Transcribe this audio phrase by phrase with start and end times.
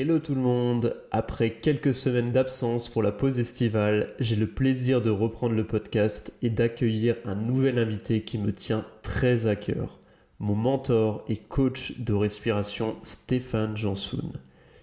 [0.00, 5.02] Hello tout le monde, après quelques semaines d'absence pour la pause estivale, j'ai le plaisir
[5.02, 9.98] de reprendre le podcast et d'accueillir un nouvel invité qui me tient très à cœur,
[10.38, 14.34] mon mentor et coach de respiration Stéphane Jansoun.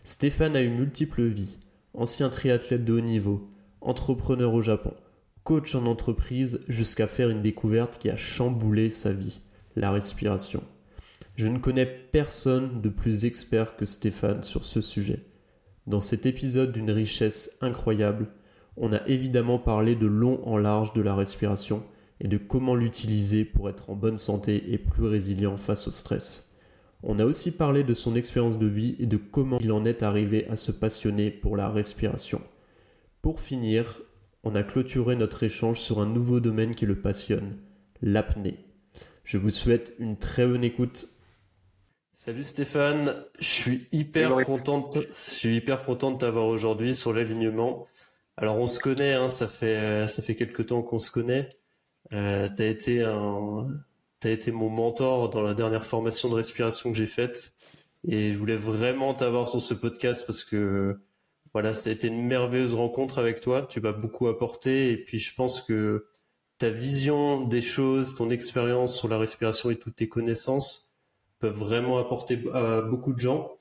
[0.03, 1.59] Stéphane a eu multiples vies,
[1.93, 4.91] ancien triathlète de haut niveau, entrepreneur au Japon,
[5.45, 9.39] coach en entreprise jusqu'à faire une découverte qui a chamboulé sa vie,
[9.77, 10.61] la respiration.
[11.35, 15.25] Je ne connais personne de plus expert que Stéphane sur ce sujet.
[15.85, 18.27] Dans cet épisode d'une richesse incroyable,
[18.77, 21.81] on a évidemment parlé de long en large de la respiration
[22.21, 26.55] et de comment l'utiliser pour être en bonne santé et plus résilient face au stress.
[27.03, 30.03] On a aussi parlé de son expérience de vie et de comment il en est
[30.03, 32.41] arrivé à se passionner pour la respiration.
[33.21, 34.01] Pour finir,
[34.43, 37.57] on a clôturé notre échange sur un nouveau domaine qui le passionne,
[38.01, 38.57] l'apnée.
[39.23, 41.09] Je vous souhaite une très bonne écoute
[42.17, 47.87] Salut Stéphane, je suis hyper content, je suis hyper content de t'avoir aujourd'hui sur l'alignement.
[48.37, 51.49] Alors on se connaît, hein, ça fait ça fait quelques temps qu'on se connaît.
[52.13, 53.67] Euh, t'as été un,
[54.21, 57.53] t'as été mon mentor dans la dernière formation de respiration que j'ai faite,
[58.07, 60.97] et je voulais vraiment t'avoir sur ce podcast parce que
[61.51, 63.67] voilà, ça a été une merveilleuse rencontre avec toi.
[63.69, 66.07] Tu m'as beaucoup apporté, et puis je pense que
[66.59, 70.94] ta vision des choses, ton expérience sur la respiration et toutes tes connaissances
[71.39, 73.55] peuvent vraiment apporter à beaucoup de gens.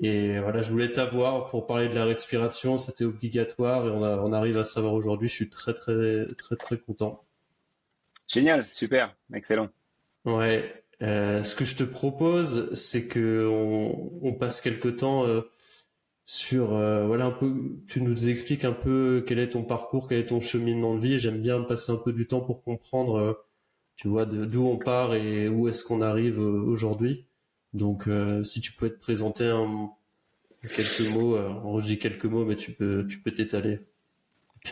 [0.00, 4.32] Et voilà, je voulais t'avoir pour parler de la respiration, c'était obligatoire et on, on
[4.32, 5.28] arrive à savoir aujourd'hui.
[5.28, 7.24] Je suis très très très très content.
[8.28, 9.68] Génial, super, excellent.
[10.24, 10.84] Ouais.
[11.02, 15.42] Euh, ce que je te propose, c'est que on, on, passe quelque temps euh,
[16.24, 17.54] sur euh, voilà un peu.
[17.86, 21.18] Tu nous expliques un peu quel est ton parcours, quel est ton cheminement de vie.
[21.18, 23.32] J'aime bien passer un peu du temps pour comprendre euh,
[23.98, 27.26] tu vois, d'où on part et où est-ce qu'on arrive euh, aujourd'hui.
[27.74, 29.98] Donc, euh, si tu peux te présenter en
[30.62, 33.80] quelques mots, euh, je dis quelques mots, mais tu peux, tu peux t'étaler.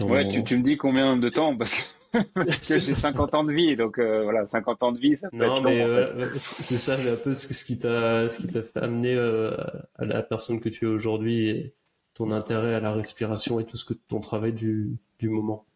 [0.01, 2.21] Ouais, tu, tu, me dis combien de temps parce que,
[2.63, 5.61] j'ai 50 ans de vie, donc euh, voilà, 50 ans de vie, ça peut non,
[5.61, 10.05] mais euh, c'est ça, un peu ce, qui t'a, ce qui t'a fait amener à
[10.05, 11.75] la personne que tu es aujourd'hui et
[12.15, 15.67] ton intérêt à la respiration et tout ce que ton travail du, du moment.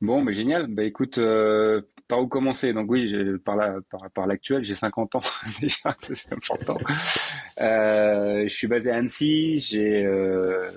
[0.00, 0.68] Bon, mais génial.
[0.68, 3.14] Bah écoute, euh, par où commencer Donc oui,
[3.44, 3.76] par la,
[4.14, 5.20] par, l'actuel, j'ai 50 ans
[5.60, 6.78] déjà, c'est important.
[7.60, 9.60] Euh, je suis basé à Annecy.
[9.60, 10.70] J'ai euh,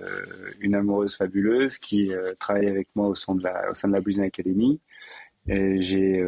[0.60, 3.94] une amoureuse fabuleuse qui euh, travaille avec moi au sein de la, au sein de
[3.94, 4.80] la Blues Academy.
[5.48, 6.24] J'ai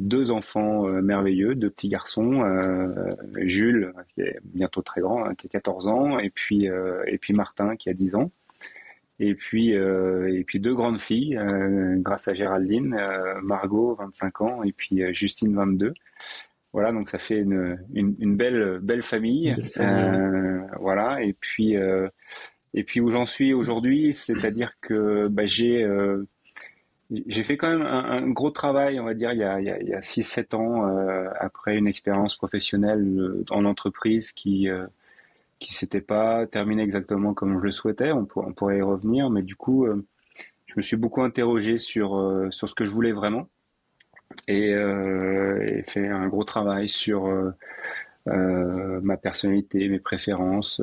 [0.00, 2.42] deux enfants merveilleux, deux petits garçons,
[3.36, 7.34] Jules qui est bientôt très grand, hein, qui a 14 ans, et puis et puis
[7.34, 8.32] Martin qui a 10 ans
[9.20, 14.40] et puis euh, et puis deux grandes filles euh, grâce à Géraldine, euh, Margot 25
[14.42, 15.94] ans et puis Justine 22.
[16.72, 19.54] Voilà, donc ça fait une, une, une belle belle famille.
[19.78, 21.74] Euh, voilà, et puis
[22.74, 25.86] et puis où j'en suis aujourd'hui, c'est-à-dire que bah, j'ai
[27.26, 29.88] j'ai fait quand même un, un, gros travail, on va dire, il y a, il
[29.88, 30.84] y a 6-7 ans,
[31.40, 34.68] après une expérience professionnelle en entreprise qui,
[35.58, 38.12] qui s'était pas terminé exactement comme je le souhaitais.
[38.12, 40.06] On, on pourrait y revenir, mais du coup, euh,
[40.68, 43.48] je me suis beaucoup interrogé sur euh, sur ce que je voulais vraiment
[44.46, 50.80] et, euh, et fait un gros travail sur euh, ma personnalité, mes préférences,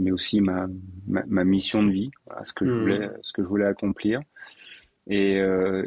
[0.00, 0.66] mais aussi ma,
[1.06, 2.80] ma, ma, mission de vie, voilà, ce que je mmh.
[2.80, 4.20] voulais ce que je voulais accomplir.
[5.08, 5.36] Et,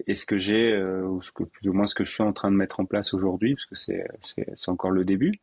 [0.07, 2.31] et ce que j'ai, ou ce que plus ou moins ce que je suis en
[2.31, 4.07] train de mettre en place aujourd'hui, parce que c'est
[4.55, 5.33] c'est encore le début.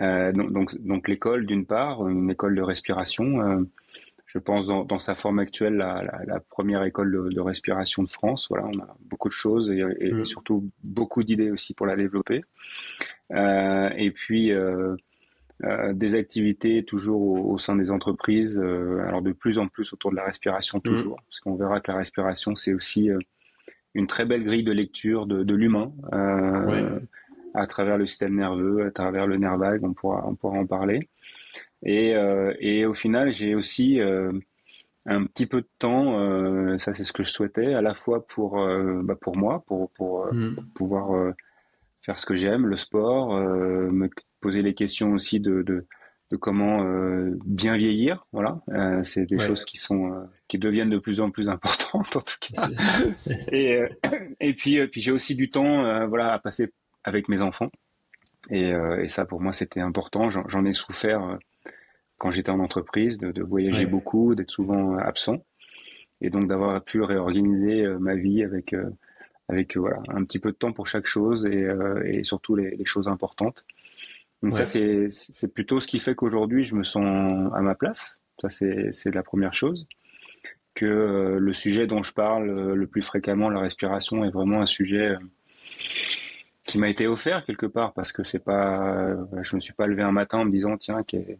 [0.00, 3.40] Euh, donc, donc, donc l'école d'une part, une école de respiration.
[3.40, 3.62] Euh,
[4.26, 8.02] je pense dans, dans, sa forme actuelle la, la, la première école de, de, respiration
[8.02, 8.46] de France.
[8.50, 10.26] Voilà, on a beaucoup de choses et, et mmh.
[10.26, 12.44] surtout beaucoup d'idées aussi pour la développer.
[13.32, 14.96] Euh, et puis euh,
[15.92, 18.58] des activités toujours au, au, sein des entreprises.
[18.58, 20.82] Euh, alors de plus en plus autour de la respiration mmh.
[20.82, 21.24] toujours, mmh.
[21.26, 23.08] parce qu'on verra que la respiration c'est aussi
[23.94, 25.90] une très belle grille de lecture de, de l'humain.
[26.12, 26.84] Ouais
[27.58, 30.66] à travers le système nerveux, à travers le nerf vague, on pourra, on pourra en
[30.66, 31.08] parler.
[31.82, 34.32] Et, euh, et au final, j'ai aussi euh,
[35.06, 38.26] un petit peu de temps, euh, ça c'est ce que je souhaitais, à la fois
[38.26, 38.64] pour,
[39.02, 40.56] bah pour moi, pour, pour, mm.
[40.74, 41.32] pouvoir
[42.02, 44.08] faire ce que j'aime, le sport, me
[44.40, 45.86] poser les questions aussi de, de,
[46.30, 46.84] de comment
[47.44, 48.26] bien vieillir.
[48.32, 48.60] Voilà,
[49.04, 52.68] c'est des choses qui sont qui deviennent de plus en plus importantes en tout cas.
[53.52, 53.82] et
[54.40, 56.72] et puis puis j'ai aussi du temps voilà à passer
[57.08, 57.70] avec mes enfants.
[58.50, 60.30] Et, et ça pour moi c'était important.
[60.30, 61.38] J'en ai souffert
[62.18, 65.44] quand j'étais en entreprise de, de voyager beaucoup, d'être souvent absent
[66.20, 68.74] et donc d'avoir pu réorganiser ma vie avec
[69.48, 71.68] avec voilà un petit peu de temps pour chaque chose et,
[72.04, 73.64] et surtout les, les choses importantes.
[74.42, 78.18] Donc ça, c'est, plutôt ce qui fait qu'aujourd'hui, je me sens à ma place.
[78.40, 79.86] Ça, c'est, la première chose.
[80.74, 84.62] Que euh, le sujet dont je parle euh, le plus fréquemment, la respiration, est vraiment
[84.62, 85.18] un sujet euh,
[86.68, 90.02] qui m'a été offert quelque part parce que c'est pas, je me suis pas levé
[90.02, 91.38] un matin en me disant tiens quel,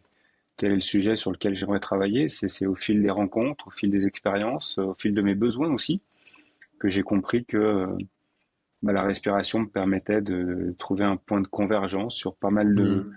[0.57, 2.31] quel est le sujet sur lequel j'aimerais travailler.
[2.31, 6.01] C'est, au fil des rencontres, au fil des expériences, au fil de mes besoins aussi
[6.79, 7.89] que j'ai compris que
[8.83, 12.85] bah, la respiration me permettait de trouver un point de convergence sur pas mal de,
[12.85, 13.15] mm.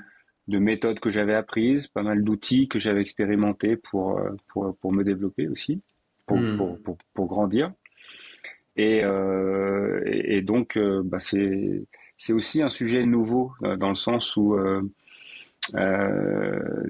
[0.50, 4.20] de méthodes que j'avais apprises, pas mal d'outils que j'avais expérimentés pour,
[4.50, 5.82] pour, pour, me développer aussi,
[6.26, 6.58] pour, mm.
[6.58, 7.72] pour, pour, pour, grandir.
[8.76, 11.86] Et, euh, et, donc, euh, bah, c'est,
[12.22, 14.82] c'est aussi un sujet nouveau euh, dans le sens où euh,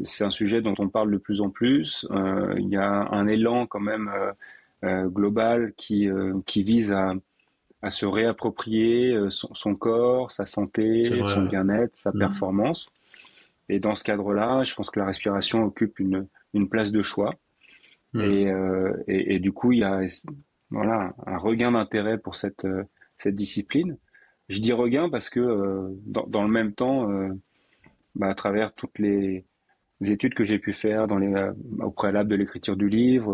[0.03, 2.05] c'est un sujet dont on parle de plus en plus.
[2.57, 4.09] Il y a un élan quand même
[4.83, 6.09] global qui,
[6.45, 7.13] qui vise à
[7.81, 12.19] à se réapproprier euh, son, corps, sa santé, son bien-être, sa mmh.
[12.19, 12.91] performance.
[13.69, 17.33] Et dans ce cadre-là, je pense que la respiration occupe une, une place de choix.
[18.13, 18.19] Mmh.
[18.21, 20.01] Euh, et, et, du coup, il y a
[20.69, 22.83] voilà, un regain d'intérêt pour cette, euh,
[23.17, 23.97] cette discipline.
[24.51, 27.07] Je dis regain parce que dans, dans, le même temps,
[28.15, 29.45] bah, à travers toutes les,
[30.01, 33.33] études que j'ai pu faire les, au préalable de l'écriture du livre,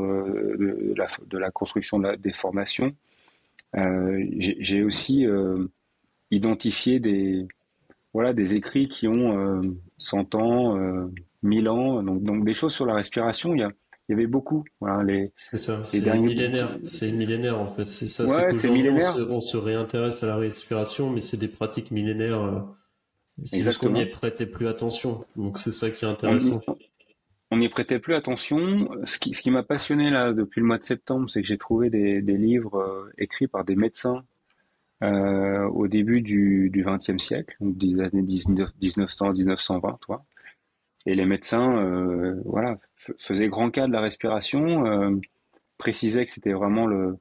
[0.58, 2.94] de, la, construction des formations,
[3.75, 5.68] euh, j'ai aussi euh,
[6.31, 7.48] identifié des,
[8.14, 9.62] voilà, des écrits qui ont
[9.98, 11.10] 100 euh, ans,
[11.44, 13.54] 1000 ans, donc, donc des choses sur la respiration.
[13.54, 13.72] Il y a,
[14.07, 14.63] il y avait beaucoup.
[14.80, 16.77] Voilà, les, c'est ça, c'est millénaire.
[16.86, 17.86] C'est millénaire en fait.
[17.86, 18.25] C'est ça.
[18.25, 22.65] Ouais, c'est on se, on se, réintéresse à la respiration, mais c'est des pratiques millénaires.
[23.44, 25.25] C'est juste qu'on n'y prêtait plus attention.
[25.36, 26.62] Donc c'est ça qui est intéressant
[27.51, 28.89] on n'y prêtait plus attention.
[29.06, 31.57] Ce qui, ce qui m'a passionné là depuis le mois de septembre, c'est que j'ai
[31.57, 34.24] trouvé des, des livres euh, écrits par des médecins
[35.04, 40.25] euh, au début du XXe siècle, des années 1900-1920, toi.
[41.07, 42.77] Et les médecins, euh, voilà,
[43.18, 45.15] faisaient grand cas de la respiration, euh,
[45.77, 47.18] précisaient que c'était vraiment le,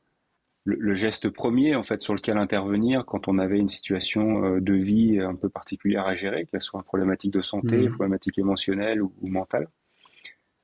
[0.64, 4.74] le, geste premier en fait sur lequel intervenir quand on avait une situation euh, de
[4.74, 7.92] vie un peu particulière à gérer, qu'elle soit une problématique de santé, mmh.
[7.92, 9.68] problématique émotionnelle ou, ou mentale.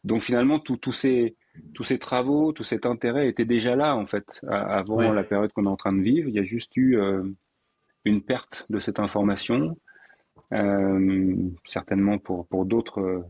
[0.05, 1.37] Donc finalement, tous ces,
[1.75, 5.67] tous ces travaux, tout cet intérêt était déjà là en fait avant la période qu'on
[5.67, 6.29] est en train de vivre.
[6.29, 7.23] Il y a juste eu euh,
[8.05, 9.77] une perte de cette information,
[11.65, 13.25] certainement pour pour d'autres,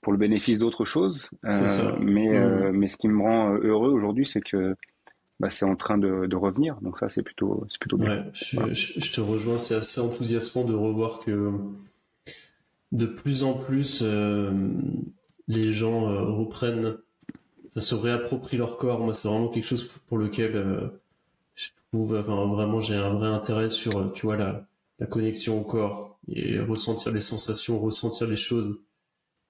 [0.00, 1.30] pour le bénéfice d'autres choses.
[1.44, 2.70] Euh, mais mmh.
[2.72, 4.76] mais ce qui me rend heureux aujourd'hui, c'est que
[5.38, 6.80] bah, c'est en train de, de, revenir.
[6.80, 8.24] Donc ça, c'est plutôt c'est plutôt bien.
[8.24, 9.58] Ouais, je, je, te rejoins.
[9.58, 11.52] C'est assez enthousiasmant de revoir que
[12.92, 14.02] de plus en plus
[15.48, 16.96] les gens euh, reprennent,
[17.68, 19.00] enfin, se réapproprient leur corps.
[19.00, 20.88] Moi, c'est vraiment quelque chose pour lequel euh,
[21.54, 24.66] je trouve, enfin, vraiment, j'ai un vrai intérêt sur, euh, tu vois, la,
[24.98, 28.78] la connexion au corps et ressentir les sensations, ressentir les choses.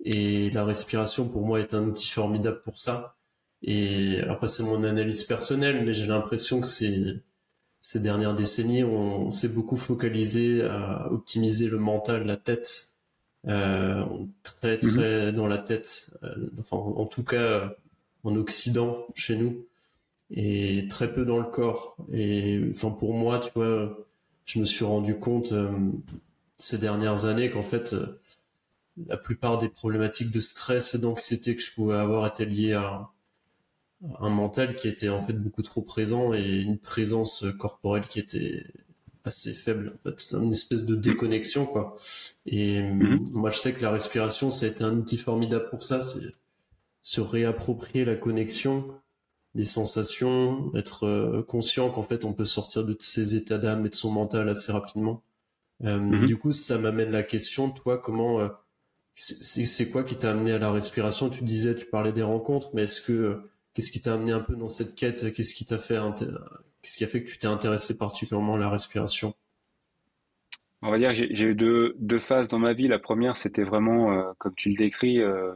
[0.05, 3.17] Et la respiration, pour moi, est un outil formidable pour ça.
[3.63, 9.49] Et après, c'est mon analyse personnelle, mais j'ai l'impression que ces dernières décennies, on s'est
[9.49, 12.93] beaucoup focalisé à optimiser le mental, la tête,
[13.49, 14.05] euh,
[14.43, 14.91] très mhm.
[14.91, 17.77] très dans la tête, euh, enfin en tout cas
[18.25, 19.67] en Occident chez nous,
[20.31, 21.97] et très peu dans le corps.
[22.13, 23.97] Et enfin pour moi, tu vois,
[24.45, 25.71] je me suis rendu compte euh,
[26.59, 27.95] ces dernières années qu'en fait
[29.07, 33.11] la plupart des problématiques de stress et d'anxiété que je pouvais avoir étaient liées à
[34.21, 38.65] un mental qui était en fait beaucoup trop présent et une présence corporelle qui était
[39.25, 39.95] assez faible.
[39.97, 41.97] En fait, c'est une espèce de déconnexion, quoi.
[42.47, 43.29] Et mhm.
[43.33, 46.33] moi, je sais que la respiration, ça a été un outil formidable pour ça, c'est
[47.03, 48.95] se réapproprier la connexion,
[49.55, 53.89] les sensations, être euh, conscient qu'en fait, on peut sortir de ses états d'âme et
[53.89, 55.23] de son mental assez rapidement.
[55.85, 56.27] Euh, mhm.
[56.27, 58.49] Du coup, ça m'amène la question, toi, comment euh,
[59.15, 61.31] c'est quoi qui t'a amené à la respiration?
[61.31, 63.43] Tu disais, tu parlais des rencontres, mais est-ce que
[63.75, 65.33] qu'est-ce qui t'a amené un peu dans cette quête?
[65.33, 65.99] Qu'est-ce qui t'a fait
[66.83, 69.35] Qu'est-ce qui a fait que tu t'es intéressé particulièrement à la respiration?
[70.83, 72.89] On va dire j'ai eu deux, deux, phases dans ma vie.
[72.89, 75.53] La première, c'était vraiment, euh, comme tu le décris, euh,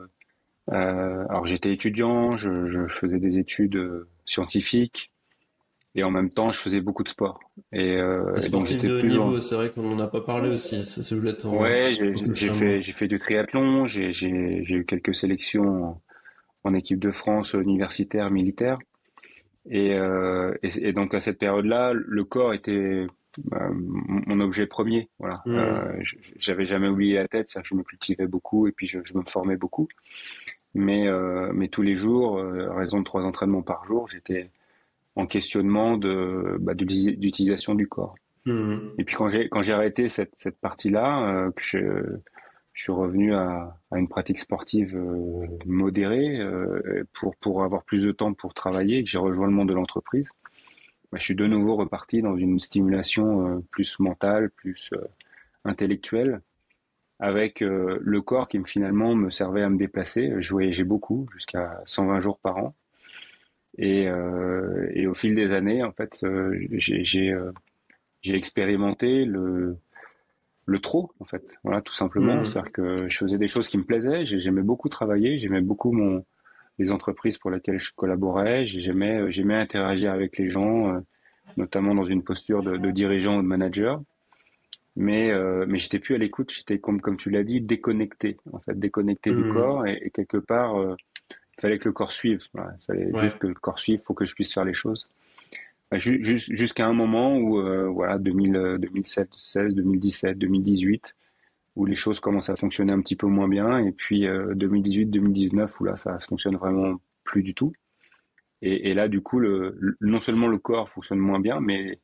[0.71, 5.10] euh, alors j'étais étudiant, je, je, faisais des études scientifiques,
[5.95, 7.41] et en même temps, je faisais beaucoup de sport.
[7.73, 10.85] Et, euh, donc j'étais de niveau, c'est vrai qu'on n'en a pas parlé aussi.
[10.85, 11.17] Ça, c'est
[11.47, 16.01] Ouais, j'ai fait, j'ai fait du triathlon, j'ai eu quelques sélections
[16.65, 18.79] en, équipe de France universitaire, militaire.
[19.69, 23.07] Et, euh, et, donc à cette période-là, le corps était
[23.53, 25.09] euh, mon objet premier.
[25.19, 25.43] Voilà.
[25.47, 25.55] Mmh.
[25.57, 26.03] Euh,
[26.37, 29.15] J'avais jamais oublié la tête, c'est-à-dire que je me cultivais beaucoup et puis je, je
[29.15, 29.89] me formais beaucoup.
[30.75, 34.51] Mais, euh, mais tous les jours, euh, raison de trois entraînements par jour, j'étais
[35.21, 38.15] en questionnement de bah, d'utilisation du corps.
[38.47, 38.77] Mmh.
[38.99, 41.79] Et puis quand j'ai quand j'ai arrêté cette cette partie-là, euh, que je,
[42.73, 48.03] je suis revenu à, à une pratique sportive euh, modérée euh, pour pour avoir plus
[48.03, 49.05] de temps pour travailler.
[49.05, 50.29] J'ai rejoint le monde de l'entreprise.
[51.13, 54.91] Bah, je suis de nouveau reparti dans une stimulation plus mentale, plus
[55.65, 56.41] intellectuelle,
[57.19, 60.33] avec le corps qui finalement me servait à me déplacer.
[60.39, 62.75] Je voyageais beaucoup, jusqu'à 120 jours par an.
[63.79, 67.53] Et, euh, et au fil des années, en fait, euh, j'ai euh,
[68.23, 69.77] j'ai expérimenté le
[70.67, 71.43] le trop, en fait.
[71.65, 72.43] Voilà, tout simplement.
[72.43, 72.47] Mmh.
[72.47, 74.25] C'est-à-dire que je faisais des choses qui me plaisaient.
[74.25, 75.39] J'aimais beaucoup travailler.
[75.39, 76.25] J'aimais beaucoup mon
[76.79, 78.67] les entreprises pour lesquelles je collaborais.
[78.67, 81.01] J'aimais j'aimais interagir avec les gens,
[81.57, 84.01] notamment dans une posture de, de, dirigeant ou de manager.
[84.97, 86.53] Mais euh, mais j'étais plus à l'écoute.
[86.53, 89.53] J'étais comme comme tu l'as dit déconnecté, en fait, déconnecté du mmh.
[89.53, 90.97] corps et, et quelque part il
[91.61, 92.43] fallait que le corps suive.
[92.55, 95.09] il fallait juste que le corps suive, faut que je puisse faire les choses.
[95.91, 101.17] Bah, jusqu'à un moment où, euh, voilà, 2000, 2007, 16, 2017, 2018,
[101.77, 105.11] où les choses commencent à fonctionner un petit peu moins bien, et puis 2018, euh,
[105.11, 107.73] 2019, où là, ça fonctionne vraiment plus du tout.
[108.63, 111.99] Et, là, du coup, le, non seulement le corps fonctionne moins bien, mais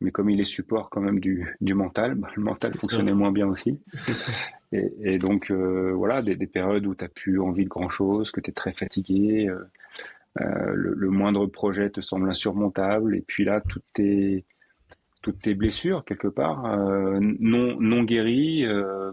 [0.00, 3.32] mais comme il est support quand même du, du mental, bah, le mental fonctionnait moins
[3.32, 3.78] bien aussi.
[3.92, 4.32] C'est ça.
[4.72, 8.30] Et, et donc euh, voilà, des, des, périodes où tu n'as plus envie de grand-chose,
[8.30, 9.64] que tu es très fatigué, euh,
[10.40, 14.44] euh, le, le, moindre projet te semble insurmontable, et puis là, toutes tes,
[15.22, 18.64] toutes tes blessures, quelque part, euh, non, non guéries,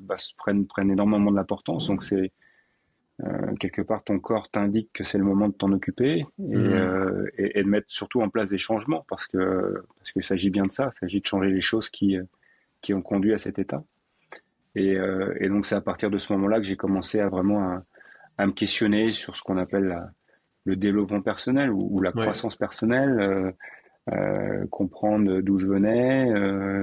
[0.02, 1.88] bah, prennent, prennent énormément de l'importance.
[1.88, 2.32] Donc c'est
[3.60, 7.30] quelque part, ton corps t'indique que c'est le moment de t'en occuper et, mmh.
[7.40, 10.68] et, et, de mettre surtout en place des changements parce que parce qu'il s'agit bien
[10.68, 12.16] de ça, il s'agit de changer les choses qui
[12.80, 13.84] qui ont conduit à cet état.
[14.78, 17.62] Et, euh, et donc c'est à partir de ce moment-là que j'ai commencé à vraiment
[17.62, 17.84] à,
[18.38, 20.12] à, me questionner sur ce qu'on appelle la,
[20.66, 22.22] le développement personnel ou, ou la ouais.
[22.22, 23.52] croissance personnelle, euh,
[24.14, 26.30] euh, comprendre d'où je venais,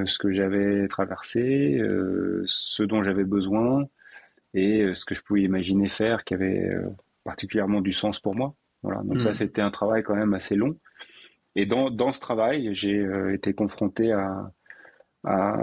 [0.07, 1.81] ce que j'avais traversé,
[2.47, 3.85] ce dont j'avais besoin
[4.53, 6.71] et ce que je pouvais imaginer faire qui avait
[7.23, 8.55] particulièrement du sens pour moi.
[8.83, 9.03] Voilà.
[9.05, 9.21] Donc mmh.
[9.21, 10.77] ça c'était un travail quand même assez long.
[11.55, 14.51] Et dans, dans ce travail, j'ai été confronté à,
[15.25, 15.57] à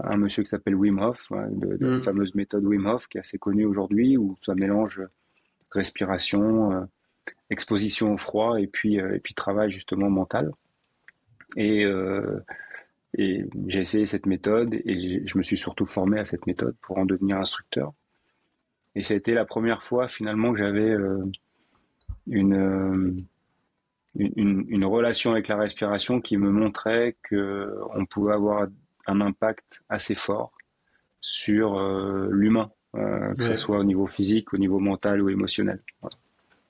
[0.00, 1.96] un monsieur qui s'appelle Wim Hof, de, de mm.
[1.96, 5.02] la fameuse méthode Wim Hof qui est assez connue aujourd'hui, où ça mélange
[5.74, 6.84] respiration, euh,
[7.50, 10.50] exposition au froid et puis, euh, et puis travail justement mental.
[11.56, 12.40] Et, euh,
[13.16, 16.98] et j'ai essayé cette méthode et je me suis surtout formé à cette méthode pour
[16.98, 17.92] en devenir instructeur.
[18.94, 20.96] Et ça a été la première fois finalement que j'avais
[22.26, 23.26] une,
[24.14, 28.68] une, une, relation avec la respiration qui me montrait que on pouvait avoir
[29.06, 30.52] un impact assez fort
[31.20, 33.50] sur euh, l'humain, euh, que ouais.
[33.50, 35.82] ce soit au niveau physique, au niveau mental ou émotionnel.
[36.00, 36.16] Voilà.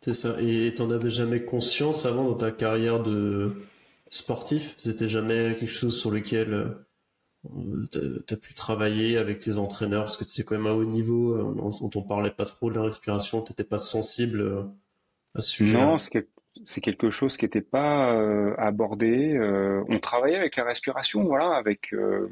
[0.01, 0.37] C'est ça.
[0.41, 3.53] Et t'en avais jamais conscience avant dans ta carrière de
[4.11, 4.75] sportif?
[4.79, 6.77] C'était jamais quelque chose sur lequel
[7.47, 10.05] euh, t'as as pu travailler avec tes entraîneurs?
[10.05, 12.75] Parce que tu quand même à haut niveau, on, on t'en parlait pas trop de
[12.75, 14.67] la respiration, t'étais pas sensible
[15.35, 15.79] à ce sujet.
[15.79, 16.11] Non, c'est
[16.65, 19.35] c'est quelque chose qui n'était pas euh, abordé.
[19.35, 22.29] Euh, on travaillait avec la respiration, voilà, avec euh,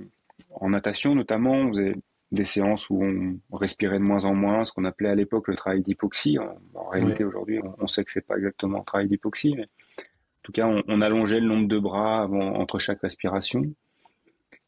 [0.53, 1.95] en natation notamment, on faisait
[2.31, 5.55] des séances où on respirait de moins en moins, ce qu'on appelait à l'époque le
[5.55, 6.39] travail d'hypoxie.
[6.39, 7.29] En, en, réalité, ouais.
[7.29, 10.67] aujourd'hui, on, on, sait que c'est pas exactement un travail d'hypoxie, mais en tout cas,
[10.67, 13.63] on, on, allongeait le nombre de bras avant, entre chaque respiration.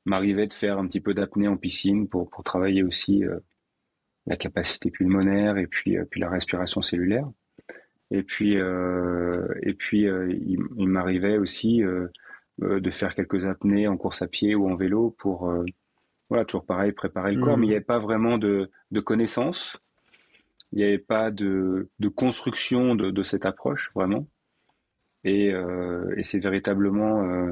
[0.05, 3.39] M'arrivait de faire un petit peu d'apnée en piscine pour, pour travailler aussi euh,
[4.27, 7.27] la capacité pulmonaire et puis, puis la respiration cellulaire.
[8.11, 9.33] Et puis, euh,
[9.63, 12.09] et puis euh, il, il m'arrivait aussi euh,
[12.61, 15.53] de faire quelques apnées en course à pied ou en vélo pour,
[16.29, 17.45] voilà, toujours pareil, préparer le mmh.
[17.45, 17.57] corps.
[17.59, 19.77] Mais il n'y avait pas vraiment de, de connaissances.
[20.73, 24.27] Il n'y avait pas de, de construction de, de, cette approche, vraiment.
[25.25, 25.53] Et,
[26.17, 27.49] et c'est véritablement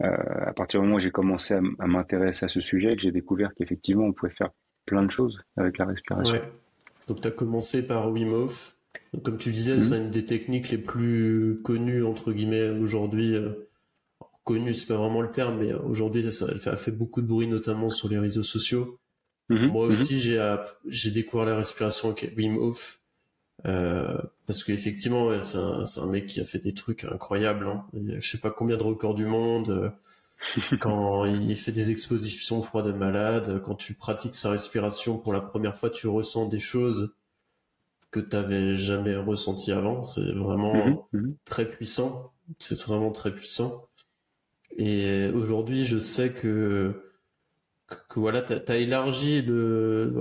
[0.00, 3.12] à partir du moment où j'ai commencé à, à m'intéresser à ce sujet que j'ai
[3.12, 4.50] découvert qu'effectivement on pouvait faire
[4.86, 6.34] plein de choses avec la respiration.
[6.34, 6.52] Ouais.
[7.06, 8.73] Donc tu as commencé par Wim Hof,
[9.12, 9.80] donc, comme tu disais, mmh.
[9.80, 13.34] c'est une des techniques les plus connues entre guillemets aujourd'hui.
[13.34, 13.68] Euh,
[14.42, 17.46] connue, c'est pas vraiment le terme, mais aujourd'hui, ça, elle fait, fait, beaucoup de bruit,
[17.46, 18.98] notamment sur les réseaux sociaux.
[19.48, 19.66] Mmh.
[19.68, 20.18] Moi aussi, mmh.
[20.18, 20.56] j'ai
[20.88, 23.00] j'ai découvert la respiration Wim Hof
[23.66, 27.66] Euh, parce qu'effectivement, ouais, c'est un, un, mec qui a fait des trucs incroyables.
[27.66, 27.86] Hein.
[27.94, 29.70] Je sais pas combien de records du monde.
[29.70, 29.90] Euh,
[30.80, 35.40] quand il fait des expositions froides de malade, quand tu pratiques sa respiration pour la
[35.40, 37.14] première fois, tu ressens des choses
[38.14, 40.04] que tu n'avais jamais ressenti avant.
[40.04, 41.36] C'est vraiment mhm, mhm.
[41.44, 42.32] très puissant.
[42.58, 43.88] C'est vraiment très puissant.
[44.76, 46.94] Et aujourd'hui, je sais que,
[48.08, 50.14] que, voilà, tu as, élargi le.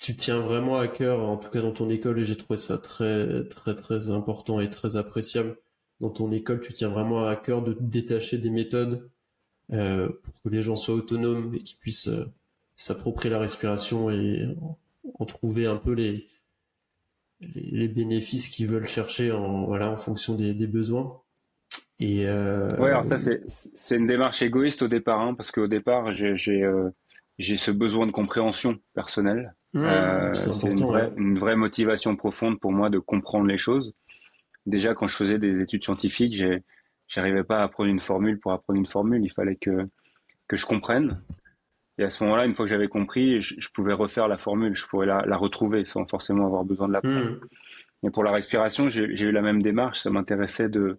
[0.00, 2.78] tu tiens vraiment à cœur, en tout cas dans ton école, et j'ai trouvé ça
[2.78, 5.56] très, très, très important et très appréciable.
[6.00, 9.08] Dans ton école, tu tiens vraiment à cœur de te détacher des méthodes
[9.72, 12.26] euh, pour que les gens soient autonomes et qu'ils puissent euh,
[12.76, 14.46] s'approprier la respiration et
[15.18, 16.26] en, trouver un peu les,
[17.54, 21.20] les, bénéfices qu'ils veulent chercher en, voilà, en fonction des, des besoins.
[22.00, 26.12] Et euh, ouais, alors ça c'est une démarche égoïste au départ, hein, parce qu'au départ
[26.12, 26.90] j'ai euh,
[27.38, 29.54] ce besoin de compréhension personnelle.
[29.76, 33.94] euh, c'est une, vraie, une vraie motivation profonde pour moi de comprendre les choses.
[34.66, 36.42] Déjà quand je faisais des études scientifiques,
[37.08, 39.24] j'arrivais pas à apprendre une formule pour apprendre une formule.
[39.24, 39.88] Il fallait que
[40.48, 41.20] que je comprenne.
[41.98, 44.86] Et à ce moment-là, une fois que j'avais compris, je, pouvais refaire la formule, je
[44.86, 47.40] pourrais la, la retrouver sans forcément avoir besoin de la mmh.
[48.02, 50.00] Mais pour la respiration, j'ai eu la même démarche.
[50.00, 50.98] Ça m'intéressait de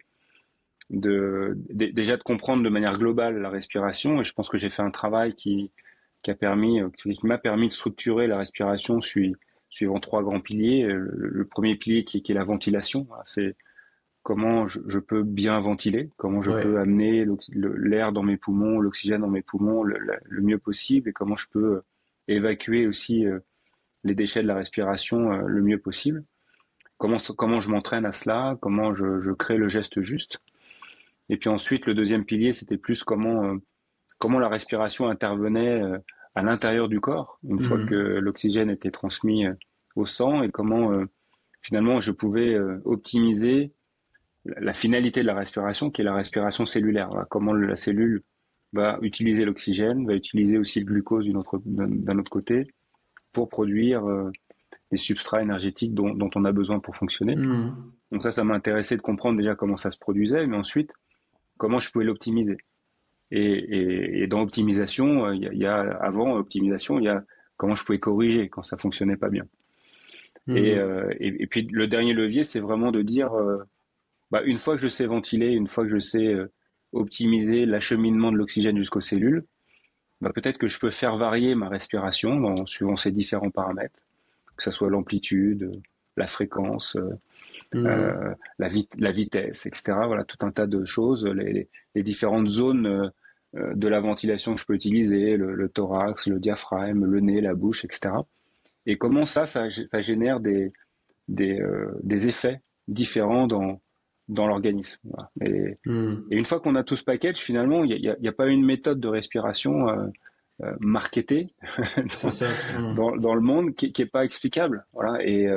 [0.90, 4.22] de, déjà de comprendre de manière globale la respiration.
[4.22, 5.72] Et je pense que j'ai fait un travail qui,
[6.24, 10.84] qui a permis, qui m'a permis de structurer la respiration suivant trois grands piliers.
[10.84, 13.56] Le, premier pilier qui, qui, est la ventilation, c'est
[14.26, 19.30] comment je, peux bien ventiler, comment je peux amener l'air dans mes poumons, l'oxygène dans
[19.30, 21.82] mes poumons le, mieux possible, et comment je peux
[22.28, 23.40] évacuer aussi euh,
[24.04, 26.24] les déchets de la respiration euh, le mieux possible.
[26.98, 30.40] Comment, comment je m'entraîne à cela, comment je, je crée le geste juste.
[31.30, 33.56] Et puis ensuite, le deuxième pilier, c'était plus comment, euh,
[34.18, 36.00] comment la respiration intervenait euh,
[36.36, 37.86] à l'intérieur du corps, une fois mhm.
[37.88, 39.54] que l'oxygène était transmis euh,
[39.96, 40.92] au sang, et comment
[41.62, 43.72] finalement je pouvais optimiser
[44.46, 47.26] la finalité de la respiration, qui est la respiration cellulaire.
[47.30, 48.22] comment la cellule
[48.74, 51.62] va utiliser l'oxygène, va utiliser aussi le glucose d'un autre,
[52.20, 52.68] autre, côté
[53.32, 54.04] pour produire
[54.92, 57.36] les substrats énergétiques dont, dont, on a besoin pour fonctionner.
[57.36, 57.76] Mhm.
[58.12, 60.92] Donc ça, ça m'a intéressé de comprendre déjà comment ça se produisait, mais ensuite,
[61.58, 62.58] comment je pouvais l'optimiser.
[63.32, 67.24] Et, et, dans optimisation, euh, il y, a, avant optimisation, il y a
[67.58, 69.46] comment je pouvais corriger quand ça fonctionnait pas bien.
[70.48, 70.58] Mmh.
[70.58, 73.64] Euh, et, et, puis le dernier levier, c'est vraiment de dire, euh,
[74.32, 76.36] bah, une fois que je sais ventiler, une fois que je sais
[76.94, 79.46] optimiser l'acheminement de l'oxygène jusqu'aux cellules,
[80.22, 84.00] bah, peut-être que je peux faire varier ma respiration en suivant ces différents paramètres,
[84.58, 85.82] que ce soit l'amplitude,
[86.18, 86.98] la fréquence,
[87.74, 87.86] Mmh.
[87.86, 89.98] Euh, la, la, vitesse, etc.
[90.06, 93.12] Voilà, tout un tas de choses, les, les différentes zones
[93.56, 97.54] euh, de la ventilation que je peux utiliser, le, thorax, le diaphragme, le nez, la
[97.54, 98.14] bouche, etc.
[98.86, 100.74] Et comment ça, ça, ça génère des,
[101.28, 103.82] des, euh, des, effets différents dans,
[104.28, 105.00] dans l'organisme.
[105.04, 105.30] Voilà.
[105.42, 106.14] Et, mmh.
[106.32, 108.48] et, une fois qu'on a tout ce package, finalement, il n'y a, a, a, pas
[108.48, 110.08] une méthode de respiration euh,
[110.64, 111.54] euh, marketée
[111.98, 112.96] dans, mmh.
[112.96, 114.86] dans, dans, le monde qui n'est pas explicable.
[114.94, 115.24] Voilà.
[115.26, 115.48] Et,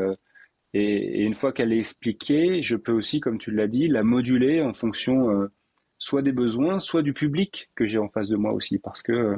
[0.75, 4.63] et, une fois qu'elle est expliquée, je peux aussi, comme tu l'as dit, la moduler
[4.63, 5.51] en fonction euh,
[5.99, 9.37] soit des besoins, soit du public que j'ai en face de moi aussi, parce que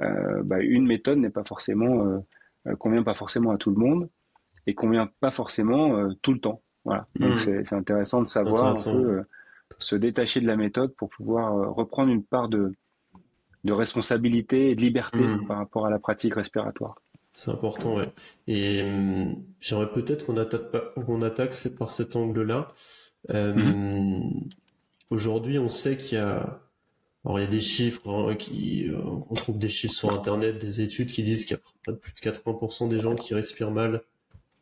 [0.00, 2.22] euh, bah, une méthode n'est pas forcément
[2.66, 4.08] euh, convient pas forcément à tout le monde
[4.66, 6.62] et convient pas forcément tout le temps.
[6.84, 7.06] Voilà.
[7.16, 7.64] Donc mmh.
[7.64, 9.22] c'est intéressant de savoir un peu
[9.78, 12.72] se détacher de la méthode pour pouvoir reprendre une part de
[13.64, 15.46] de responsabilité et de liberté mmh.
[15.46, 17.00] par rapport à la pratique respiratoire.
[17.32, 18.12] C'est important, ouais.
[18.46, 22.72] Et hum, j'aimerais peut-être qu'on attaque, qu'on attaque par cet angle-là.
[23.30, 24.20] Euh.
[25.10, 26.60] Aujourd'hui, on sait qu'il y a,
[27.24, 28.98] alors il y a des chiffres hein, qui, euh,
[29.30, 32.20] on trouve des chiffres sur Internet, des études qui disent qu'il y a plus de
[32.20, 34.02] 80% des gens qui respirent mal,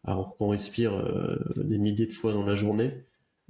[0.04, 3.04] alors qu'on respire euh, des milliers de fois dans la journée.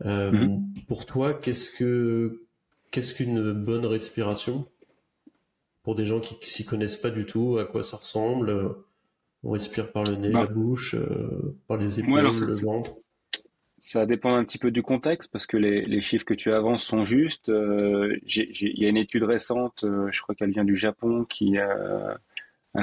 [0.05, 0.73] Mhm.
[0.89, 2.43] Pour toi, qu'est-ce que,
[2.91, 4.67] qu'est-ce qu'une bonne respiration?
[5.83, 8.75] Pour des gens qui, qui s'y connaissent pas du tout, à quoi ça ressemble?
[9.45, 10.41] On respire par le nez, bah.
[10.41, 12.93] la bouche, euh, par les épaules, le ventre.
[13.81, 17.05] Ça dépend un petit peu du contexte parce que les, chiffres que tu avances sont
[17.05, 17.49] justes.
[17.49, 21.59] Euh, il y a une étude récente, euh, je crois qu'elle vient du Japon, qui
[21.59, 22.21] a,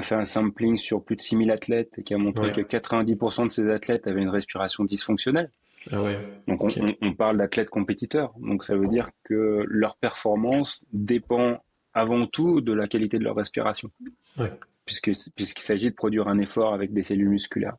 [0.01, 3.51] fait un sampling sur plus de 6000 athlètes et qui a montré que 90% de
[3.51, 5.51] ces athlètes avaient une respiration dysfonctionnelle.
[5.91, 6.19] Ah ouais.
[6.47, 6.63] Donc
[7.01, 8.33] on, parle d'athlètes compétiteurs.
[8.39, 13.35] Donc ça veut dire que leur performance dépend avant tout de la qualité de leur
[13.35, 13.89] respiration.
[14.37, 14.51] Ouais
[14.89, 17.77] puisqu'il s'agit de produire un effort avec des cellules musculaires.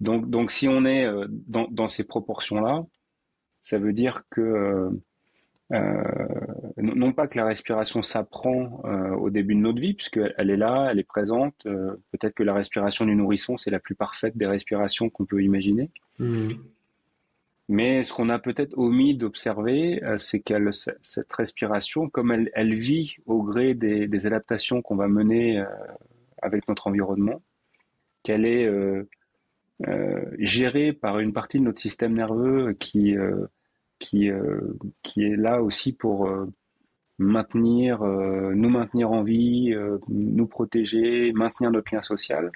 [0.00, 2.84] Donc, donc si on est euh, dans, dans ces proportions-là,
[3.60, 4.88] ça veut dire que
[5.72, 5.80] euh,
[6.76, 8.82] non pas que la respiration s'apprend
[9.18, 11.54] au début de notre vie, puisqu'elle est là, elle est présente.
[11.64, 15.90] Peut-être que la respiration du nourrisson, c'est la plus parfaite des respirations qu'on peut imaginer.
[16.18, 16.50] Mmh.
[17.68, 20.70] Mais ce qu'on a peut-être omis d'observer, c'est qu'elle,
[21.02, 25.64] cette respiration, comme elle, elle, vit au gré des, des adaptations qu'on va mener
[26.42, 27.42] avec notre environnement,
[28.22, 28.68] qu'elle est
[29.86, 33.46] euh, gérée par une partie de notre système nerveux qui, euh,
[33.98, 34.58] qui, euh,
[35.02, 36.30] qui est là aussi pour
[37.18, 39.74] maintenir, nous maintenir en vie,
[40.08, 42.52] nous protéger, maintenir notre lien social,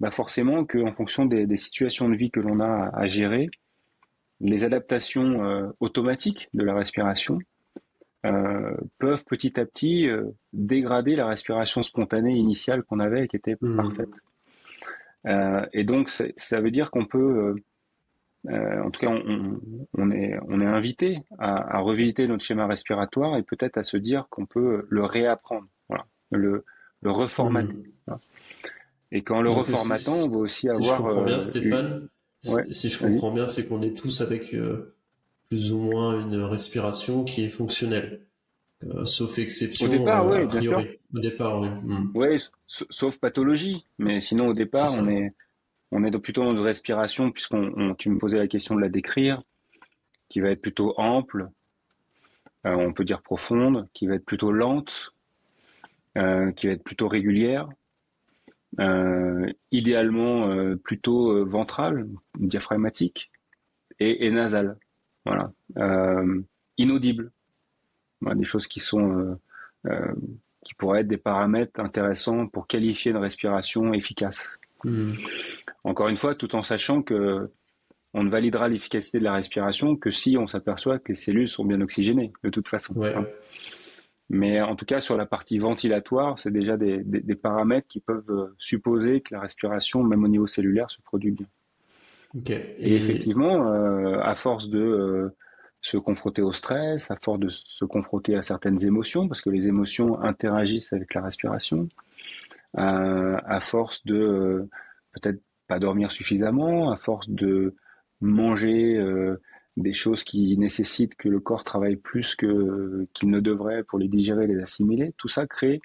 [0.00, 3.50] bah forcément qu'en fonction des, des, situations de vie que l'on a à, gérer,
[4.40, 7.38] les adaptations automatiques de la respiration
[8.26, 10.08] euh, peuvent petit à petit
[10.52, 13.76] dégrader la respiration spontanée initiale qu'on avait et qui était mmh.
[13.76, 14.10] parfaite.
[15.26, 17.56] Euh, et donc, ça veut dire qu'on peut,
[18.46, 23.36] euh, euh, en tout cas, on, est, on est invité à, revisiter notre schéma respiratoire
[23.36, 26.64] et peut-être à se dire qu'on peut le réapprendre, voilà, le,
[27.02, 27.74] le reformater.
[28.06, 28.14] Mmh.
[29.10, 30.82] Et qu'en le reformatant, on va aussi avoir.
[30.82, 32.08] Si je comprends bien, Stéphane,
[32.70, 34.54] si je comprends bien, c'est qu'on est tous avec
[35.48, 38.20] plus ou moins une respiration qui est fonctionnelle.
[38.84, 39.86] Euh, sauf exception.
[39.86, 41.68] Au départ, euh, oui, Au départ, oui.
[41.68, 42.36] Mm.
[42.66, 43.84] sauf pathologie.
[43.98, 45.32] Mais sinon, au départ, on est,
[45.90, 49.42] on est plutôt dans une respiration, puisqu'on, tu me posais la question de la décrire,
[50.28, 51.48] qui va être plutôt ample,
[52.66, 55.12] euh, on peut dire profonde, qui va être plutôt lente,
[56.56, 57.68] qui va être plutôt régulière,
[59.70, 63.30] idéalement plutôt ventrale, diaphragmatique,
[64.00, 64.76] et, et nasale.
[65.24, 65.52] Voilà.
[66.76, 67.30] inaudible
[68.34, 69.40] des choses qui sont euh,
[69.86, 70.14] euh,
[70.64, 74.57] qui pourraient être des paramètres intéressants pour qualifier une respiration efficace.
[74.84, 75.12] Hmm.
[75.84, 77.50] Encore une fois, tout en sachant que
[78.14, 81.64] on ne validera l'efficacité de la respiration que si on s'aperçoit que les cellules sont
[81.64, 82.94] bien oxygénées, de toute façon.
[84.30, 88.54] Mais en tout cas, sur la partie ventilatoire, c'est déjà des, paramètres qui peuvent euh,
[88.58, 91.46] supposer que la respiration, même au niveau cellulaire, se produit bien.
[92.46, 92.96] Et...
[92.96, 93.72] effectivement,
[94.20, 95.32] à force de
[95.80, 99.68] se confronter au stress, à force de se confronter à certaines émotions, parce que les
[99.68, 104.70] émotions interagissent avec la respiration, euh, à force de euh,
[105.12, 107.74] peut-être pas dormir suffisamment, à force de
[108.20, 109.40] manger euh,
[109.76, 114.08] des choses qui nécessitent que le corps travaille plus que qu'il ne devrait pour les
[114.08, 115.80] digérer, les assimiler, tout ça crée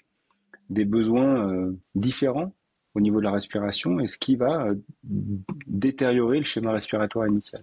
[0.69, 2.55] des besoins différents
[2.95, 4.69] au niveau de la respiration et ce qui va
[5.03, 7.61] détériorer le schéma respiratoire initial.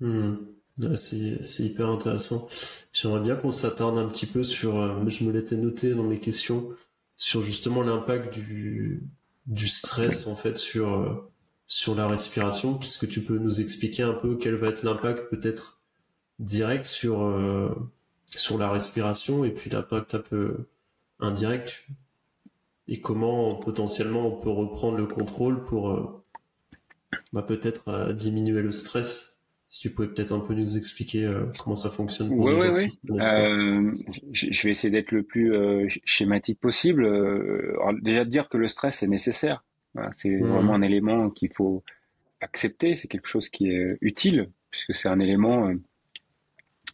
[0.00, 0.36] Hmm
[0.94, 2.48] c'est hyper intéressant.
[2.92, 6.18] J'aimerais bien qu'on s'attarde un petit peu sur, euh, je me l'étais noté dans mes
[6.18, 6.68] questions,
[7.22, 9.04] sur justement l'impact du,
[9.46, 11.30] du stress en fait sur, euh,
[11.68, 12.80] sur la respiration.
[12.80, 15.78] Est-ce que tu peux nous expliquer un peu quel va être l'impact peut-être
[16.40, 17.72] direct sur, euh,
[18.34, 20.66] sur la respiration et puis l'impact un peu
[21.20, 21.86] indirect
[22.88, 26.24] et comment potentiellement on peut reprendre le contrôle pour
[27.32, 29.31] bah, peut-être diminuer le stress
[29.72, 32.28] si tu pouvais peut-être un peu nous expliquer euh, comment ça fonctionne.
[32.30, 33.18] Oui, oui, oui.
[33.22, 33.90] Euh,
[34.30, 37.08] je vais essayer d'être le plus euh, schématique possible.
[38.02, 39.64] déjà de dire que le stress est nécessaire.
[40.12, 40.46] c'est mmh.
[40.46, 41.82] vraiment un élément qu'il faut
[42.42, 42.96] accepter.
[42.96, 45.72] C'est quelque chose qui est utile puisque c'est un élément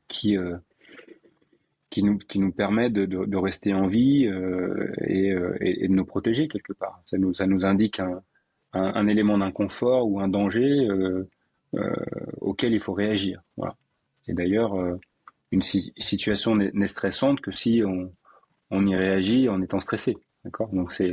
[0.07, 0.37] qui
[1.91, 4.31] qui nous qui nous permet de, de, rester en vie
[5.05, 7.03] et, et, de nous protéger quelque part.
[7.07, 8.23] Ça nous ça nous indique un,
[8.73, 10.87] un, un élément d'inconfort ou un danger
[11.75, 11.95] euh,
[12.41, 13.43] auquel il faut réagir.
[13.57, 13.77] Voilà.
[14.29, 14.99] Et d'ailleurs, euh,
[15.51, 18.13] une situation n'est stressante que si on,
[18.71, 20.17] on y réagit en étant stressé.
[20.45, 20.69] D'accord?
[20.73, 21.13] Donc c'est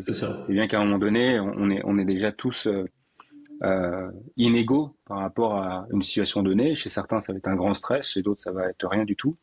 [0.49, 2.85] bien qu'à un moment donné, on est, on est déjà tous euh,
[3.63, 6.75] euh, inégaux par rapport à une situation donnée.
[6.75, 9.15] Chez certains, ça va être un grand stress, chez d'autres, ça va être rien du
[9.15, 9.35] tout.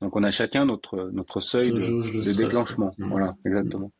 [0.00, 2.94] Donc on a chacun notre, notre seuil de, déclenchement.
[2.98, 3.90] Voilà, exactement.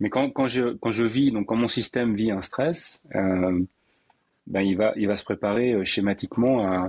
[0.00, 3.62] Mais quand, quand, je, quand je vis, donc quand mon système vit un stress, euh,
[4.46, 6.88] ben il va il va se préparer euh, schématiquement à,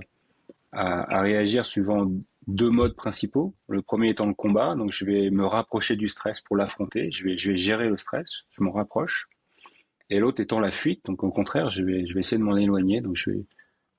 [0.72, 2.10] à, réagir suivant
[2.48, 3.54] deux modes principaux.
[3.68, 7.24] Le premier étant le combat, donc je vais me rapprocher du stress pour l'affronter, je
[7.24, 9.28] vais je vais gérer le stress, je m'en rapproche.
[10.10, 12.56] Et l'autre étant la fuite, donc au contraire, je vais je vais essayer de m'en
[12.56, 13.46] éloigner, donc je vais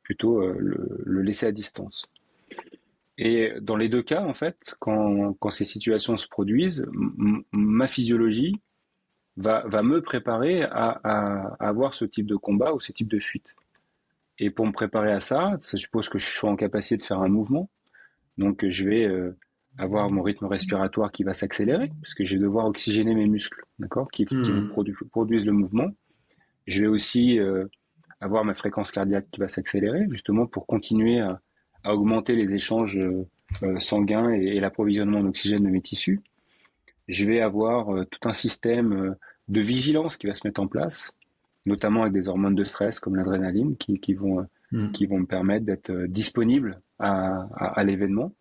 [0.02, 2.06] plutôt euh, le, le, laisser à distance.
[3.18, 6.86] Et dans les deux cas, en fait, quand, quand ces situations se produisent,
[7.52, 8.60] ma physiologie
[9.38, 13.20] va, va me préparer à, à, avoir ce type de combat ou ce type de
[13.20, 13.54] fuite.
[14.38, 17.20] Et pour me préparer à ça, ça suppose que je sois en capacité de faire
[17.20, 17.70] un mouvement.
[18.36, 19.36] Donc je vais euh,
[19.78, 23.64] avoir mon rythme respiratoire qui va s'accélérer, parce que je vais devoir oxygéner mes muscles,
[23.78, 24.70] d'accord, qui, qui hmm.
[25.10, 25.88] produisent le mouvement.
[26.66, 27.64] Je vais aussi euh,
[28.20, 31.40] avoir ma fréquence cardiaque qui va s'accélérer, justement pour continuer à,
[31.84, 32.98] à, augmenter les échanges
[33.78, 36.20] sanguin et, l'approvisionnement d'oxygène de mes tissus.
[37.08, 39.16] Je vais avoir tout un système
[39.48, 41.10] de vigilance qui va se mettre en place,
[41.66, 44.92] notamment avec des hormones de stress comme l'adrénaline qui, vont, mm.
[44.92, 48.32] qui vont me permettre d'être disponible à, l'événement.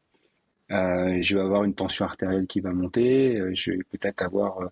[0.69, 4.69] je vais avoir une tension artérielle qui va monter, je vais peut-être avoir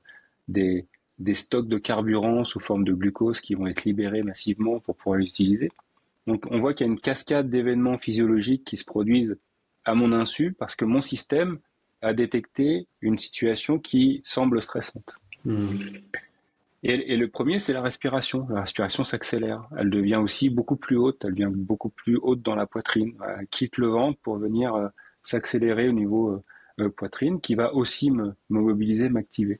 [0.48, 0.86] des,
[1.20, 5.20] des stocks de carburant sous forme de glucose qui vont être libérés massivement pour pouvoir
[5.20, 5.70] l'utiliser.
[6.28, 9.38] Donc on voit qu'il y a une cascade d'événements physiologiques qui se produisent
[9.86, 11.60] à mon insu parce que mon système
[12.06, 15.16] a détecté une situation qui semble stressante.
[15.44, 15.78] Hmm.
[16.84, 18.46] Et, le premier, c'est la respiration.
[18.48, 19.68] La respiration s'accélère.
[19.76, 21.26] Elle devient aussi beaucoup plus haute.
[21.26, 23.18] Elle devient beaucoup plus haute dans la poitrine.
[23.40, 24.88] Elle quitte le ventre pour venir euh,
[25.24, 26.44] s'accélérer au niveau euh,
[26.82, 29.60] euh, poitrine, qui va aussi me, me mobiliser, m'activer.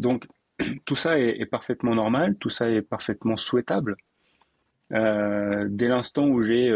[0.00, 0.26] Donc,
[0.84, 3.96] tout ça est, parfaitement normal, tout ça est parfaitement souhaitable.
[4.92, 6.68] Euh, dès l'instant où j'ai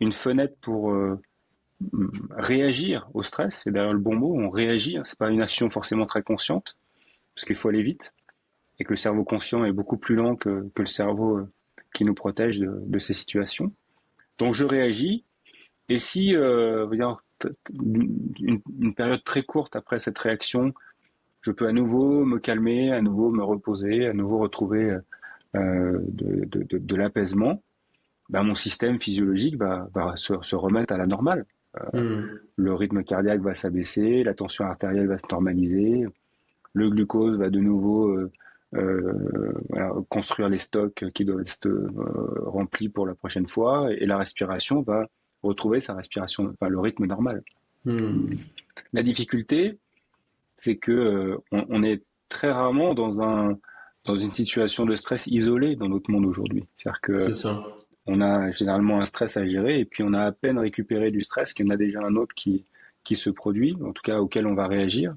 [0.00, 0.94] une fenêtre pour
[2.36, 5.70] réagir au stress, c'est d'ailleurs le bon mot, on réagit, hein, c'est pas une action
[5.70, 6.76] forcément très consciente,
[7.34, 8.12] parce qu'il faut aller vite,
[8.78, 11.40] et que le cerveau conscient est beaucoup plus lent que, le cerveau
[11.94, 13.72] qui nous protège de, ces situations.
[14.38, 15.24] Donc je réagis,
[15.88, 17.20] et si une,
[18.78, 20.72] une, période très courte après cette réaction,
[21.42, 24.98] je peux à nouveau me calmer, à nouveau me reposer, à nouveau retrouver
[25.56, 27.62] euh, de, l'apaisement,
[28.28, 31.44] ben, mon système physiologique va, se, remettre à la normale.
[31.94, 32.40] Euh.
[32.56, 36.04] Le rythme cardiaque va s'abaisser, la tension artérielle va se normaliser,
[36.72, 38.30] le glucose va de nouveau euh,
[38.74, 41.68] euh voilà, construire les stocks qui doivent être
[42.46, 45.06] remplis pour la prochaine fois, et la respiration va
[45.42, 47.42] retrouver sa respiration, enfin le rythme normal.
[47.84, 48.34] Hmm.
[48.92, 49.78] La difficulté,
[50.56, 53.58] c'est que euh, on, est très rarement dans un
[54.04, 56.64] dans une situation de stress isolée dans notre monde aujourd'hui.
[56.76, 57.18] C'est-à-dire que
[58.06, 61.22] on a généralement un stress à gérer et puis on a à peine récupéré du
[61.22, 62.64] stress qu'il y en a déjà un autre qui
[63.02, 65.14] qui se produit, en tout cas auquel on va réagir.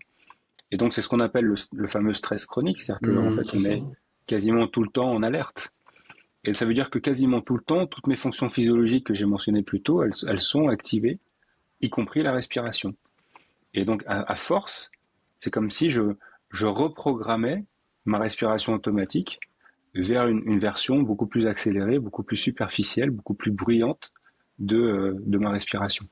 [0.71, 3.71] Et donc c'est ce qu'on appelle le, fameux stress chronique, c'est-à-dire que mmh, fait on
[3.71, 3.83] est
[4.25, 5.71] quasiment tout le temps en alerte.
[6.45, 9.25] Et ça veut dire que quasiment tout le temps, toutes mes fonctions physiologiques que j'ai
[9.25, 11.19] mentionnées plus tôt, elles, elles, sont activées,
[11.81, 12.95] y compris la respiration.
[13.73, 14.89] Et donc à, à force
[15.43, 16.15] c'est comme si je,
[16.51, 17.65] je reprogrammais
[18.05, 19.41] ma respiration automatique
[19.93, 24.11] vers une, version beaucoup plus accélérée, beaucoup plus superficielle, beaucoup plus bruyante
[24.59, 26.05] de, euh, de ma respiration.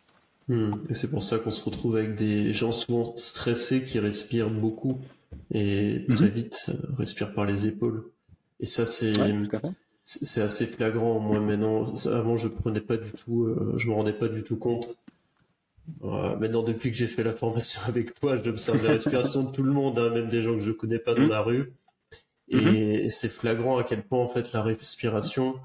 [0.47, 0.73] Hmm.
[0.89, 4.99] Et c'est pour ça qu'on se retrouve avec des gens souvent stressés qui respirent beaucoup
[5.51, 6.31] et très mhm.
[6.31, 8.03] vite euh, respirent par les épaules.
[8.59, 9.13] Et ça, c'est
[10.03, 11.19] c'est assez flagrant.
[11.19, 14.57] Moi, maintenant, avant, je prenais pas du tout, euh, je me rendais pas du tout
[14.57, 14.95] compte
[16.39, 19.71] maintenant, depuis que j'ai fait la formation avec toi, j'observe la respiration de tout le
[19.71, 21.29] monde, hein, même des gens que je connais pas dans mmh.
[21.29, 21.73] la rue.
[22.51, 23.09] Et, mmh.
[23.09, 25.55] c'est flagrant à quel point, en fait, la respiration,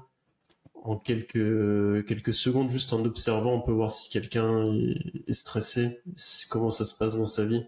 [0.73, 6.01] en quelques, quelques secondes, juste en observant, on peut voir si quelqu'un est, stressé,
[6.49, 7.65] comment ça se passe dans sa vie.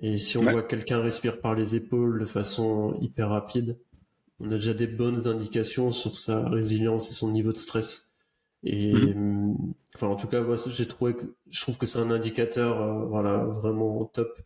[0.00, 3.78] Et si on voit quelqu'un respire par les épaules de façon hyper rapide,
[4.40, 8.14] on a déjà des bonnes indications sur sa résilience et son niveau de stress.
[8.62, 9.74] Et mmh.
[9.94, 13.04] enfin, en tout cas, moi, j'ai trouvé que je trouve que c'est un indicateur, euh,
[13.06, 14.40] voilà, vraiment top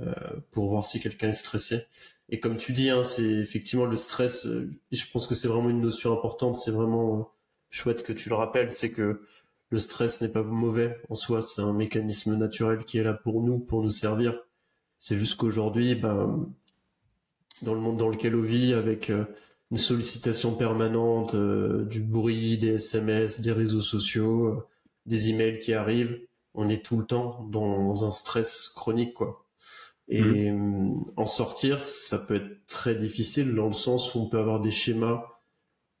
[0.00, 0.12] euh,
[0.50, 1.86] pour voir si quelqu'un est stressé.
[2.30, 4.46] Et comme tu dis, hein, c'est effectivement le stress.
[4.46, 6.54] Euh, je pense que c'est vraiment une notion importante.
[6.54, 7.30] C'est vraiment
[7.70, 8.70] chouette que tu le rappelles.
[8.70, 9.22] C'est que
[9.70, 11.42] le stress n'est pas mauvais en soi.
[11.42, 14.40] C'est un mécanisme naturel qui est là pour nous, pour nous servir.
[14.98, 16.48] C'est juste qu'aujourd'hui, ben,
[17.62, 19.10] dans le monde dans lequel on vit, avec
[19.70, 24.66] une sollicitation permanente, euh, du bruit, des SMS, des réseaux sociaux, euh,
[25.06, 26.20] des emails qui arrivent.
[26.54, 29.44] On est tout le temps dans un stress chronique, quoi.
[30.08, 31.00] Et mmh.
[31.00, 34.60] euh, en sortir, ça peut être très difficile dans le sens où on peut avoir
[34.60, 35.24] des schémas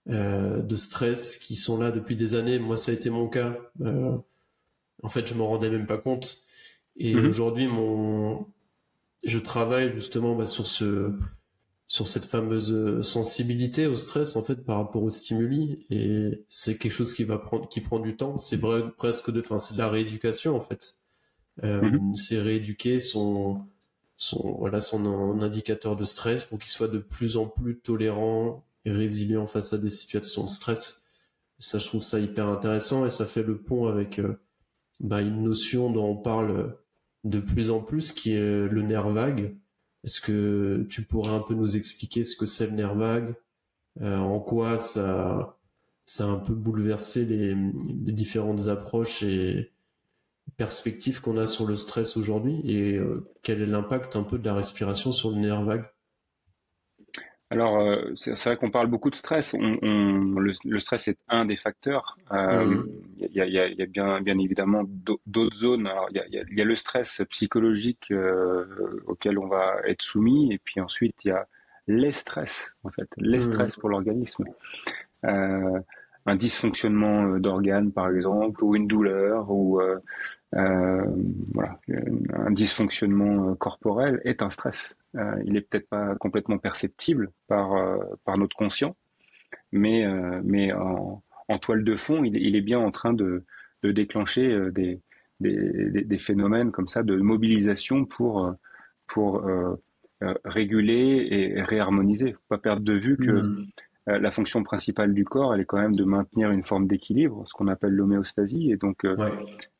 [0.06, 2.58] de stress qui sont là depuis des années.
[2.58, 3.58] Moi, ça a été mon cas.
[3.84, 6.38] en fait, je m'en rendais même pas compte.
[6.96, 7.26] Et mmh.
[7.26, 8.46] aujourd'hui, mon,
[9.24, 11.12] je travaille justement bah, sur ce
[11.86, 16.76] sur cette fameuse euh, sensibilité au stress en fait par rapport aux stimuli et c'est
[16.76, 18.60] quelque chose qui va prendre qui prend du temps c'est
[18.98, 20.98] presque de enfin c'est de la rééducation en fait
[21.64, 22.12] euh, mhm.
[22.12, 23.62] c'est rééduquer son
[24.18, 28.90] son voilà son indicateur de stress pour qu'il soit de plus en plus tolérant et
[28.90, 31.06] résilient face à des situations de stress.
[31.58, 34.40] Ça je trouve ça hyper intéressant et ça fait le pont avec euh,
[35.00, 36.76] bah, une notion dont on parle
[37.24, 39.56] de plus en plus qui est le nerf vague.
[40.04, 43.34] Est-ce que tu pourrais un peu nous expliquer ce que c'est le nerf vague,
[44.00, 45.58] euh, en quoi ça,
[46.04, 47.54] ça a un peu bouleversé les,
[48.12, 49.72] différentes approches et
[50.56, 54.44] perspectives qu'on a sur le stress aujourd'hui et euh, quel est l'impact un peu de
[54.44, 55.84] la respiration sur le nerf vague?
[57.50, 59.54] Alors, euh, c'est vrai qu'on parle beaucoup de stress.
[59.54, 62.18] On, on, le, stress est un des facteurs.
[62.30, 62.88] Il euh, mm.
[63.20, 64.84] y, a, y, a, y, a, bien, bien évidemment
[65.26, 65.88] d'autres zones.
[66.10, 70.58] Il y a, y a, le stress psychologique euh, auquel on va être soumis, et
[70.58, 71.46] puis ensuite il y a
[71.86, 73.52] les stress, en fait, les mm.
[73.52, 74.44] stress pour l'organisme.
[75.24, 75.80] Euh,
[76.26, 79.80] un dysfonctionnement d'organes, par exemple, ou une douleur, ou
[80.52, 81.78] voilà,
[82.34, 84.94] un dysfonctionnement corporel est un stress.
[85.16, 88.94] Euh, il est peut-être pas complètement perceptible par, euh, par notre conscient,
[89.72, 91.22] mais, euh, mais en,
[91.60, 93.44] toile de fond, il, est bien en train de,
[93.82, 95.00] de déclencher des,
[95.40, 98.54] des, des, phénomènes comme ça de mobilisation pour,
[99.06, 99.42] pour
[100.44, 102.32] réguler et réharmoniser.
[102.34, 103.66] Faut pas perdre de vue que mmh.
[104.08, 107.44] Euh, la fonction principale du corps, elle est quand même de maintenir une forme d'équilibre,
[107.46, 109.16] ce qu'on appelle l'homéostasie, et donc euh,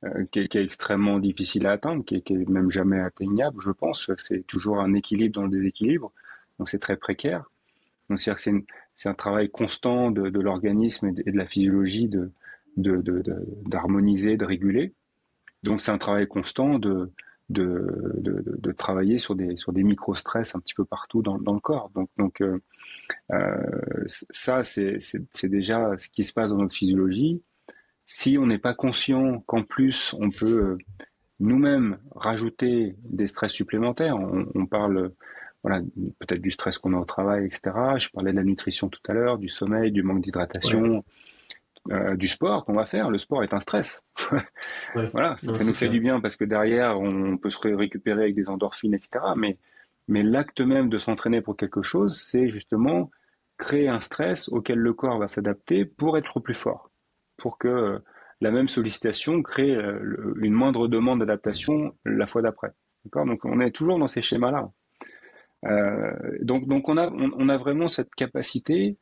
[0.04, 4.10] euh, qui, est, extrêmement difficile à atteindre, qui est, même jamais atteignable, je pense.
[4.18, 6.12] C'est toujours un équilibre dans le déséquilibre,
[6.58, 7.50] donc c'est très précaire.
[8.10, 8.32] Donc c'est
[8.94, 12.32] c'est un travail constant de, l'organisme et, de la physiologie de
[13.66, 14.92] d'harmoniser, de, réguler.
[15.62, 17.10] Donc c'est un travail constant de
[17.48, 21.61] de, de, travailler sur des, sur des micro-stress un petit peu partout dans, dans le
[21.61, 21.90] corps.
[21.94, 22.61] Donc, donc euh,
[23.32, 23.56] euh
[24.06, 24.98] ça, c'est
[25.44, 27.42] déjà ce qui se passe dans notre physiologie.
[28.06, 30.78] Si on n'est pas conscient qu'en plus, on peut euh,
[31.40, 35.12] nous-mêmes rajouter des stress supplémentaires, on, on parle
[35.62, 35.82] voilà,
[36.18, 37.76] peut-être du stress qu'on a au travail, etc.
[37.98, 41.04] Je parlais de la nutrition tout à l'heure, du sommeil, du manque d'hydratation,
[41.90, 43.11] euh, du sport qu'on va faire.
[43.11, 44.03] Le sport est un stress.
[44.94, 48.51] voilà, ça, nous fait du bien parce que derrière, on peut se récupérer avec des
[48.51, 49.24] endorphines, etc.
[49.37, 49.59] Mais,
[50.07, 53.11] mais l'acte même de s'entraîner pour quelque chose, c'est justement
[53.57, 56.90] créer un stress auquel le corps va s'adapter pour être plus fort,
[57.38, 57.98] pour que euh,
[58.40, 62.70] la même sollicitation crée euh, une moindre demande d'adaptation la fois d'après.
[63.05, 63.24] D'accord?
[63.24, 64.70] Donc on est toujours dans ces schémas-là.
[66.42, 68.96] donc donc on a on a vraiment cette capacité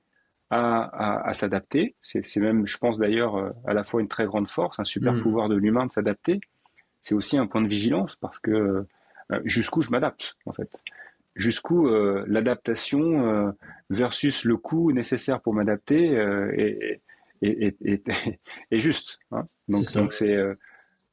[0.50, 1.96] à, s'adapter.
[2.02, 5.14] C'est même, je pense d'ailleurs, euh, à la fois une très grande force, un super
[5.14, 5.22] mm.
[5.22, 6.40] pouvoir de l'humain de s'adapter.
[7.02, 8.84] C'est aussi un point de vigilance parce que
[9.32, 10.70] euh, jusqu'où je m'adapte en fait?
[11.34, 13.54] Jusqu'où euh, l'adaptation
[13.90, 16.12] versus le coût nécessaire pour m'adapter
[16.56, 17.02] est,
[18.70, 19.18] est, juste.
[19.32, 19.46] Hein.
[19.68, 20.36] Donc c'est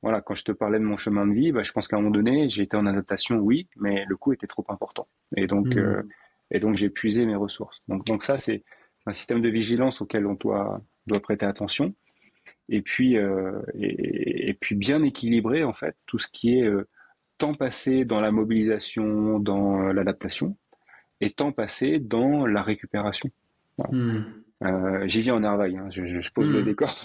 [0.01, 1.99] voilà, quand je te parlais de mon chemin de vie, bah, je pense qu'à un
[1.99, 5.07] moment donné, j'ai été en adaptation, oui, mais le coût était trop important.
[5.37, 6.03] Et donc, mm.
[6.51, 7.81] et donc j'ai puisé mes ressources.
[7.87, 8.63] Donc, donc ça, c'est
[9.05, 11.93] un système de vigilance auquel on doit, doit prêter attention.
[12.69, 16.87] Et puis, euh, et, puis bien équilibrer en fait tout ce qui est euh,
[17.37, 20.55] temps passé dans la mobilisation, dans euh, l'adaptation,
[21.19, 23.29] et temps passé dans la récupération.
[23.91, 24.21] Hmm.
[24.63, 26.65] Euh, J'y viens en nervaille, hein, je, je, pose le hmm.
[26.65, 26.95] décor.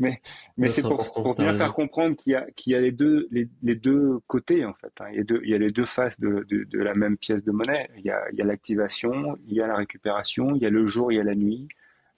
[0.00, 0.20] mais
[0.56, 3.28] mais c'est pour, pour bien faire comprendre qu'il y a, qu'il y a les, deux,
[3.30, 4.92] les, les, deux côtés, en fait.
[5.00, 5.06] Hein.
[5.12, 7.18] Il, y a deux, il y a les deux faces de, de, de la même
[7.18, 7.88] pièce de monnaie.
[7.98, 11.16] Il y a, l'activation, il y a la récupération, il y a le jour, il
[11.16, 11.68] y a la nuit,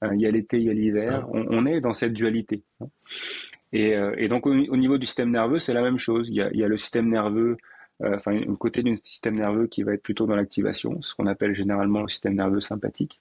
[0.04, 1.28] euh, il y a l'été, il y a l'hiver.
[1.32, 2.62] On, on, est dans cette dualité.
[2.80, 2.86] Hein.
[3.72, 6.28] Et, euh, et, donc au, niveau du système nerveux, c'est la même chose.
[6.28, 7.56] Il y a, il y a le système nerveux,
[8.02, 11.26] euh, enfin un côté du système nerveux qui va être plutôt dans l'activation, ce qu'on
[11.26, 13.20] appelle généralement le système nerveux sympathique.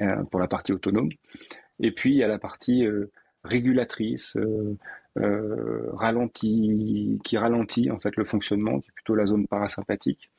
[0.00, 1.10] Euh, pour la partie autonome.
[1.78, 3.12] Et puis il y a la partie euh,
[3.44, 4.76] régulatrice, euh,
[6.32, 10.30] qui ralentit en fait le fonctionnement, qui est plutôt la zone parasympathique.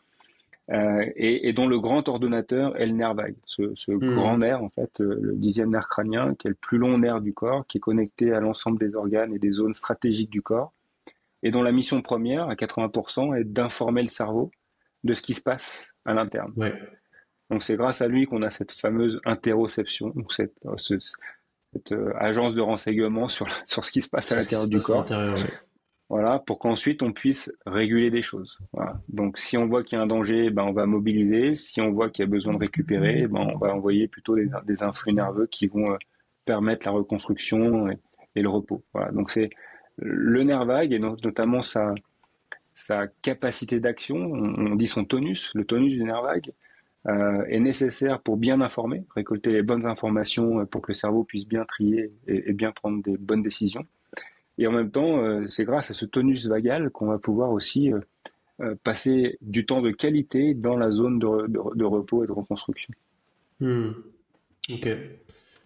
[0.68, 4.16] Et, et, dont le grand ordonnateur est le nerf vague, ce, ce hmm.
[4.16, 7.34] grand nerf en fait, le dixième nerf crânien, qui est le plus long nerf du
[7.34, 10.74] corps, qui est connecté à l'ensemble des organes et des zones stratégiques du corps,
[11.44, 14.50] et dont la mission première, à 80%, est d'informer le cerveau
[15.04, 16.52] de ce qui se passe à l'interne.
[16.58, 16.74] Ouais.
[17.50, 22.14] Donc c'est grâce à lui qu'on a cette fameuse interoception, donc cette, euh, cette euh,
[22.18, 25.06] agence de renseignement sur, sur ce qui se passe à l'intérieur du corps.
[26.08, 28.60] Voilà, pour qu'ensuite on puisse réguler des choses.
[28.74, 29.02] Voilà.
[29.10, 31.56] Donc si on voit qu'il y a un danger, ben on va mobiliser.
[31.56, 34.48] Si on voit qu'il y a besoin de récupérer, ben on va envoyer plutôt des,
[34.66, 35.98] des influx nerveux qui vont euh,
[36.46, 37.98] permettre la reconstruction et,
[38.36, 38.84] le repos.
[38.94, 39.12] Voilà.
[39.12, 39.50] Donc c'est
[39.98, 41.96] le nerf vague et notamment sa,
[42.76, 46.52] sa capacité d'action, on, on, dit son tonus, le tonus du nerf vague,
[47.08, 51.24] euh, est nécessaire pour bien informer, récolter les bonnes informations euh, pour que le cerveau
[51.24, 53.86] puisse bien trier et, bien prendre des bonnes décisions.
[54.58, 57.92] Et en même temps, euh, c'est grâce à ce tonus vagal qu'on va pouvoir aussi
[58.84, 62.94] passer du temps de qualité dans la zone de, repos et de reconstruction.
[63.60, 63.90] Hmm.
[64.70, 64.88] Ok.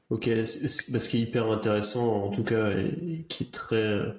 [0.09, 0.23] Ok.
[0.25, 4.11] Ce qui est hyper intéressant, en tout cas, et qui est très,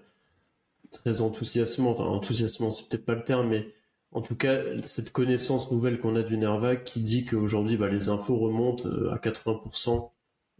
[0.92, 1.90] très enthousiasmant.
[1.90, 3.66] Enfin, enthousiasmant, c'est peut-être pas le terme, mais
[4.12, 7.88] en tout cas, cette connaissance nouvelle qu'on a du nerf vague qui dit qu'aujourd'hui, bah,
[7.88, 10.10] les infos remontent euh, à 80%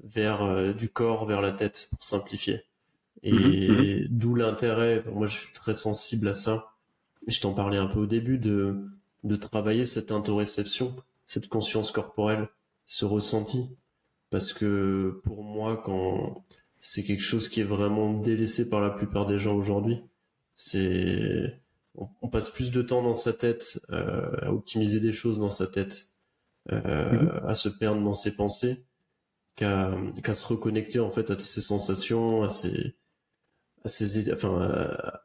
[0.05, 2.63] vers euh, du corps, vers la tête, pour simplifier.
[3.23, 4.07] Et mhm, mhm.
[4.09, 6.73] d'où l'intérêt, moi je suis très sensible à ça,
[7.27, 8.77] je t'en parlais un peu au début, de,
[9.25, 10.95] de travailler cette interoception,
[11.27, 12.49] cette conscience corporelle,
[12.87, 13.69] ce ressenti.
[14.31, 16.45] Parce que pour moi, quand
[16.79, 20.01] c'est quelque chose qui est vraiment délaissé par la plupart des gens aujourd'hui,
[20.55, 21.61] c'est
[22.23, 25.67] on, passe plus de temps dans sa tête euh, à optimiser des choses dans sa
[25.67, 26.09] tête,
[26.73, 27.41] euh, mhm.
[27.47, 28.85] à se perdre dans ses pensées,
[29.57, 32.97] qu'à se reconnecter en fait à ses sensations, à ses
[33.83, 34.61] à ces, enfin,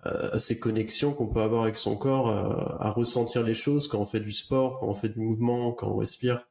[0.03, 4.05] à, ces connexions qu'on peut avoir avec son corps, à, ressentir les choses quand on
[4.05, 6.47] fait du sport, quand on fait du mouvement, quand on respire.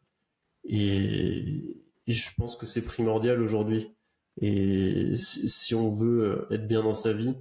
[0.65, 3.95] Et, je pense que c'est primordial aujourd'hui.
[4.39, 7.35] Et si, on veut être bien dans sa vie,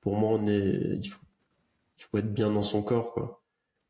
[0.00, 1.20] pour moi, on est, il faut,
[2.10, 3.42] faut être bien dans son corps, quoi,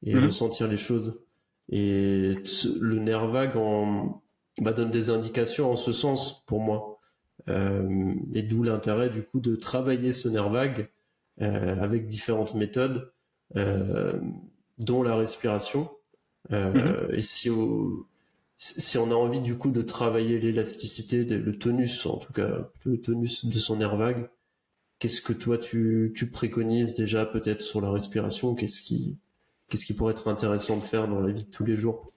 [0.05, 0.25] et mhm.
[0.25, 1.21] ressentir les choses.
[1.69, 2.35] Et
[2.81, 4.23] le nerf vague en,
[4.61, 7.01] bah, donne des indications en ce sens pour moi.
[7.49, 10.89] Euh, et d'où l'intérêt du coup de travailler ce nerf vague
[11.43, 13.13] euh, avec différentes méthodes,
[13.57, 14.19] euh,
[14.79, 15.91] dont la respiration.
[16.51, 17.09] Mhm.
[17.13, 17.51] Et si,
[18.57, 23.01] si on a envie du coup de travailler l'élasticité, le tonus, en tout cas le
[23.01, 24.29] tonus de son nerf vague,
[24.99, 28.55] qu'est-ce que toi tu, tu préconises déjà peut-être sur la respiration?
[28.55, 29.19] Qu'est-ce qui,
[29.69, 32.13] qu'est-ce qui pourrait être intéressant de faire dans la vie de tous les jours?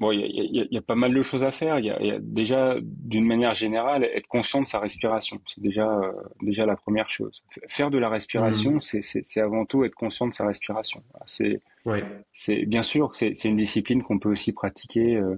[0.00, 1.80] Bon, il y a, y a, pas mal de choses à faire.
[1.80, 5.40] Il y a, déjà, d'une manière générale, être conscient de sa respiration.
[5.46, 7.42] C'est déjà, euh, déjà la première chose.
[7.66, 9.02] Faire de la respiration, mmh.
[9.02, 11.02] c'est avant tout être conscient de sa respiration.
[11.26, 12.04] C'est, ouais.
[12.32, 15.34] c'est bien sûr, c'est une discipline qu'on peut aussi pratiquer euh,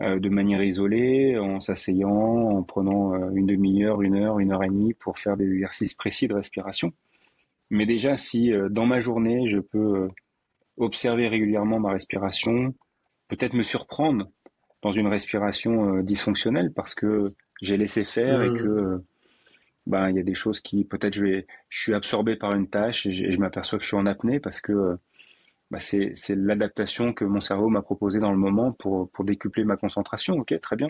[0.00, 4.94] de manière isolée, en s'asseyant, en prenant une demi-heure, une heure, une heure et demie
[4.94, 6.92] pour faire des exercices précis de respiration.
[7.68, 10.08] Mais déjà, si dans ma journée, je peux
[10.78, 12.74] observer régulièrement ma respiration,
[13.28, 14.26] peut-être me surprendre
[14.82, 18.58] dans une respiration euh, dysfonctionnelle parce que j'ai laissé faire et mmh.
[18.58, 19.04] que
[19.86, 22.68] ben il y a des choses qui peut-être je vais je suis absorbé par une
[22.68, 24.96] tâche et je, m'aperçois que je suis en apnée parce que
[25.70, 29.76] ben, c'est l'adaptation que mon cerveau m'a proposé dans le moment pour pour décupler ma
[29.76, 30.88] concentration ok très bien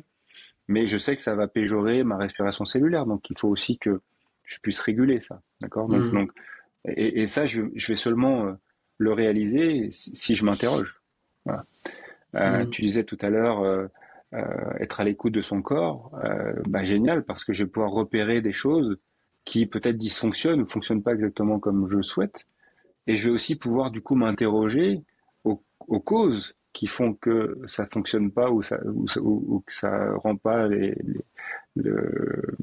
[0.68, 4.00] mais je sais que ça va péjorer ma respiration cellulaire donc il faut aussi que
[4.44, 5.88] je puisse réguler ça d'accord?
[5.88, 6.26] Donc, mmh.
[6.86, 8.52] et, et, ça je, je vais seulement euh,
[8.98, 11.00] le réaliser si je m'interroge
[11.44, 11.64] voilà.
[12.34, 12.70] Euh, mm.
[12.70, 13.86] Tu disais tout à l'heure euh,
[14.34, 16.12] euh, être à l'écoute de son corps,
[16.68, 18.98] bah, génial parce que je vais pouvoir repérer des choses
[19.44, 22.46] qui peut-être dysfonctionnent ou fonctionnent pas exactement comme je le souhaite.
[23.06, 25.02] Et je vais aussi pouvoir du coup m'interroger
[25.44, 30.68] aux, causes qui font que ça fonctionne pas ou ça ou, que ça rend pas
[30.68, 30.94] les,
[31.74, 32.54] le,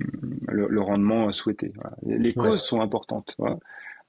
[0.48, 1.74] le, rendement souhaité.
[2.06, 3.36] Les causes sont importantes.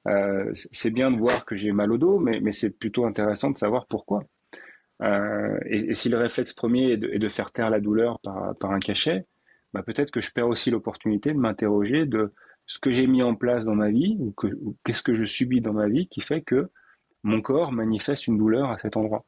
[0.07, 3.51] Euh, c'est bien de voir que j'ai mal au dos, mais, mais c'est plutôt intéressant
[3.51, 4.25] de savoir pourquoi.
[5.03, 8.81] Euh, et, si le réflexe premier est de, faire taire la douleur par, par un
[8.81, 9.27] cachet,
[9.73, 12.33] bah peut-être que je perds aussi l'opportunité de m'interroger de
[12.69, 14.33] ce que j'ai mis en place dans ma vie ou,
[14.85, 16.71] qu'est-ce que je subis dans ma vie qui fait que
[17.25, 19.25] mon corps manifeste une douleur à cet endroit.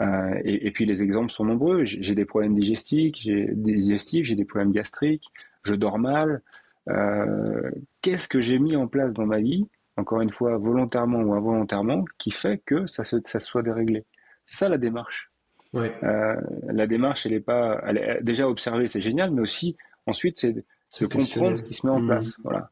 [0.00, 1.84] Euh, et, et, puis les exemples sont nombreux.
[1.84, 5.24] J'ai des problèmes digestifs, j'ai des digestifs, j'ai des problèmes gastriques,
[5.62, 6.42] je dors mal.
[6.90, 7.70] Euh,
[8.02, 12.04] Qu'est-ce que j'ai mis en place dans ma vie, encore une fois volontairement ou involontairement,
[12.18, 14.04] qui fait que ça se, ça soit déréglé?
[14.46, 15.30] C'est ça la démarche.
[15.74, 20.38] Euh, la démarche, elle est pas, elle est, déjà observer, c'est génial, mais aussi ensuite
[20.38, 20.64] c'est
[21.00, 22.06] de comprendre ce qui se met en mmh.
[22.06, 22.36] place.
[22.42, 22.70] Voilà.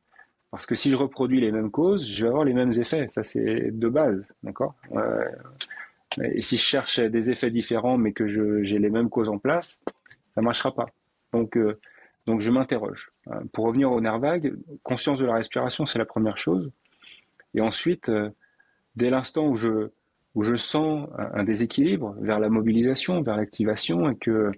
[0.50, 3.08] Parce que si je reproduis les mêmes causes, je vais avoir les mêmes effets.
[3.12, 4.74] Ça c'est de base, d'accord?
[4.92, 5.24] Euh,
[6.22, 9.80] et si je cherche des effets différents, mais que j'ai les mêmes causes en place,
[10.34, 10.86] ça marchera pas.
[11.32, 11.80] Donc euh,
[12.26, 13.10] donc je m'interroge.
[13.52, 16.70] Pour revenir au nerf vague, conscience de la respiration, c'est la première chose.
[17.54, 18.10] Et ensuite,
[18.96, 19.90] dès l'instant où je
[20.34, 24.52] où je sens un déséquilibre vers la mobilisation, vers l'activation, et que euh,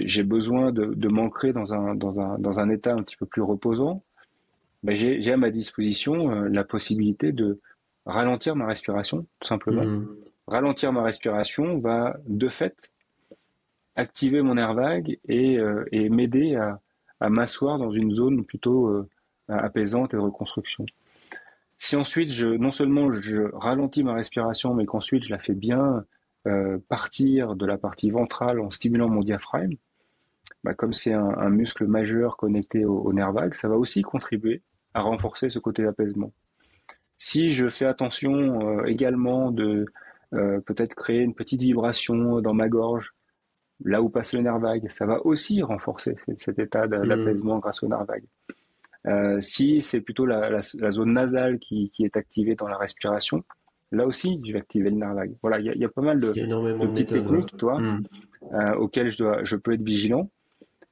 [0.00, 3.26] j'ai besoin de, de m'ancrer dans un, dans, un, dans un état un petit peu
[3.26, 4.02] plus reposant,
[4.82, 7.60] ben j'ai à ma disposition euh, la possibilité de
[8.06, 9.84] ralentir ma respiration, tout simplement.
[9.84, 10.08] Mmh.
[10.46, 12.90] Ralentir ma respiration va, de fait,
[13.94, 16.80] activer mon air vague et, euh, et m'aider à,
[17.20, 19.08] à m'asseoir dans une zone plutôt euh,
[19.48, 20.86] apaisante et de reconstruction.
[21.78, 26.04] Si ensuite, je, non seulement je ralentis ma respiration, mais qu'ensuite je la fais bien
[26.46, 29.76] euh, partir de la partie ventrale en stimulant mon diaphragme,
[30.64, 34.62] bah, comme c'est un, muscle majeur connecté au, nerf vague, ça va aussi contribuer
[34.94, 36.32] à renforcer ce côté d'apaisement.
[37.18, 39.86] Si je fais attention euh, également de
[40.32, 43.14] euh, peut-être créer une petite vibration dans ma gorge,
[43.84, 47.06] là où passe le nerf vague, ça va aussi renforcer cet état mmh.
[47.06, 48.24] d'apaisement grâce au nerf vague.
[49.06, 53.44] Euh, si c'est plutôt la, zone nasale qui, est activée dans la respiration,
[53.92, 55.34] là aussi, je vais activer le vague.
[55.42, 56.32] Voilà, il y, a pas mal de,
[56.86, 58.02] petites techniques, toi, mm.
[58.52, 60.30] euh, auxquelles je, dois, je peux être vigilant.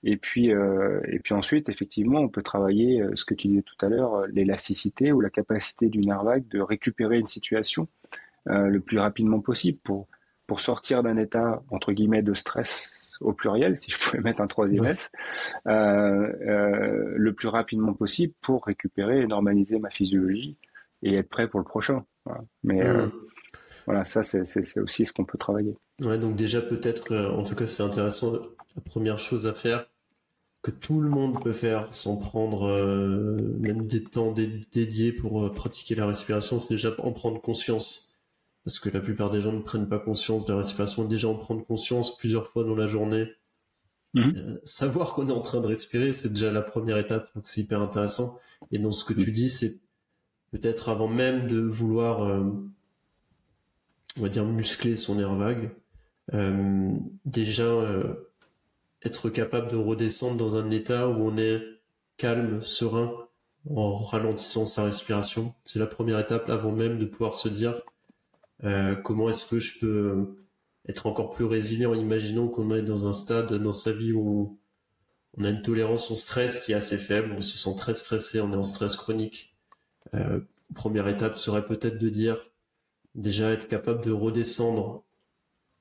[0.05, 3.84] Et puis, euh, et puis ensuite, effectivement, on peut travailler ce que tu disais tout
[3.84, 7.88] à l'heure, l'élasticité ou la capacité du vague de récupérer une situation
[8.46, 10.07] le plus rapidement possible pour
[10.49, 12.90] pour sortir d'un état, entre guillemets, de stress
[13.20, 15.11] au pluriel, si je pouvais mettre un troisième S,
[15.66, 20.57] euh, euh, le plus rapidement possible pour récupérer et normaliser ma physiologie
[21.03, 22.05] et être prêt pour le prochain.
[22.62, 23.12] Mais euh, mmh.
[23.86, 25.76] voilà, ça, c'est aussi ce qu'on peut travailler.
[26.00, 28.32] Ouais, donc déjà, peut-être, en tout cas, c'est intéressant.
[28.76, 29.86] La première chose à faire,
[30.62, 32.68] que tout le monde peut faire sans prendre
[33.58, 38.08] même des temps dédiés pour pratiquer la respiration, c'est déjà en prendre conscience
[38.68, 41.06] parce que la plupart des gens ne prennent pas conscience de la respiration.
[41.06, 43.26] Déjà en prendre conscience plusieurs fois dans la journée,
[44.16, 47.62] euh, savoir qu'on est en train de respirer, c'est déjà la première étape, donc c'est
[47.62, 48.38] hyper intéressant.
[48.70, 49.78] Et dans ce que tu dis, c'est
[50.53, 52.44] peut-être avant même de vouloir, euh,
[54.18, 55.70] on va dire, muscler son nerf vague,
[56.34, 56.92] euh,
[57.24, 57.64] déjà
[59.03, 61.62] être capable de redescendre dans un état où on est
[62.16, 63.28] calme, serein,
[63.70, 65.55] en ralentissant sa respiration.
[65.64, 67.80] C'est la première étape avant même de pouvoir se dire
[68.64, 70.36] euh, comment est-ce que je peux
[70.88, 74.59] être encore plus résilient Imaginons qu'on est dans un stade dans sa vie où
[75.36, 78.40] on a une tolérance au stress qui est assez faible, on se sent très stressé,
[78.40, 79.47] on est en stress chronique.
[80.14, 80.40] Euh,
[80.74, 82.38] première étape serait peut-être de dire
[83.14, 85.04] déjà être capable de redescendre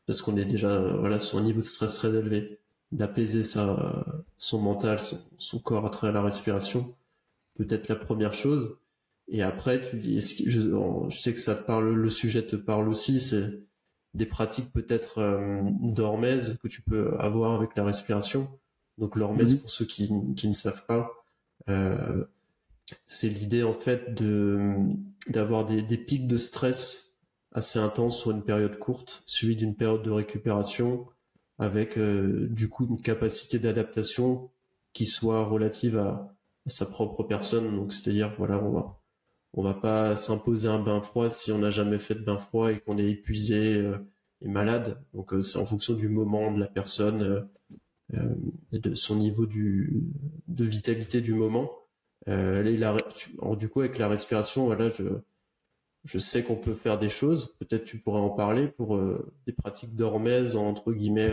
[0.06, 2.60] parce qu'on est déjà voilà sur un niveau de stress très élevé,
[2.92, 4.06] d'apaiser sa
[4.38, 5.00] son mental,
[5.38, 6.96] son corps à travers la respiration,
[7.56, 8.78] peut-être la première chose.
[9.30, 10.62] Et après, tu dis, je,
[11.10, 13.60] je, sais que ça parle, le sujet te parle aussi, c'est
[14.14, 18.50] des pratiques peut-être euh, d'hormèse que tu peux avoir avec la respiration.
[18.98, 21.12] Donc l'hormèse, pour ceux qui, qui, ne savent pas,
[21.70, 22.24] euh,
[23.06, 24.22] c'est l'idée en fait
[25.28, 27.18] d'avoir des, pics de stress
[27.52, 31.08] assez intenses sur une période courte, suivi d'une période de récupération,
[31.60, 34.52] avec euh, du coup une capacité d'adaptation
[34.94, 36.34] qui soit relative à,
[36.68, 37.76] sa propre personne.
[37.76, 39.00] Donc c'est-à-dire voilà, on va
[39.54, 42.72] on va pas s'imposer un bain froid si on n'a jamais fait de bain froid
[42.72, 43.98] et qu'on est épuisé euh,
[44.42, 45.02] et malade.
[45.14, 47.50] Donc euh, c'est en fonction du moment de la personne
[48.72, 51.70] et de son niveau de vitalité du moment.
[52.28, 55.04] Du coup, avec la respiration, voilà, je,
[56.04, 57.56] je sais qu'on peut faire des choses.
[57.60, 59.00] Peut-être tu pourrais en parler pour
[59.46, 61.32] des pratiques d'hormèse, entre guillemets,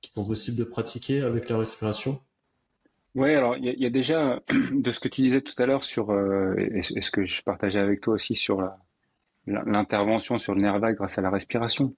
[0.00, 2.20] qui sont possibles de pratiquer avec la respiration.
[3.14, 4.40] Oui, alors il y, a déjà
[4.72, 7.80] de ce que tu disais tout à l'heure sur euh, et, ce que je partageais
[7.80, 8.62] avec toi aussi sur
[9.46, 11.94] l'intervention sur le nerf vague grâce à la respiration.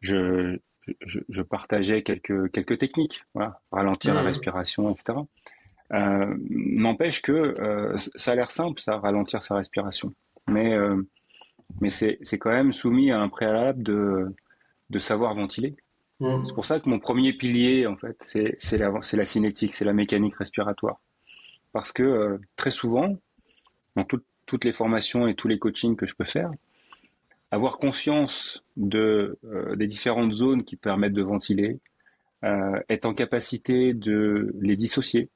[0.00, 0.58] Je,
[1.06, 5.18] je, partageais quelques quelques techniques, voilà, ralentir la respiration, etc.
[5.92, 10.14] Euh, N'empêche que euh, ça a l'air simple, ça, ralentir sa respiration,
[10.48, 10.96] mais euh,
[11.80, 14.34] mais c'est quand même soumis à un préalable de
[14.90, 15.76] de savoir ventiler.
[16.20, 16.44] Mm.
[16.46, 18.16] C'est pour ça que mon premier pilier, en fait,
[18.58, 21.00] c'est la, la cinétique, c'est la mécanique respiratoire.
[21.72, 23.16] Parce que très souvent,
[23.96, 26.50] dans toutes les formations et tous les coachings que je peux faire,
[27.50, 29.38] avoir conscience de,
[29.76, 31.80] des différentes zones qui permettent de ventiler,
[32.42, 35.30] être en capacité de les dissocier,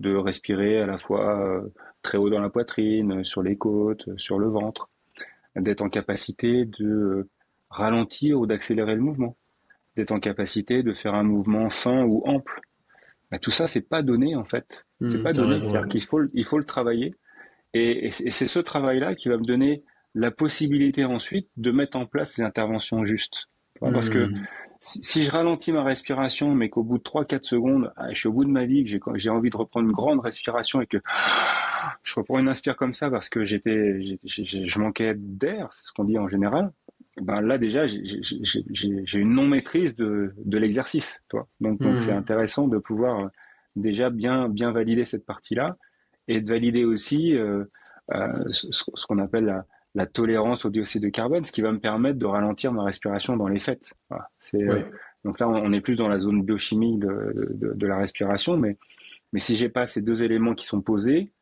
[0.00, 1.62] de respirer à la fois
[2.02, 4.90] très haut dans la poitrine, sur les côtes, sur le ventre,
[5.56, 7.28] d'être en capacité de
[7.70, 9.36] ralentir ou d'accélérer le mouvement
[9.96, 12.60] d'être en capacité de faire un mouvement fin ou ample.
[13.30, 14.84] Bah, tout ça, c'est pas donné en fait.
[15.00, 15.58] C'est hmm, pas donné.
[15.58, 17.14] C'est-à-dire qu'il faut, il faut le travailler.
[17.74, 19.84] Et, c'est ce travail-là qui va me donner
[20.14, 23.46] la possibilité ensuite de mettre en place les interventions justes.
[23.80, 24.46] Parce que hmm.
[24.80, 28.32] Si, je ralentis ma respiration, mais qu'au bout de 3-4 secondes, ah, je suis au
[28.32, 30.98] bout de ma vie, que j'ai envie de reprendre une grande respiration et que
[32.02, 36.04] je reprends une inspire comme ça parce que j'étais, je manquais d'air, c'est ce qu'on
[36.04, 36.72] dit en général
[37.20, 42.18] ben là déjà j'ai une non maîtrise de, de l'exercice toi donc donc c'est mmh.
[42.18, 43.28] intéressant de pouvoir euh,
[43.76, 45.76] déjà bien bien valider cette partie là
[46.28, 47.64] et de valider aussi euh,
[48.12, 49.64] euh, ce, qu'on appelle la,
[49.94, 53.36] la, tolérance au dioxyde de carbone ce qui va me permettre de ralentir ma respiration
[53.36, 54.28] dans les fêtes voilà.
[54.40, 54.66] c'est
[55.24, 58.76] donc là on est plus dans la zone biochimie de, de, de la respiration mais
[59.32, 61.32] mais si j'ai pas ces deux éléments qui sont posés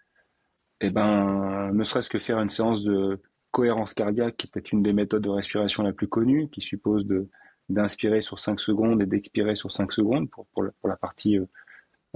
[0.81, 3.21] eh ben ne serait-ce que faire une séance de
[3.51, 7.29] cohérence cardiaque, qui est une des méthodes de respiration la plus connue, qui suppose de
[7.69, 11.45] d'inspirer sur 5 secondes et d'expirer sur 5 secondes pour, pour, la, partie euh,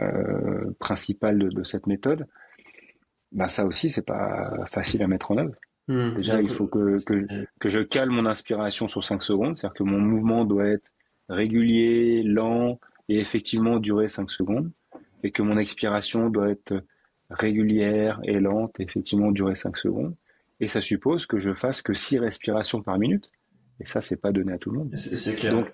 [0.01, 2.27] euh, principale de, cette méthode,
[3.33, 5.55] ben ça aussi, c'est pas facile à mettre en œuvre.
[5.89, 6.15] Hmm.
[6.15, 9.83] Déjà, il faut que, que, que, je cale mon inspiration sur 5 secondes, c'est-à-dire que
[9.83, 10.91] mon mouvement doit être
[11.29, 12.79] régulier, lent
[13.09, 14.71] et effectivement durer 5 secondes,
[15.25, 16.85] et que mon expiration doit être
[17.31, 20.15] régulière et lente et effectivement durer 5 secondes
[20.63, 23.31] et ça suppose que je fasse que 6 respirations par minute.
[23.81, 24.91] Et ça, c'est pas donné à tout le monde.
[24.95, 25.53] C'est clair.
[25.53, 25.73] Donc,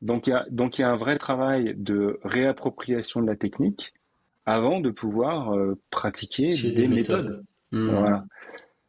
[0.00, 3.36] donc il y a donc il y a un vrai travail de réappropriation de la
[3.36, 3.92] technique
[4.46, 7.44] avant de pouvoir euh, pratiquer des, méthodes.
[7.70, 7.90] Hmm.
[7.90, 8.24] Voilà.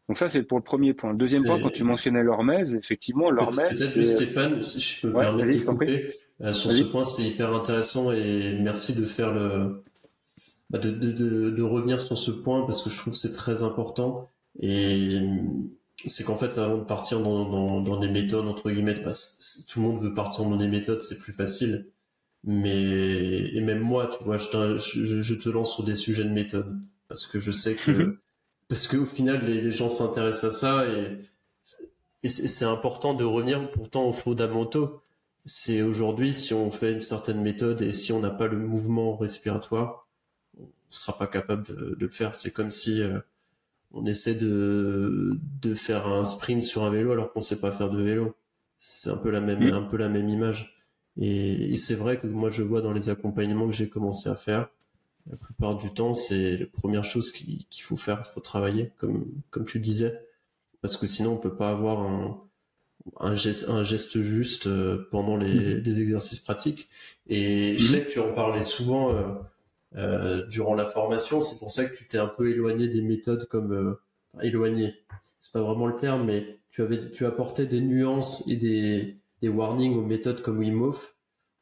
[0.10, 1.12] Donc ça, c'est pour le premier point.
[1.12, 3.80] Le deuxième point, quand tu mentionnais l'hormèse, effectivement, l'hormèse...
[3.80, 7.54] Peut-être Stéphane, si je peux me permettre de couper, euh, sur ce point, c'est hyper
[7.54, 9.84] intéressant et merci de faire le...
[10.72, 13.62] Bah, de, de, de, revenir sur ce point parce que je trouve que c'est très
[13.62, 14.30] important.
[14.60, 15.20] Et
[16.06, 19.12] c'est qu'en fait, avant de partir dans, dans, dans, des méthodes, entre guillemets, bah,
[19.68, 21.88] tout le monde veut partir dans des méthodes, c'est plus facile.
[22.44, 26.24] Mais, et même moi, tu vois, je te, je, je te lance sur des sujets
[26.24, 28.18] de méthode parce que je sais que
[28.70, 31.20] parce qu'au final les, gens s'intéressent à ça et,
[32.24, 35.02] c'est important de revenir pourtant aux fondamentaux.
[35.46, 39.16] C'est aujourd'hui si on fait une certaine méthode et si on n'a pas le mouvement
[39.16, 40.06] respiratoire,
[40.58, 42.36] on sera pas capable de, le faire.
[42.36, 43.20] C'est comme si euh,
[43.94, 47.90] on essaie de, de faire un sprint sur un vélo alors qu'on sait pas faire
[47.90, 48.36] de vélo.
[48.78, 50.78] C'est un peu la même, un peu la même image.
[51.16, 54.36] Et, et c'est vrai que moi je vois dans les accompagnements que j'ai commencé à
[54.36, 54.70] faire,
[55.30, 59.26] la plupart du temps, c'est la première chose qu'il faut faire, il faut travailler, comme,
[59.52, 60.20] comme tu disais,
[60.82, 62.42] parce que sinon on peut pas avoir un,
[63.20, 65.84] un, geste, un geste juste euh, pendant les, mhm.
[65.84, 66.90] les exercices pratiques.
[67.28, 67.90] Et je mhm.
[67.90, 69.24] sais que tu en parlais souvent euh,
[69.96, 73.46] euh, durant la formation, c'est pour ça que tu t'es un peu éloigné des méthodes
[73.46, 73.98] comme
[74.42, 74.96] éloigné.
[75.40, 79.50] C'est pas vraiment le terme, mais tu avais tu apportais des nuances et des, des
[79.50, 81.16] warnings aux méthodes comme Wim Hof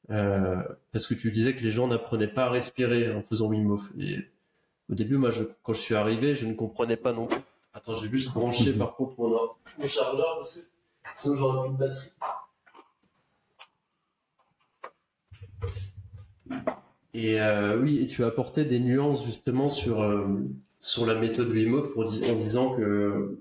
[0.09, 0.63] euh,
[0.97, 3.83] parce que tu disais que les gens n'apprenaient pas à respirer en faisant Wim Hof.
[4.89, 7.37] Au début, moi, je, quand je suis arrivé, je ne comprenais pas non plus.
[7.71, 10.61] Attends, j'ai juste branché par contre mon, chargeur parce que
[11.13, 12.09] sinon j'aurais plus de batterie.
[17.13, 20.25] Et euh, oui, et tu as apporté des nuances justement sur euh,
[20.79, 22.05] sur la méthode Wim Hof en
[22.41, 23.39] disant que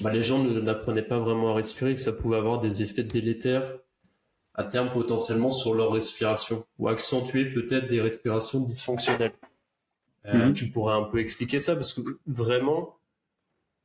[0.00, 3.74] bah, les gens n'apprenaient pas vraiment à respirer, que ça pouvait avoir des effets délétères
[4.54, 9.32] à terme potentiellement sur leur respiration ou accentuer peut-être des respirations dysfonctionnelles.
[10.26, 10.52] Euh, mhm.
[10.54, 12.96] Tu pourrais un peu expliquer ça parce que vraiment,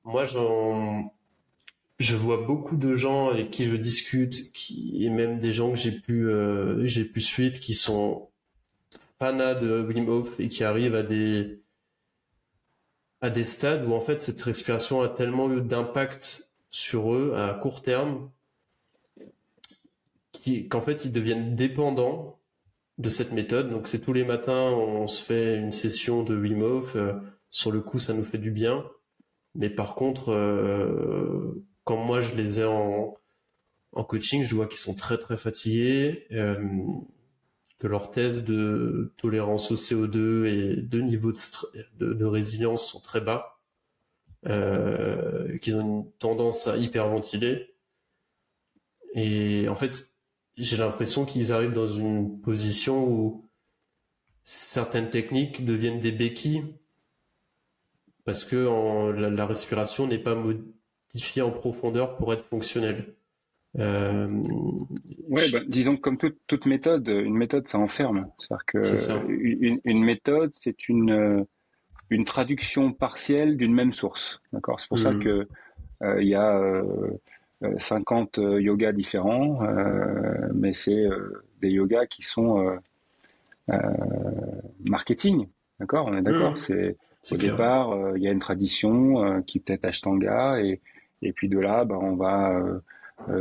[0.04, 1.12] moi, j'en,
[2.00, 5.78] je vois beaucoup de gens avec qui je discute, qui et même des gens que
[5.78, 8.30] j'ai pu euh, j'ai pu suivre qui sont
[9.18, 11.60] fanas de Wim Hof et qui arrivent à des
[13.22, 17.54] à des stades où en fait cette respiration a tellement eu d'impact sur eux à
[17.54, 18.30] court terme
[20.70, 22.40] qu'en fait ils deviennent dépendants
[23.00, 23.70] de cette méthode.
[23.70, 26.62] Donc c'est tous les matins, on se fait une session de Wim.
[26.96, 27.14] Euh,
[27.50, 28.86] sur le coup, ça nous fait du bien.
[29.56, 33.16] Mais par contre, euh, quand moi je les ai en,
[34.08, 36.62] coaching, je vois qu'ils sont très très fatigués, euh,
[37.80, 41.34] que leurs thèses de tolérance au CO2 et de niveau
[41.98, 43.60] de, résilience sont très bas,
[44.44, 47.74] qu'ils ont une tendance à hyperventiler.
[49.16, 50.10] Et en fait,
[50.60, 53.46] j'ai l'impression qu'ils arrivent dans une position où
[54.44, 56.76] certaines techniques deviennent des béquilles
[58.26, 63.16] parce que la, respiration n'est pas modifiée en profondeur pour être fonctionnelle.
[63.78, 64.28] Euh,
[65.28, 68.28] ouais, bah, disons que comme toute, méthode, une méthode ça enferme.
[68.40, 69.32] C'est-à-dire que
[69.84, 71.46] Une, méthode c'est une
[72.10, 74.42] une traduction partielle d'une même source.
[74.52, 74.80] D'accord?
[74.82, 75.20] C'est pour ça mmh.
[75.20, 75.48] que
[76.02, 76.84] euh, il y a euh,
[77.78, 82.78] 50 euh, yogas différents, euh, mais c'est euh, des yogas qui sont
[84.84, 85.48] marketing,
[85.80, 86.54] d'accord On est d'accord.
[86.54, 86.96] Mmh.
[87.22, 90.80] C'est au départ, il y a une tradition qui peut-être Ashtanga, et,
[91.22, 92.60] et puis de là, bah, on va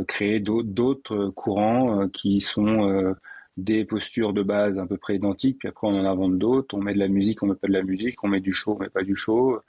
[0.07, 3.15] créer d'autres courants qui sont
[3.63, 6.81] des postures de base à peu près identiques, puis après on en invente d'autres, on
[6.81, 8.83] met de la musique, on met pas de la musique, on met du chaud, on
[8.83, 9.59] met pas du chaud,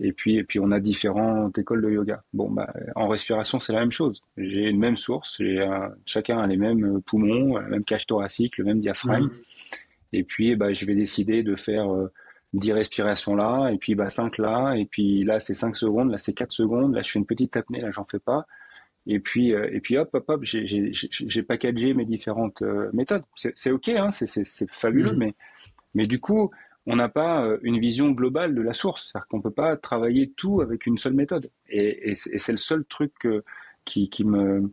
[0.00, 2.22] et puis et puis on a différentes écoles de yoga.
[2.32, 4.22] Bon bah en respiration c'est la même chose.
[4.36, 5.40] J'ai une même source,
[6.06, 9.30] chacun a les mêmes poumons, la même cage thoracique, le même diaphragme,
[10.12, 11.86] et puis bah je vais décider de faire
[12.54, 16.10] 10 euh, respirations là, et puis bah 5 là, et puis là c'est 5 secondes,
[16.10, 18.46] là c'est 4 secondes, là je fais une petite apnée, là j'en fais pas.
[19.06, 23.24] Et puis, euh, et puis hop, hop, hop, j'ai packagé mes différentes euh, méthodes.
[23.34, 25.18] C'est ok, hein, c'est fabuleux, mmh.
[25.18, 25.34] mais,
[25.94, 26.50] mais du coup,
[26.86, 29.10] on n'a pas euh, une vision globale de la source.
[29.10, 31.50] C'est-à-dire qu'on peut pas travailler tout avec une seule méthode.
[31.68, 33.12] Et, et c'est le seul truc
[33.84, 34.70] qui, qui me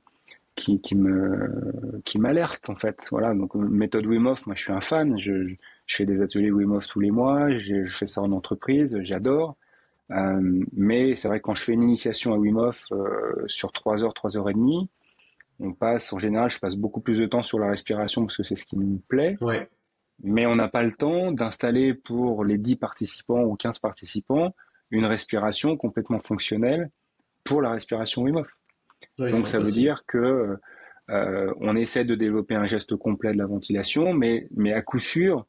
[0.55, 2.99] qui, qui me qui m'alerte en fait.
[3.11, 5.19] Voilà, donc méthode Wim Hof, moi je suis un fan.
[5.19, 5.55] Je,
[5.87, 7.49] je fais des ateliers Wim Hof tous les mois.
[7.57, 9.57] Je, je fais ça en entreprise, j'adore.
[10.11, 13.71] Euh, mais c'est vrai que quand je fais une initiation à Wim Hof euh, sur
[13.71, 14.89] 3 heures, 3 heures et demie,
[15.59, 18.43] on passe, en général, je passe beaucoup plus de temps sur la respiration parce que
[18.43, 19.37] c'est ce qui me plaît.
[19.41, 19.69] Ouais.
[20.23, 24.53] Mais on n'a pas le temps d'installer pour les 10 participants ou 15 participants
[24.89, 26.89] une respiration complètement fonctionnelle
[27.45, 28.49] pour la respiration Wim Hof.
[29.17, 30.57] Donc ça veut dire que
[31.09, 34.99] euh, on essaie de développer un geste complet de la ventilation, mais, mais à coup
[34.99, 35.45] sûr,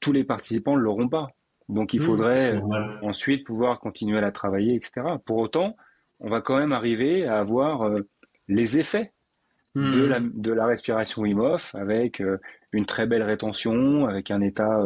[0.00, 1.35] tous les participants ne l'auront pas
[1.68, 2.62] Donc il mmh, faudrait
[3.02, 5.02] ensuite pouvoir continuer à la travailler, etc.
[5.24, 5.76] Pour autant,
[6.20, 8.08] on va quand même arriver à avoir euh,
[8.48, 9.12] les effets
[9.74, 10.08] de, mmh.
[10.08, 12.38] la, de la respiration Wim Hof avec euh,
[12.72, 14.80] une très belle rétention, avec un état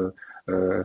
[0.49, 0.83] euh,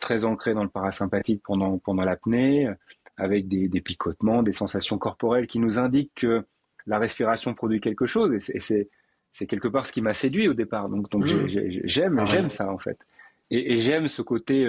[0.00, 2.68] très ancré dans le parasympathique pendant, pendant l'apnée,
[3.16, 6.44] avec des, des, picotements, des sensations corporelles qui nous indiquent que
[6.86, 8.32] la respiration produit quelque chose.
[8.32, 8.88] Et c'est,
[9.46, 10.88] quelque part ce qui m'a séduit au départ.
[10.88, 11.80] Donc, donc mmh.
[11.84, 12.98] j'aime, ah j'aime ça en fait.
[13.50, 14.66] Et, et j'aime ce côté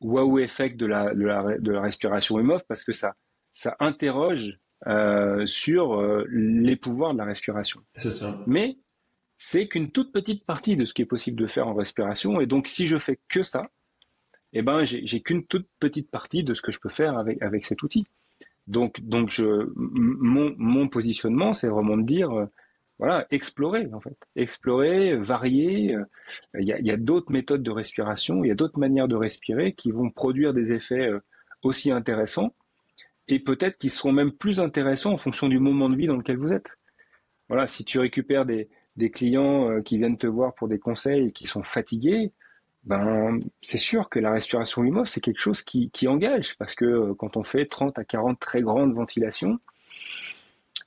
[0.00, 3.14] waouh effect de la, de la, de la respiration Wim Hof parce que ça,
[3.52, 7.80] ça interroge euh, sur euh, les pouvoirs de la respiration.
[7.94, 8.38] C'est ça.
[8.46, 8.78] Mais
[9.38, 12.40] c'est qu'une toute petite partie de ce qui est possible de faire en respiration.
[12.40, 13.70] Et donc, si je fais que ça,
[14.52, 17.66] eh ben, j'ai qu'une toute petite partie de ce que je peux faire avec, avec
[17.66, 18.06] cet outil.
[18.66, 22.46] Donc, donc je, mon, mon positionnement, c'est vraiment de dire, euh,
[22.98, 25.94] voilà, explorer en fait, explorer, varier.
[25.94, 26.04] Euh,
[26.58, 29.92] il y a, d'autres méthodes de respiration, il y a d'autres manières de respirer qui
[29.92, 31.20] vont produire des effets euh,
[31.62, 32.54] aussi intéressants
[33.28, 36.38] et peut-être qui seront même plus intéressants en fonction du moment de vie dans lequel
[36.38, 36.66] vous êtes.
[37.48, 38.68] Voilà, si tu récupères des,
[39.12, 42.32] clients euh, qui viennent te voir pour des conseils et qui sont fatigués,
[42.82, 47.36] ben c'est sûr que la respiration Wim c'est quelque chose qui engage parce que quand
[47.36, 49.58] on fait 30 à 40 très grandes ventilations,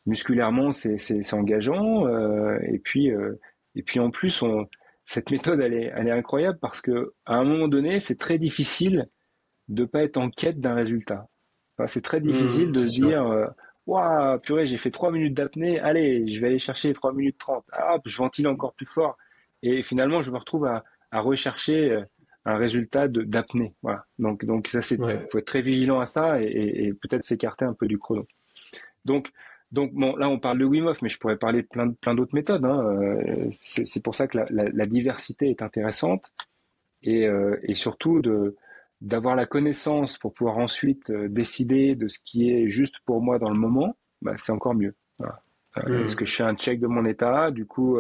[0.05, 3.39] musculairement c'est engageant euh, et puis euh,
[3.75, 4.67] et puis en plus on,
[5.05, 8.37] cette méthode elle est elle est incroyable parce que à un moment donné c'est très
[8.37, 9.09] difficile
[9.67, 11.27] de pas être en quête d'un résultat.
[11.77, 13.47] Enfin, c'est très difficile mmh, de se dire euh,
[13.85, 17.63] waouh purée j'ai fait 3 minutes d'apnée allez je vais aller chercher 3 minutes 30
[17.73, 19.17] ah, je ventile encore plus fort.
[19.63, 22.03] Et finalement je me retrouve à, à rechercher
[22.45, 23.75] un résultat d'apnée.
[23.83, 24.05] Voilà.
[24.17, 27.73] Donc donc ça c'est faut être très vigilant à ça et, et peut-être s'écarter un
[27.73, 28.25] peu du chrono.
[29.05, 29.31] Donc
[29.71, 32.13] donc bon, là on parle de Wim Hof, mais je pourrais parler de plein, plein
[32.13, 32.65] d'autres méthodes.
[32.65, 32.83] Hein.
[32.85, 36.31] Euh, c'est pour ça que la, diversité est intéressante
[37.03, 38.55] et, euh, et surtout de
[38.99, 43.39] d'avoir la connaissance pour pouvoir ensuite euh, décider de ce qui est juste pour moi
[43.39, 44.93] dans le moment, bah, c'est encore mieux.
[45.17, 46.03] Mmh.
[46.03, 47.49] Est-ce que je fais un check de mon état?
[47.49, 47.97] Du coup,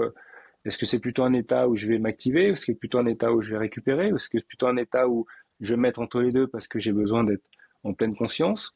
[0.65, 2.49] est-ce que c'est plutôt un état où je vais m'activer?
[2.49, 4.09] Est-ce que c'est plutôt un état où je vais récupérer?
[4.09, 5.25] Est-ce que c'est plutôt un état où
[5.61, 7.45] je vais mettre entre les deux parce que j'ai besoin d'être
[7.83, 8.75] en pleine conscience?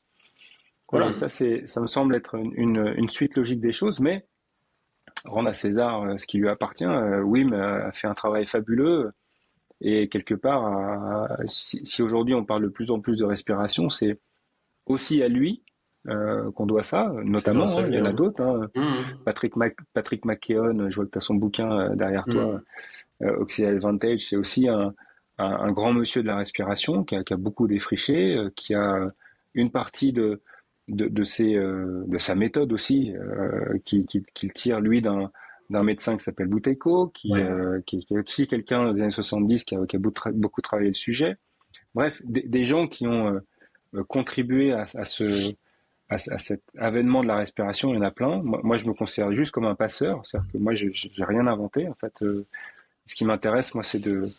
[0.92, 4.26] Voilà, ça, c'est, ça me semble être une, une, suite logique des choses, mais
[5.26, 6.86] rendre à César euh, ce qui lui appartient.
[6.86, 9.12] Euh, Wim a fait un travail fabuleux
[9.82, 14.20] et quelque part, si, aujourd'hui on parle de plus en plus de respiration, c'est
[14.86, 15.64] aussi à lui
[16.08, 17.66] euh, qu'on doit ça, notamment.
[17.66, 18.42] Hein, il y en a d'autres.
[18.42, 18.70] Hein.
[18.74, 19.24] Mmh.
[19.26, 22.62] Patrick, Mac, Patrick McKeown, je vois que tu as son bouquin derrière toi,
[23.20, 23.26] mmh.
[23.38, 24.94] Oxygen Advantage, c'est aussi un,
[25.40, 29.12] un, grand monsieur de la respiration qui a, qui a beaucoup défriché, qui a
[29.56, 30.42] une partie de,
[30.88, 35.32] de, de, ses, euh, de sa méthode aussi, euh, qu'il qui, tire lui d'un
[35.72, 39.64] d'un médecin qui s'appelle Bouteiko, qui, euh, qui, qui, est aussi quelqu'un des années 70
[39.64, 41.38] qui a, qui a beaucoup, travaillé le sujet.
[41.96, 43.42] Bref, des, des gens qui ont
[44.08, 45.56] contribué à, à ce
[46.08, 48.44] à, cet avènement de la respiration, il y en a plein.
[48.44, 51.48] Moi, moi je me considère juste comme un passeur, c'est-à-dire que moi, je n'ai rien
[51.48, 51.88] inventé.
[51.88, 54.30] En fait, ce qui m'intéresse, moi, c'est de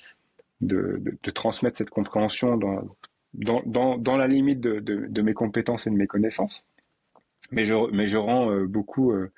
[0.60, 2.82] de, de, de, transmettre cette compréhension dans,
[3.36, 6.64] dans, dans, dans la limite de, de, de, mes compétences et de mes connaissances.
[7.50, 9.30] Mais je, mais je rends euh, beaucoup, euh,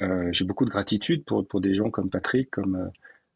[0.00, 2.90] euh, j'ai beaucoup de gratitude pour, pour des gens comme Patrick, comme,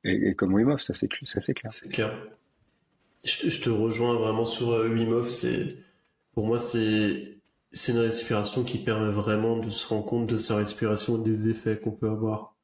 [0.05, 1.23] et, comme Wim Hof, ça c'est clair.
[1.71, 2.17] C'est clair.
[3.25, 5.29] Je, je, te rejoins vraiment sur Wim Hof.
[5.29, 5.77] C'est,
[6.33, 7.39] pour moi, c'est,
[7.71, 11.49] c'est une respiration qui permet vraiment de se rendre compte de sa respiration et des
[11.49, 12.57] effets qu'on peut avoir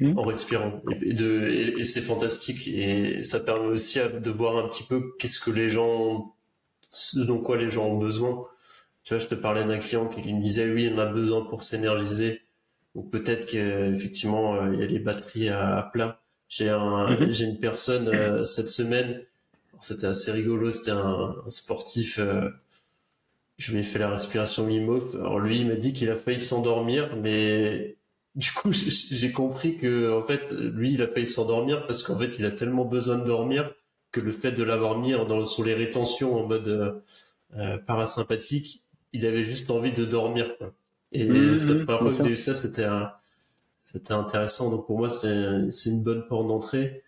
[0.00, 0.16] hmm.
[0.18, 0.80] en respirant.
[1.02, 2.66] Et, de, et c'est fantastique.
[2.68, 6.35] Et ça permet aussi de voir un petit peu qu'est-ce que les gens
[6.96, 8.46] ce dont quoi les gens ont besoin.
[9.04, 11.62] Tu vois, je te parlais d'un client qui me disait oui, on a besoin pour
[11.62, 12.42] s'énergiser.
[12.94, 16.20] Ou peut-être qu'effectivement, euh, il y a les batteries à, plat.
[16.48, 17.32] J'ai un, mhm.
[17.32, 19.22] j'ai une personne euh, cette semaine.
[19.80, 20.70] C'était assez rigolo.
[20.70, 22.18] C'était un, sportif.
[22.18, 22.48] Euh,
[23.58, 25.02] je lui ai fait la respiration mimo.
[25.14, 27.96] Alors lui, il m'a dit qu'il a failli s'endormir, mais
[28.34, 32.38] du coup, j'ai compris que en fait, lui, il a failli s'endormir parce qu'en fait,
[32.38, 33.72] il a tellement besoin de dormir
[34.16, 36.92] que le fait de l'avoir mis dans, sur les rétentions en mode euh,
[37.56, 40.50] euh, parasympathique, il avait juste envie de dormir.
[41.12, 42.88] Et mmh, la première fois que j'ai eu ça, c'était
[43.84, 44.70] c'était intéressant.
[44.70, 47.02] Donc pour moi, c'est une bonne porte d'entrée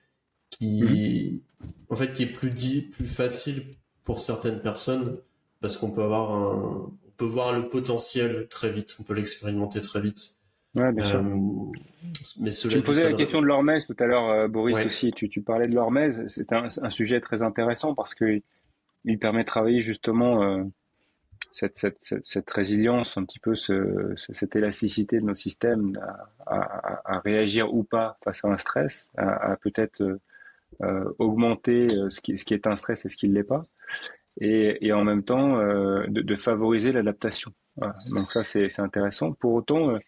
[0.51, 1.67] qui, mmh.
[1.89, 3.65] en fait, qui est plus dit, plus facile
[4.05, 5.17] pour certaines personnes
[5.61, 9.81] parce qu'on peut avoir un, on peut voir le potentiel très vite, on peut l'expérimenter
[9.81, 10.38] très vite.
[10.75, 11.21] Ouais, bien sûr.
[11.21, 11.73] Euh,
[12.41, 15.13] mais tu me posais la question de l'hormèse tout à l'heure, euh, Boris aussi.
[15.13, 16.25] Tu, tu, parlais de l'hormèse.
[16.29, 18.41] C'est un, un, sujet très intéressant parce que
[19.05, 20.65] il permet de travailler justement euh,
[21.53, 25.99] cette, cette, cette, cette, résilience, un petit peu ce, cette élasticité de nos systèmes
[26.47, 30.19] à, à, à, réagir ou pas face à un stress, à, peut-être
[30.83, 33.65] euh, augmenter ce qui, ce qui est un stress et ce qui ne l'est pas.
[34.41, 35.59] et, en même temps
[36.09, 37.53] de, favoriser l'adaptation.
[38.11, 39.33] Donc ça, c'est intéressant.
[39.33, 39.99] Pour autant,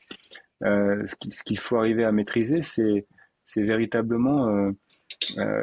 [0.62, 3.06] ce qu'il faut arriver à maîtriser, c'est
[3.56, 4.72] véritablement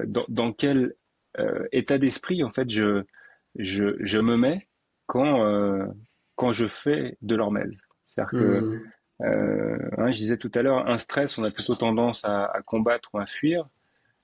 [0.06, 0.96] dans, dans, quel
[1.72, 3.04] état d'esprit en fait je,
[3.58, 4.68] je, je, me mets
[5.06, 5.88] quand,
[6.36, 7.72] quand je fais de l'hormèse.
[8.08, 8.82] C'est-à-dire que mmh.
[9.22, 13.10] Euh, hein, je disais tout à l'heure, un stress, on a plutôt tendance à, combattre
[13.14, 13.68] ou à fuir.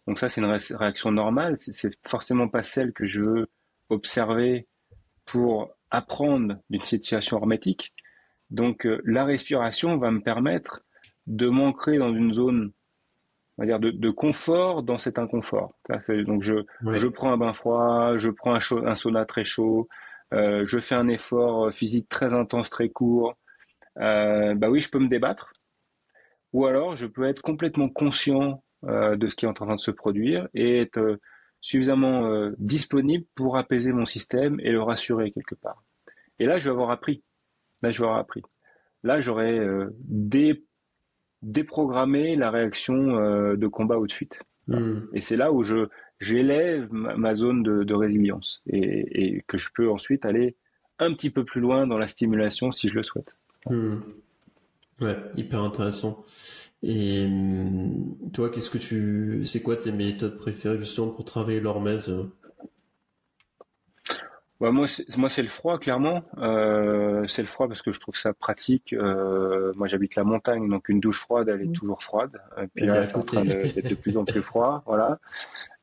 [0.07, 1.55] Donc ça, c'est une réaction normale.
[1.59, 3.47] C'est forcément pas celle que je veux
[3.89, 4.67] observer
[5.26, 7.93] pour apprendre d'une situation hermétique.
[8.54, 10.82] Donc euh, la respiration va me permettre
[11.28, 12.72] de m'ancrer dans une zone,
[13.58, 15.74] on va dire, de, confort dans cet inconfort.
[16.26, 19.89] Donc je, je prends un bain froid, je prends un, un sauna très chaud,
[20.34, 23.36] euh, je fais un effort physique très intense, très court,
[23.99, 25.54] euh, bah oui, je peux me débattre.
[26.54, 29.80] Ou alors, je peux être complètement conscient euh, de ce qui est en train de
[29.80, 31.22] se produire et être euh,
[31.62, 35.86] suffisamment disponible pour apaiser mon système et le rassurer quelque part.
[36.38, 37.24] Et là, je vais avoir appris.
[37.84, 38.41] Là, je vais avoir appris.
[39.03, 39.59] Là, j'aurais
[41.41, 44.41] déprogrammé la réaction de combat ou de fuite.
[44.67, 45.01] Hmm.
[45.13, 45.88] Et c'est là où je
[46.19, 50.55] j'élève ma, zone de, résilience et, que je peux ensuite aller
[50.99, 53.36] un petit peu plus loin dans la stimulation si je le souhaite.
[53.65, 53.99] Hmm.
[55.01, 56.23] Ouais, hyper intéressant.
[56.81, 62.13] Et hmm, toi, qu'est-ce que tu, c'est quoi tes méthodes préférées justement pour travailler l'hormèse
[64.72, 66.24] moi, c'est, moi, c'est le froid, clairement.
[66.38, 68.93] Euh, c'est le froid parce que je trouve ça pratique.
[68.93, 71.74] Euh, moi, j'habite la montagne, donc une douche froide, elle est mmh.
[71.74, 72.39] toujours froide.
[72.61, 74.84] Et puis là, c'est en train d'être de plus en plus froid.
[74.93, 75.20] Voilà.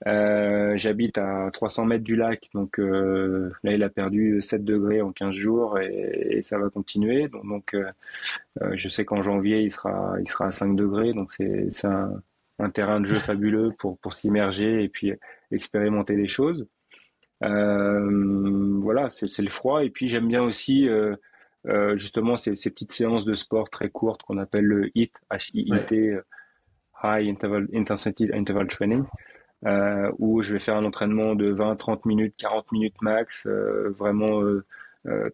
[0.07, 5.12] Euh, j'habite à 300 mètres du lac, donc là, il a perdu 7 degrés en
[5.12, 7.28] 15 jours et, et ça va continuer.
[7.28, 7.76] Donc, donc
[8.72, 11.12] je sais qu'en janvier, il sera, il sera à 5 degrés.
[11.12, 12.12] Donc, c'est, c'est un,
[12.61, 15.12] un terrain de jeu fabuleux pour, pour s'immerger et puis
[15.51, 16.66] expérimenter des choses.
[17.43, 19.84] Euh, voilà, c'est le froid.
[19.84, 21.16] Et puis j'aime bien aussi euh,
[21.66, 26.18] euh, justement ces, ces, petites séances de sport très courtes qu'on appelle le HIIT, H-I-I-T,
[27.03, 29.05] High Interval, Intensity Interval Training,
[29.66, 33.95] euh, où je vais faire un entraînement de 20, 30 minutes, 40 minutes max, euh,
[33.99, 34.64] vraiment euh,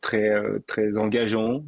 [0.00, 0.32] très
[0.66, 1.64] très engageant,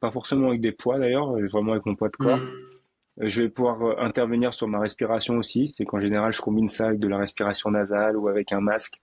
[0.00, 2.38] pas forcément avec des poids d'ailleurs, vraiment avec mon poids de corps.
[2.38, 3.26] Mm.
[3.26, 7.00] Je vais pouvoir intervenir sur ma respiration aussi, c'est qu'en général je combine ça avec
[7.00, 9.00] de la respiration nasale ou avec un masque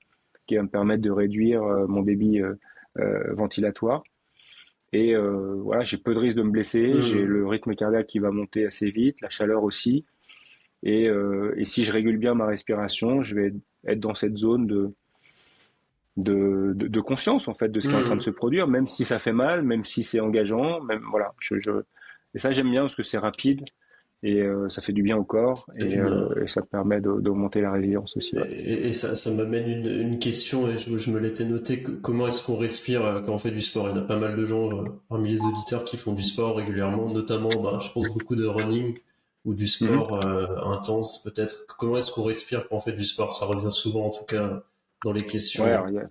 [0.52, 2.56] qui va me permettre de réduire euh, mon débit euh,
[3.00, 4.04] euh, ventilatoire.
[4.92, 7.02] Et voilà, j'ai peu de risque de me blesser, mmh.
[7.04, 10.04] j'ai le rythme cardiaque qui va monter assez vite, la chaleur aussi.
[10.84, 13.54] Et, et, si je régule bien ma respiration, je vais
[13.88, 14.94] être dans cette zone de,
[16.18, 18.22] de, de, conscience en fait de ce qui est en train de mmh.
[18.24, 21.34] se produire, même si ça fait mal, même si c'est engageant, même voilà.
[21.40, 21.72] Je, je...
[22.36, 23.64] Et ça j'aime bien parce que c'est rapide,
[24.24, 27.72] et euh, ça fait du bien au corps et, euh, et ça permet d'augmenter la
[27.72, 28.36] résilience aussi.
[28.50, 31.82] Et, et, ça, ça m'amène une, une, question et je, je me l'étais noté.
[31.82, 33.90] comment est-ce qu'on respire euh, quand on fait du sport?
[33.90, 34.70] Il y en a pas mal de gens
[35.10, 39.00] parmi les auditeurs qui font du sport régulièrement, notamment, bah, je pense beaucoup de running
[39.44, 40.72] ou du sport mhm.
[40.72, 41.66] intense peut-être.
[41.80, 43.34] Comment est-ce qu'on respire quand on fait du sport?
[43.34, 44.62] Ça revient souvent en tout cas
[45.04, 45.64] dans les questions.
[45.64, 46.04] Ouais,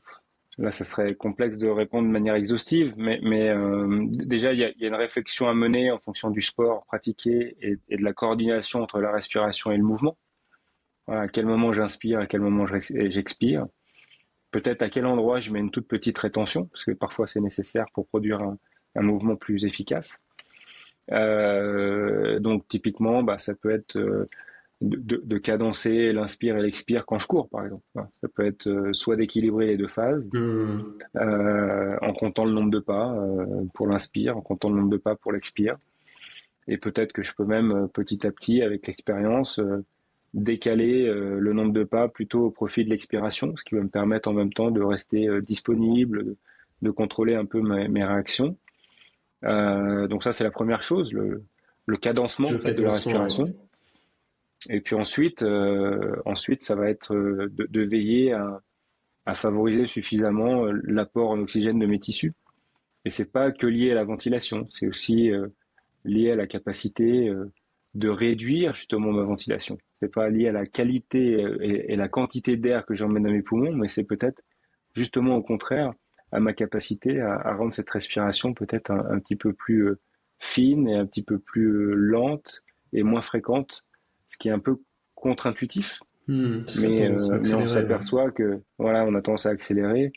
[0.59, 4.65] Là, ça serait complexe de répondre de manière exhaustive, mais, mais euh, déjà, il y,
[4.65, 8.13] a, y, a, une réflexion à mener en fonction du sport pratiqué et, de la
[8.13, 10.19] coordination entre la respiration et le mouvement.
[11.07, 13.67] Voilà, à quel moment j'inspire, à quel moment j'expire.
[14.51, 17.87] Peut-être à quel endroit je mets une toute petite rétention, parce que parfois c'est nécessaire
[17.95, 18.59] pour produire un,
[18.97, 20.19] un mouvement plus efficace.
[21.13, 24.29] Euh, donc typiquement, bah, ça peut être euh,
[24.81, 27.83] de, de, cadencer l'inspire et l'expire quand je cours, par exemple.
[27.95, 30.83] Ça peut être euh, soit d'équilibrer les deux phases, mmh.
[31.17, 34.97] euh, en comptant le nombre de pas euh, pour l'inspire, en comptant le nombre de
[34.97, 35.77] pas pour l'expire.
[36.67, 39.61] Et peut-être que je peux même petit à petit, avec l'expérience,
[40.35, 44.29] décaler le nombre de pas plutôt au profit de l'expiration, ce qui va me permettre
[44.29, 46.37] en même temps de rester disponible,
[46.83, 48.57] de, contrôler un peu mes, réactions.
[49.43, 51.43] donc ça, c'est la première chose, le,
[51.87, 53.53] le cadencement, de la respiration.
[54.69, 58.61] Et puis ensuite, euh, ensuite, ça va être euh, de, veiller à,
[59.35, 62.35] favoriser suffisamment euh, l'apport en oxygène de mes tissus.
[63.05, 65.31] Et c'est pas que lié à la ventilation, c'est aussi
[66.05, 67.33] lié à la capacité
[67.95, 69.79] de réduire justement ma ventilation.
[70.01, 73.73] C'est pas lié à la qualité et, la quantité d'air que j'emmène dans mes poumons,
[73.73, 74.43] mais c'est peut-être
[74.95, 75.95] justement au contraire
[76.31, 79.95] à ma capacité à, rendre cette respiration peut-être un, petit peu plus
[80.39, 83.83] fine et un petit peu plus lente et moins fréquente
[84.31, 84.81] ce qui est un peu
[85.15, 86.01] contre-intuitif.
[86.29, 90.13] Hmm, mais, euh, on s'aperçoit que voilà, on a tendance à accélérer,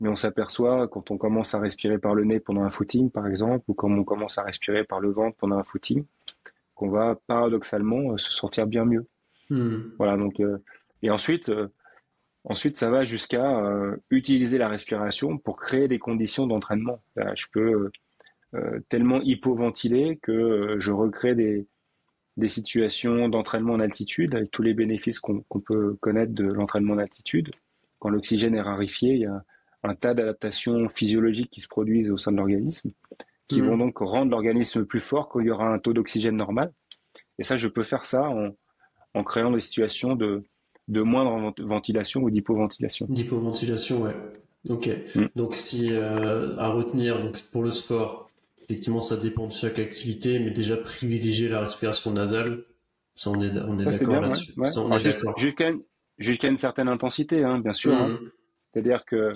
[0.00, 3.26] mais on s'aperçoit quand on commence à respirer par le nez pendant un footing, par
[3.26, 6.04] exemple, ou quand on commence à respirer par le ventre pendant un footing,
[6.74, 9.06] qu'on va paradoxalement euh, se sentir bien mieux.
[9.48, 9.90] Hmm.
[9.98, 10.58] Voilà, donc euh,
[11.02, 11.50] et ensuite,
[12.46, 17.02] Ensuite, ça va jusqu'à euh, utiliser la respiration pour créer des conditions d'entraînement.
[17.16, 17.90] Je peux
[18.90, 21.66] tellement hypoventiler que je recrée des,
[22.36, 26.98] des situations d'entraînement en altitude avec tous les bénéfices qu'on peut connaître de l'entraînement en
[26.98, 27.52] altitude.
[28.00, 29.44] Quand l'oxygène est rarifié, il y a
[29.84, 32.90] un tas d'adaptations physiologiques qui se produisent au sein de l'organisme,
[33.48, 33.66] qui mmh.
[33.66, 36.72] vont donc rendre l'organisme plus fort quand il y aura un taux d'oxygène normal.
[37.38, 38.50] Et ça, je peux faire ça en,
[39.14, 40.42] en créant des situations de,
[40.88, 43.06] de moindre ventilation ou d'hypoventilation.
[43.08, 44.14] D'hypoventilation, ouais.
[44.68, 44.88] Ok.
[45.14, 45.26] Mm.
[45.36, 48.30] Donc si euh, à retenir, donc pour le sport,
[48.64, 52.64] effectivement, ça dépend de chaque activité, mais déjà privilégier la respiration nasale.
[53.14, 54.54] Ça, on est, on est d'accord là-dessus.
[56.18, 57.92] Jusqu'à une, certaine intensité, hein, bien sûr.
[57.94, 58.08] Hein.
[58.08, 58.30] Mm.
[58.72, 59.32] C'est-à-dire que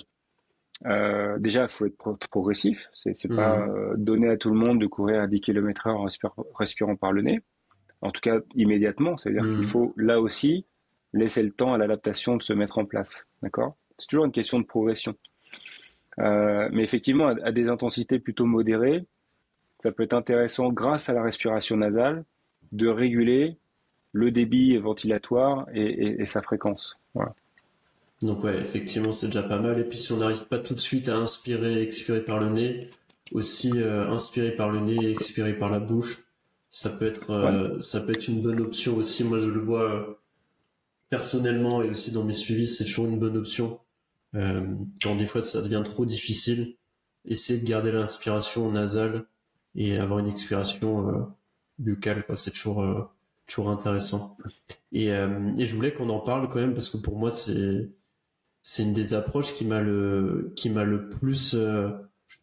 [0.87, 2.89] euh, déjà, il faut être progressif.
[2.95, 3.71] C'est, pas mm.
[3.71, 6.09] euh, donner à tout le monde de courir à 10 km heure en
[6.55, 7.41] respirant par le nez.
[8.01, 9.17] En tout cas, immédiatement.
[9.17, 10.67] C'est-à-dire qu'il faut là aussi
[11.13, 13.27] laisser le temps à l'adaptation de se mettre en place.
[13.43, 13.77] D'accord?
[13.97, 15.17] C'est toujours une question de progression.
[16.21, 19.05] Euh, mais effectivement, à, des intensités plutôt modérées,
[19.83, 22.25] ça peut être intéressant, grâce à la respiration nasale,
[22.73, 23.57] de réguler
[24.13, 26.97] le débit ventilatoire et, sa fréquence.
[27.15, 27.35] Voilà.
[28.23, 29.79] Donc ouais, effectivement, c'est déjà pas mal.
[29.79, 32.91] Et puis si on n'arrive pas tout de suite à inspirer, expirer par le nez,
[33.33, 36.25] aussi euh, inspirer par le nez et expirer par la bouche,
[36.69, 39.25] ça peut être, euh, ça peut être une bonne option aussi.
[39.25, 40.19] Moi, je le vois
[41.11, 43.79] personnellement et aussi dans mes suivis, c'est toujours une bonne option.
[44.35, 44.67] Euh,
[45.03, 46.75] quand des fois ça devient trop difficile,
[47.25, 49.25] essayer de garder l'inspiration nasale
[49.75, 51.23] et avoir une expiration euh,
[51.79, 52.37] buccale, quoi.
[52.37, 53.03] C'est toujours euh,
[53.47, 54.37] toujours intéressant.
[54.93, 57.89] Et, euh, et je voulais qu'on en parle quand même parce que pour moi c'est
[58.63, 61.91] c'est une des approches qui m'a le qui m'a le plus euh,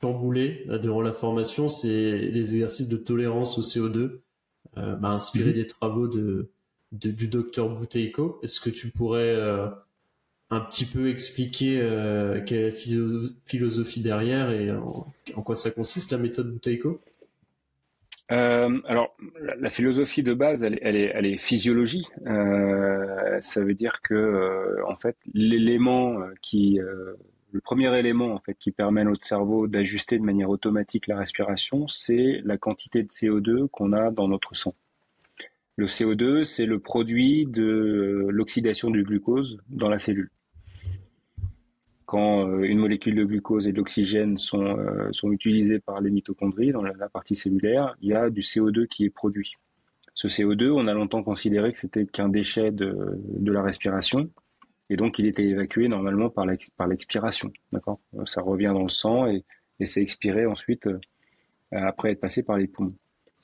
[0.02, 4.20] chamboulé durant la formation, c'est les exercices de tolérance au CO2,
[4.78, 5.54] euh, bah, inspiré mhm.
[5.54, 6.50] des travaux de
[6.92, 8.40] du docteur Bouteiko.
[8.42, 9.68] Est-ce que tu pourrais euh,
[10.50, 15.12] un petit peu expliquer euh, quelle est la philosophie derrière et en,
[15.44, 17.02] quoi ça consiste la méthode Bouteiko
[18.32, 19.16] euh, alors,
[19.60, 22.08] la, philosophie de base, elle, est, elle est physiologie.
[22.26, 26.80] ça veut dire que, en fait, l'élément qui,
[27.56, 31.18] le premier élément en fait qui permet à notre cerveau d'ajuster de manière automatique la
[31.18, 34.76] respiration, c'est la quantité de CO2 qu'on a dans notre sang.
[35.78, 40.32] Le CO2, c'est le produit de l'oxydation du glucose dans la cellule.
[42.16, 46.72] Quand euh, une molécule de glucose et d'oxygène sont, euh, sont utilisées par les mitochondries
[46.72, 49.52] dans la partie cellulaire, il y a du CO2 qui est produit.
[50.14, 54.30] Ce CO2, on a longtemps considéré que c'était qu'un déchet de, de la respiration,
[54.90, 56.46] et donc il était évacué normalement par
[56.88, 57.52] l'expiration.
[57.74, 58.00] D'accord?
[58.26, 59.44] Ça revient dans le sang et,
[59.82, 60.98] et c'est expiré ensuite euh,
[61.74, 62.96] après être passé par les poumons.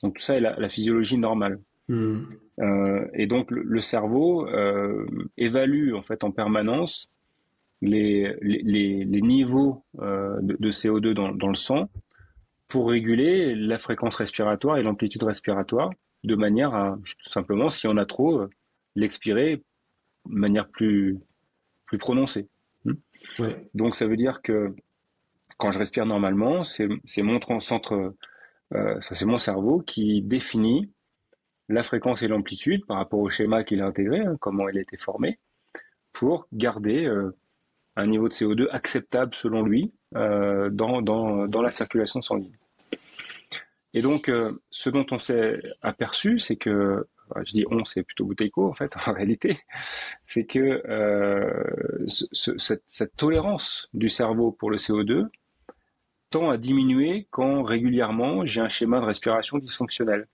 [0.02, 1.60] Donc tout ça est la physiologie normale.
[1.88, 2.22] Hmm.
[2.60, 5.06] Euh, et donc le, cerveau euh,
[5.36, 7.10] évalue en fait en permanence
[7.82, 11.90] les, les, les niveaux euh, de, CO2 dans, dans, le sang
[12.68, 15.90] pour réguler la fréquence respiratoire et l'amplitude respiratoire
[16.22, 18.46] de manière à tout simplement si on a trop
[18.94, 19.56] l'expirer
[20.26, 21.18] de manière plus
[21.86, 22.48] plus prononcée.
[22.84, 22.94] Hmm.
[23.40, 23.68] Ouais.
[23.74, 24.74] Donc ça veut dire que
[25.58, 28.14] quand je respire normalement, c'est mon centre,
[28.74, 30.90] euh, c'est mon cerveau qui définit
[31.68, 34.80] la fréquence et l'amplitude par rapport au schéma qu'il a intégré, hein, comment il a
[34.80, 35.38] été formé,
[36.12, 37.36] pour garder euh,
[37.96, 42.56] un niveau de CO2 acceptable selon lui euh, dans, dans, la circulation sanguine.
[43.94, 47.06] Et donc, euh, ce dont on s'est aperçu, c'est que,
[47.44, 49.58] je dis on, c'est plutôt Bouteiko en fait, en réalité,
[50.26, 50.82] c'est que
[52.08, 55.28] cette, cette, tolérance du cerveau pour le CO2
[56.30, 60.26] tend à diminuer quand régulièrement j'ai un schéma de respiration dysfonctionnel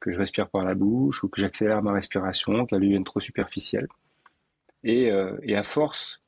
[0.00, 3.88] que je respire par la bouche ou que j'accélère ma respiration, qu'elle devienne trop superficielle.
[4.84, 6.25] Et, euh, et à force euh,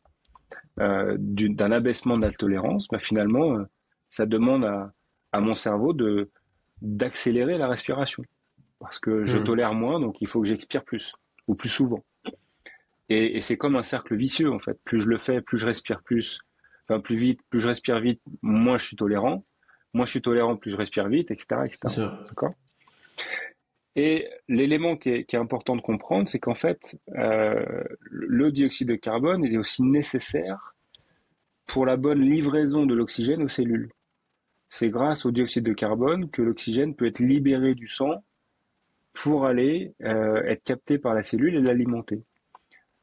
[0.78, 3.64] d'un abaissement de la tolérance, bah, finalement, euh,
[4.10, 4.92] ça demande à,
[5.32, 6.30] à, mon cerveau de
[6.80, 8.22] d'accélérer la respiration.
[8.78, 9.44] Parce que je mmh.
[9.44, 11.12] tolère moins, donc il faut que j'expire plus,
[11.48, 12.04] ou plus souvent.
[13.08, 14.78] Et, et c'est comme un cercle vicieux, en fait.
[14.84, 16.38] Plus je le fais, plus je respire plus,
[16.84, 19.44] enfin plus vite, plus je respire vite, moins je suis tolérant.
[19.94, 21.62] Moins je suis tolérant, plus je respire vite, etc.
[21.64, 22.06] etc.
[22.26, 22.54] D'accord?
[23.97, 29.45] Et l'élément qui est, important de comprendre, c'est qu'en fait, euh, le dioxyde de carbone
[29.45, 30.74] est aussi nécessaire
[31.66, 33.91] pour la bonne livraison de l'oxygène aux cellules.
[34.70, 38.22] C'est grâce au dioxyde de carbone que l'oxygène peut être libéré du sang
[39.14, 42.22] pour aller euh, être capté par la cellule et l'alimenter.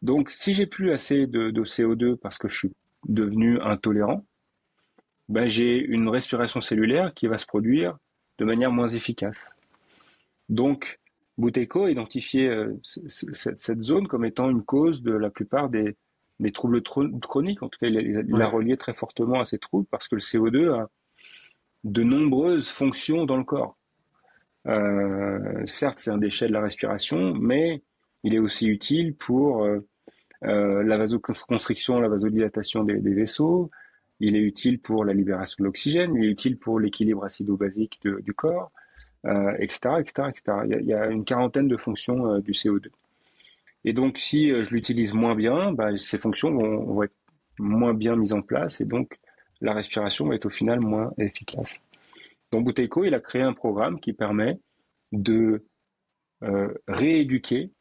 [0.02, 2.74] Donc, si j'ai plus assez de, CO2 parce que je suis
[3.08, 4.26] devenu intolérant,
[5.30, 7.98] ben, j'ai une respiration cellulaire qui va se produire
[8.38, 9.48] de manière moins efficace.
[10.50, 11.00] Donc,
[11.38, 15.96] Bouteco a identifié euh, cette zone comme étant une cause de la plupart des,
[16.39, 17.64] des troubles chroniques.
[17.64, 20.72] En tout cas, il a, relié très fortement à ces troubles parce que le CO2
[20.72, 20.89] a
[21.84, 23.78] de nombreuses fonctions dans le corps.
[24.68, 27.84] Euh, certes, c'est un déchet de la respiration, mais
[28.24, 29.80] il est aussi utile pour euh,
[30.41, 33.70] la vasoconstriction, la vasodilatation des, vaisseaux.
[34.20, 36.16] Il est utile pour la libération de l'oxygène.
[36.16, 38.72] Il est utile pour l'équilibre acido-basique du corps,
[39.59, 40.41] etc., etc., etc.
[40.82, 42.89] Il y, a, une quarantaine de fonctions du CO2.
[43.84, 47.15] Et donc, si je l'utilise moins bien, bah, ces fonctions vont, vont, être
[47.59, 49.17] moins bien mises en place et donc
[49.61, 51.80] la respiration va être au final moins efficace.
[52.51, 54.59] Donc Bouteiko, il a créé un programme qui permet
[55.11, 55.65] de
[56.43, 57.71] euh, rééduquer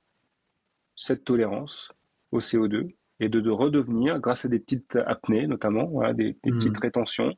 [0.97, 1.90] cette tolérance
[2.32, 6.59] au CO2 et de, redevenir, grâce à des petites apnées notamment, des, mmh.
[6.59, 7.34] petites rétentions,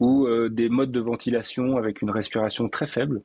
[0.00, 3.22] ou euh, des modes de ventilation avec une respiration très faible,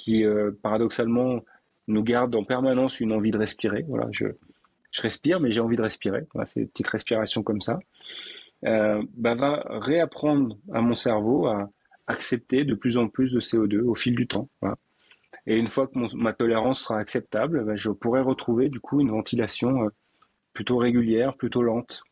[0.00, 1.40] qui euh, paradoxalement
[1.86, 3.84] nous garde en permanence une envie de respirer.
[3.86, 4.26] Voilà, je,
[5.02, 6.26] respire, mais j'ai envie de respirer.
[6.32, 7.78] Voilà, ces petites respirations comme ça.
[8.64, 11.70] Euh, bah, va réapprendre à mon cerveau à
[12.06, 14.48] accepter de plus en plus de CO2 au fil du temps.
[15.46, 19.10] Et une fois que ma tolérance sera acceptable, bah, je pourrai retrouver du coup une
[19.10, 19.88] ventilation euh,
[20.54, 22.02] plutôt régulière, plutôt lente.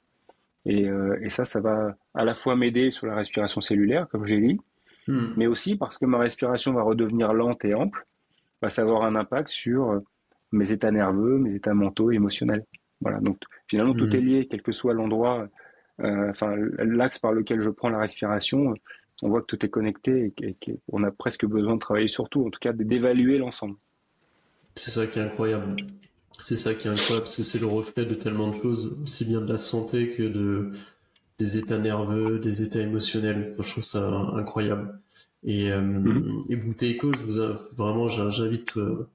[0.66, 4.26] Et, euh, et, ça, ça va à la fois m'aider sur la respiration cellulaire, comme
[4.26, 4.60] j'ai dit,
[5.08, 5.34] hmm.
[5.36, 8.06] mais aussi parce que ma respiration va redevenir lente et ample,
[8.62, 10.00] va ça avoir un impact sur
[10.52, 12.64] mes états nerveux, mes états mentaux émotionnels.
[13.00, 13.20] Voilà.
[13.20, 14.16] Donc finalement, tout hmm.
[14.16, 15.48] est lié, quel que soit l'endroit
[16.00, 18.74] euh, enfin l'axe par lequel je prends la respiration,
[19.22, 20.56] on voit que tout est connecté et,
[20.88, 23.76] qu'on a presque besoin de travailler sur tout, en tout cas d'évaluer l'ensemble.
[24.76, 25.76] C'est ça qui est incroyable.
[26.38, 29.48] C'est ça qui est incroyable, c'est le reflet de tellement de choses, aussi bien de
[29.48, 30.70] la santé que de
[31.38, 33.54] des états nerveux, des états émotionnels.
[33.58, 34.98] je trouve ça incroyable.
[35.44, 36.44] Et, euh, mm-hmm.
[36.50, 39.08] et Bouteiko, je vous vraiment, j'invite euh,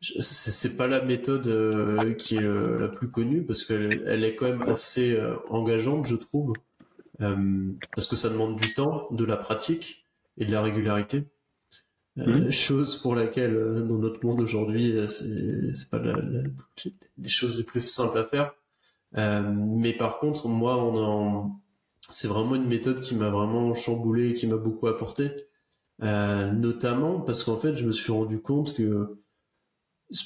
[0.00, 4.36] c'est pas la méthode euh, qui est euh, la plus connue parce qu'elle elle est
[4.36, 6.52] quand même assez euh, engageante, je trouve,
[7.18, 10.06] parce que ça demande du temps, de la pratique
[10.38, 11.24] et de la régularité.
[12.16, 12.50] Mmh.
[12.50, 13.54] Chose pour laquelle
[13.86, 16.14] dans notre monde aujourd'hui, c'est pas la,
[17.18, 18.54] les choses les plus simples à faire.
[19.16, 21.52] Mais par contre, moi, on
[22.08, 25.32] c'est vraiment une méthode qui m'a vraiment chamboulé et qui m'a beaucoup apporté,
[26.00, 29.18] notamment parce qu'en fait, je me suis rendu compte que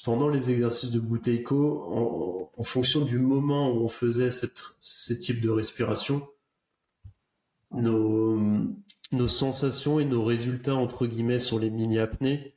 [0.04, 5.40] pendant les exercices de Bouteiko, en, fonction du moment où on faisait cette, ces types
[5.40, 6.28] de respiration,
[7.72, 8.38] nos,
[9.12, 12.54] nos sensations et nos résultats, entre guillemets, sur les mini-apnées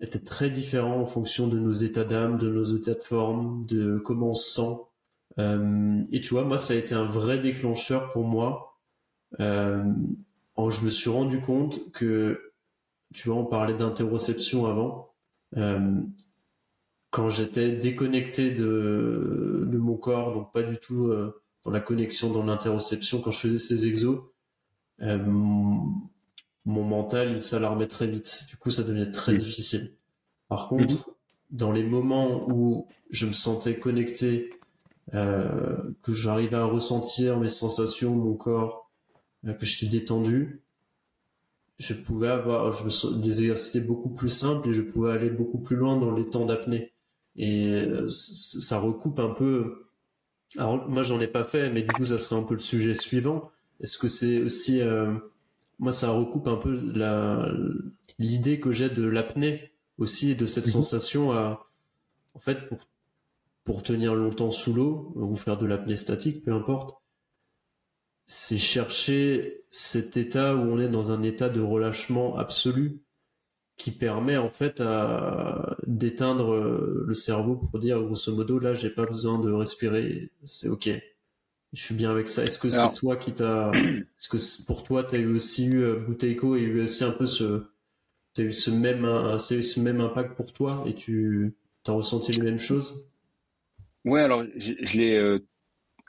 [0.00, 3.98] étaient très différents en fonction de nos états d'âme, de nos états de forme, de
[3.98, 4.76] comment on se sent.
[5.38, 8.78] Euh, et tu vois, moi, ça a été un vrai déclencheur pour moi.
[9.40, 9.84] Euh,
[10.56, 12.52] je me suis rendu compte que,
[13.14, 15.12] tu vois, on parlait d'interoception avant.
[15.56, 16.00] Euh,
[17.10, 21.10] quand j'étais déconnecté de, de mon corps, donc pas du tout
[21.64, 24.20] dans la connexion, dans l'interoception, quand je faisais ces exos,
[25.02, 26.10] euh, mon,
[26.64, 28.46] mental, il s'alarmait très vite.
[28.48, 29.94] Du coup, ça devenait très difficile.
[30.48, 31.14] Par contre, mhm.
[31.50, 34.50] dans les moments où je me sentais connecté,
[35.14, 38.90] euh, que j'arrivais à ressentir mes sensations, mon corps,
[39.44, 40.62] que j'étais détendu,
[41.78, 45.76] je pouvais avoir je des exercices beaucoup plus simples et je pouvais aller beaucoup plus
[45.76, 46.92] loin dans les temps d'apnée.
[47.36, 49.86] Et euh, ça recoupe un peu.
[50.56, 52.94] Alors moi j'en ai pas fait, mais du coup ça serait un peu le sujet
[52.94, 53.50] suivant.
[53.80, 55.14] Est-ce que c'est aussi euh,
[55.78, 57.48] moi ça recoupe un peu la
[58.18, 60.72] l'idée que j'ai de l'apnée aussi de cette mhm.
[60.72, 61.64] sensation à
[62.34, 62.78] en fait pour
[63.68, 66.96] pour tenir longtemps sous l'eau ou faire de l'apnée statique, peu importe.
[68.26, 73.02] C'est chercher cet état où on est dans un état de relâchement absolu
[73.76, 78.90] qui permet en fait à d'éteindre euh, le cerveau pour dire grosso modo là j'ai
[78.90, 80.88] pas besoin de respirer c'est ok
[81.74, 85.04] je suis bien avec ça est-ce que c'est toi qui t'as est-ce que pour toi
[85.04, 87.66] tu as eu aussi eu euh, Bouteiko et eu aussi un peu ce
[88.32, 89.06] t'as eu ce même
[89.38, 91.54] ce même impact pour toi et tu
[91.86, 93.07] as ressenti les mêmes choses?
[94.04, 95.38] Ouais alors je, l'ai euh,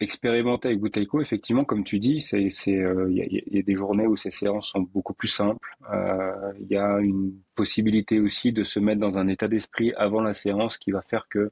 [0.01, 4.15] expérimenter avec Bouteiko, effectivement, comme tu dis, c'est, il euh, y, a, des journées où
[4.15, 5.75] ces séances sont beaucoup plus simples.
[5.81, 10.21] Il euh, y a une possibilité aussi de se mettre dans un état d'esprit avant
[10.21, 11.51] la séance qui va faire que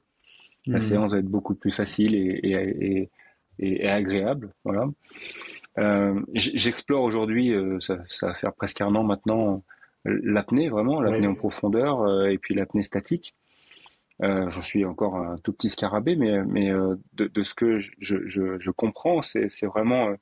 [0.66, 0.82] la hmm.
[0.82, 3.10] séance va être beaucoup plus facile et,
[3.58, 4.52] et, agréable.
[4.64, 4.88] Voilà.
[6.34, 9.62] J'explore aujourd'hui, ça, ça, va faire presque un an maintenant,
[10.04, 13.34] l'apnée vraiment, l'apnée en profondeur et puis l'apnée statique.
[14.22, 19.22] Euh, J'en suis encore un tout petit scarabée, mais, euh, de, ce que je, comprends,
[19.22, 20.16] c'est vraiment euh,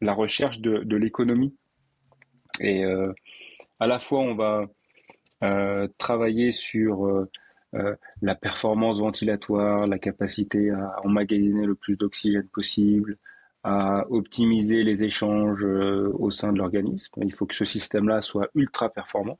[0.00, 1.56] la recherche de, l'économie.
[2.60, 2.84] Et
[3.78, 4.66] à la fois, on va
[5.98, 7.26] travailler sur
[7.72, 13.16] la performance ventilatoire, la capacité à emmagasiner le plus d'oxygène possible,
[13.62, 17.12] à optimiser les échanges au sein de l'organisme.
[17.22, 19.38] Il faut que ce système-là soit ultra performant.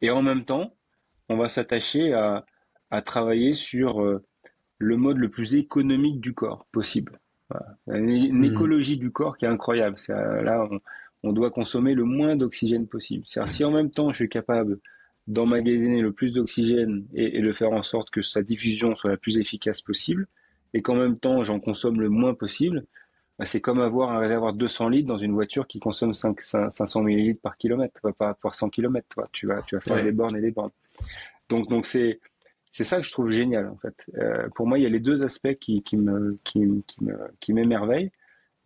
[0.00, 0.74] Et en même temps,
[1.28, 2.44] on va s'attacher à,
[2.90, 4.20] à, travailler sur
[4.78, 7.20] le mode le plus économique du corps possible.
[7.86, 8.44] Une, mmh.
[8.44, 9.96] écologie du corps qui est incroyable.
[10.08, 10.68] là,
[11.22, 13.24] on, doit consommer le moins d'oxygène possible.
[13.26, 14.78] si en même temps je suis capable
[15.26, 19.38] d'emmagasiner le plus d'oxygène et, de faire en sorte que sa diffusion soit la plus
[19.38, 20.26] efficace possible,
[20.74, 22.84] et qu'en même temps j'en consomme le moins possible,
[23.38, 26.40] bah, c'est comme avoir un réservoir de 200 litres dans une voiture qui consomme 5,
[26.42, 28.00] 500 millilitres par kilomètre.
[28.18, 29.28] Pas avoir 100 kilomètres, toi.
[29.32, 30.72] Tu vas, tu vas faire des bornes et des bornes.
[31.48, 32.18] Donc, donc c'est,
[32.78, 33.94] c'est ça que je trouve génial en fait.
[34.18, 37.16] Euh, pour moi, il y a les deux aspects qui, qui me qui, qui me
[37.40, 38.12] qui m'émerveillent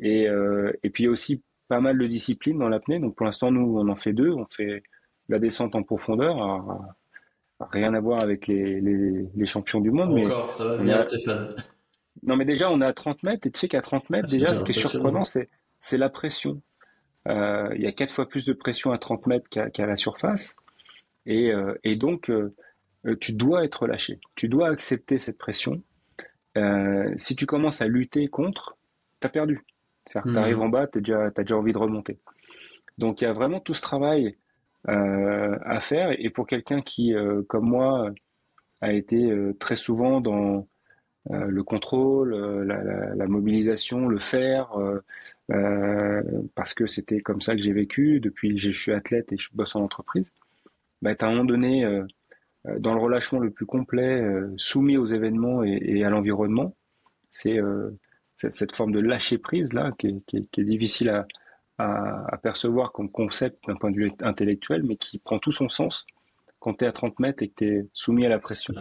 [0.00, 2.98] et euh, et puis il y a aussi pas mal de disciplines dans l'apnée.
[2.98, 4.30] Donc pour l'instant, nous on en fait deux.
[4.30, 4.82] On fait
[5.30, 6.94] la descente en profondeur,
[7.70, 10.18] rien à voir avec les, les, les champions du monde.
[10.18, 11.54] Encore, ça va bien, Stéphane.
[12.22, 14.36] Non, mais déjà, on est à 30 mètres, et tu sais qu'à 30 mètres, ah,
[14.36, 15.48] déjà, ce qui est surprenant, c'est,
[15.80, 16.60] c'est la pression.
[17.28, 20.54] Euh, il y a quatre fois plus de pression à 30 mètres qu'à, la surface.
[21.24, 22.54] Et, euh, et donc, euh,
[23.20, 24.20] tu dois être lâché.
[24.34, 25.82] Tu dois accepter cette pression.
[26.56, 28.76] Euh, si tu commences à lutter contre,
[29.20, 29.64] tu as perdu.
[30.10, 30.36] Tu mmh.
[30.36, 32.18] arrives en bas, tu as déjà envie de remonter.
[32.98, 34.36] Donc il y a vraiment tout ce travail
[34.88, 36.14] euh, à faire.
[36.18, 37.14] Et pour quelqu'un qui,
[37.48, 38.10] comme moi,
[38.80, 40.66] a été très souvent dans
[41.30, 42.34] le contrôle,
[42.64, 44.70] la, mobilisation, le faire,
[46.54, 49.48] parce que c'était comme ça que j'ai vécu depuis que je suis athlète et je
[49.54, 50.30] bosse en entreprise,
[51.02, 52.06] bah, à un moment donné euh,
[52.64, 56.76] dans le relâchement le plus complet, euh, soumis aux événements et, à l'environnement.
[57.30, 57.90] C'est euh,
[58.36, 61.26] cette, forme de lâcher prise là qui est, difficile à,
[62.42, 66.06] percevoir comme concept d'un point de vue intellectuel, mais qui prend tout son sens
[66.60, 68.72] quand tu es à 30 mètres et que tu es soumis à la pression.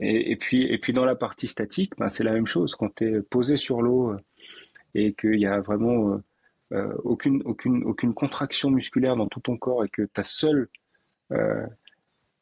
[0.00, 2.74] Et, puis, et puis dans la partie statique, ben, c'est la même chose.
[2.74, 4.16] Quand tu es posé sur l'eau
[4.94, 6.18] et qu'il y a vraiment
[7.04, 10.70] aucune, aucune, aucune contraction musculaire dans tout ton corps et que ta seule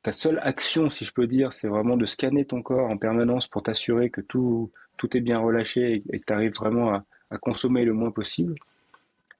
[0.02, 3.48] ta seule action, si je peux dire, c'est vraiment de scanner ton corps en permanence
[3.48, 7.84] pour t'assurer que tout, tout est bien relâché et, que tu arrives vraiment à, consommer
[7.84, 8.54] le moins possible.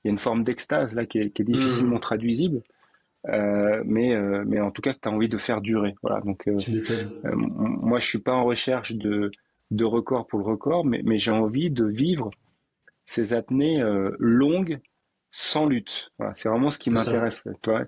[0.05, 2.01] Il y a une forme d'extase là qui est, difficilement mmh.
[2.01, 2.63] traduisible,
[3.29, 5.95] euh, mais, euh, mais en tout cas que tu as envie de faire durer.
[6.03, 6.55] Voilà, donc, euh,
[7.25, 9.31] moi, je suis pas en recherche de,
[9.71, 12.31] de record pour le record, mais, mais j'ai envie de vivre
[13.07, 13.83] ces apnées
[14.19, 14.79] longues
[15.33, 16.13] sans lutte.
[16.19, 17.43] Voilà, c'est vraiment ce qui m'intéresse.
[17.63, 17.87] Toi,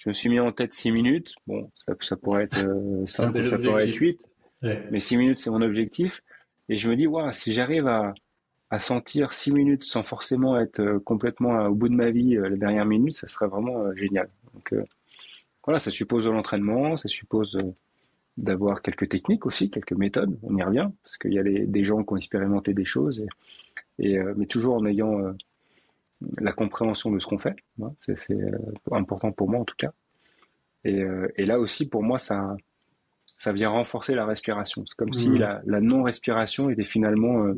[0.00, 1.34] je me suis mis en tête 6 minutes.
[1.46, 1.70] Bon,
[2.00, 4.18] ça, pourrait être 5 euh, ça pourrait être 8.
[4.62, 6.22] Mais 6 minutes, c'est mon objectif.
[6.70, 8.14] Et je me dis, wow, si j'arrive à,
[8.70, 12.48] à sentir 6 minutes sans forcément être euh, complètement au bout de ma vie euh,
[12.48, 14.30] la dernière minute, ça serait vraiment génial.
[14.54, 14.74] Donc
[15.64, 17.58] voilà, ça suppose de l'entraînement, ça suppose
[18.38, 20.38] d'avoir quelques techniques aussi, quelques méthodes.
[20.42, 23.24] On y revient parce qu'il y a des gens qui ont expérimenté des choses,
[23.98, 25.34] et, mais toujours en ayant
[26.38, 27.56] la compréhension de ce qu'on fait.
[28.16, 28.50] C'est euh,
[28.92, 29.92] important pour moi en tout cas.
[30.86, 32.56] Euh, et, là aussi, pour moi, ça,
[33.38, 34.84] ça vient renforcer la respiration.
[34.86, 35.60] C'est comme si mmh.
[35.66, 37.54] la, non-respiration était finalement euh,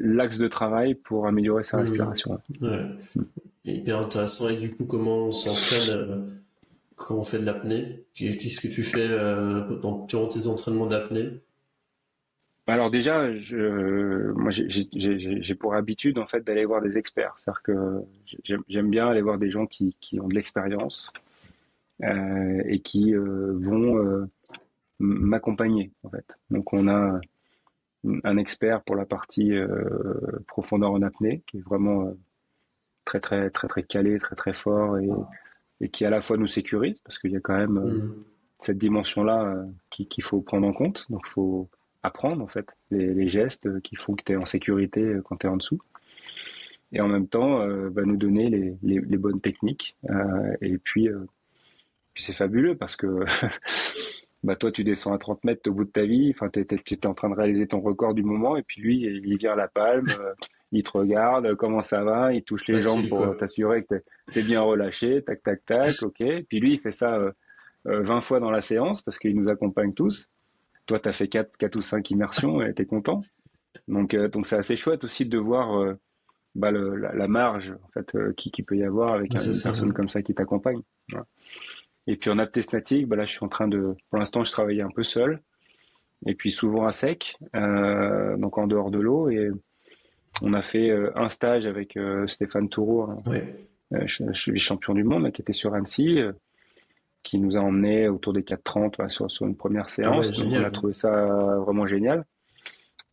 [0.00, 1.80] l'axe de travail pour améliorer sa mmh.
[1.80, 2.38] respiration.
[2.60, 2.84] Ouais.
[3.16, 3.22] Mmh.
[3.64, 4.48] Hyper intéressant.
[4.48, 6.40] Et du coup, comment on s'entraîne
[6.96, 8.04] Comment on fait de l'apnée?
[8.14, 11.40] Qu'est-ce que tu fais dans, durant tes entraînements d'apnée?
[12.66, 17.34] Alors déjà, je, moi j'ai pour habitude en fait d'aller voir des experts.
[17.38, 18.04] C'est-à-dire que
[18.68, 21.12] j'aime bien aller voir des gens qui, qui ont de l'expérience
[22.04, 24.30] euh, et qui euh, vont euh,
[25.00, 26.36] m'accompagner en fait.
[26.50, 27.20] Donc on a
[28.24, 29.52] un expert pour la partie
[30.46, 32.12] profondeur en apnée qui est vraiment
[33.04, 35.08] très très très très calé, très très fort et,
[35.80, 38.24] et qui à la fois nous sécurise parce qu'il y a quand même mmh.
[38.60, 41.06] cette dimension là qu'il faut prendre en compte.
[41.10, 41.68] Donc faut
[42.02, 45.46] apprendre en fait les, gestes qui font que tu es en sécurité euh, quand tu
[45.46, 45.80] es en dessous.
[46.92, 49.96] Et en même temps, euh, va nous donner les, les, bonnes techniques.
[50.10, 51.08] Euh, et puis,
[52.12, 53.06] puis c'est fabuleux parce que
[54.42, 56.30] bah toi, tu descends à 30 mètres au bout de ta vie.
[56.34, 58.56] Enfin, tu es, en train de réaliser ton record du moment.
[58.56, 60.06] Et puis lui, il vient à la palme.
[60.70, 64.42] il te regarde, comment ça va, il touche les jambes pour t'assurer que tu es
[64.42, 66.22] bien relâché, tac, tac, tac, ok.
[66.48, 67.18] Puis lui, il fait ça
[67.86, 70.28] 20 fois dans la séance parce qu'il nous accompagne tous.
[70.86, 73.22] Toi, tu as fait 4, 4 ou 5 immersions et tu es content.
[73.88, 75.98] Donc, euh, donc c'est assez chouette aussi de voir euh,
[76.54, 80.08] bah, la, marge en fait, euh, qui, qui, peut y avoir avec une personne comme
[80.08, 80.80] ça qui t'accompagne.
[82.06, 83.94] Et puis en apté statique, bah, là, je suis en train de.
[84.10, 85.40] Pour l'instant, je travaillais un peu seul.
[86.26, 89.28] Et puis souvent à sec, donc en dehors de l'eau.
[89.28, 89.50] Et
[90.40, 91.98] on a fait un stage avec
[92.28, 93.16] Stéphane Toureau, hein.
[94.04, 96.20] je, suis champion du monde, qui était sur Annecy
[97.22, 100.42] qui nous a emmené autour des 4,30 sur, sur une première ah séance.
[100.42, 101.10] on a trouvé ça
[101.58, 102.24] vraiment génial.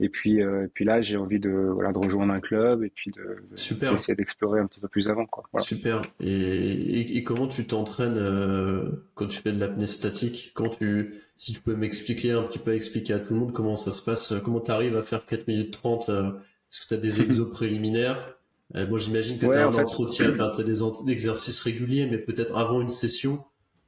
[0.01, 3.11] Et puis, euh, puis là, j'ai envie de, voilà, de rejoindre un club et puis
[3.11, 3.95] de, Super.
[3.95, 5.25] d'explorer un petit peu plus avant.
[5.25, 5.43] Quoi.
[5.59, 6.03] Super.
[6.21, 10.51] Et, et, comment tu t'entraînes euh, quand tu fais de l'apnée statique?
[10.55, 13.75] Quand tu, Si tu peux m'expliquer un petit peu, expliquer à tout le monde comment
[13.75, 16.29] ça se passe, comment tu arrives à faire 4 minutes 30 euh,
[16.71, 18.37] Est-ce que tu as des exos préliminaires?
[18.73, 20.81] Moi, j'imagine que tu as un entretien, tu as des
[21.11, 23.43] exercices réguliers, mais peut-être avant une session,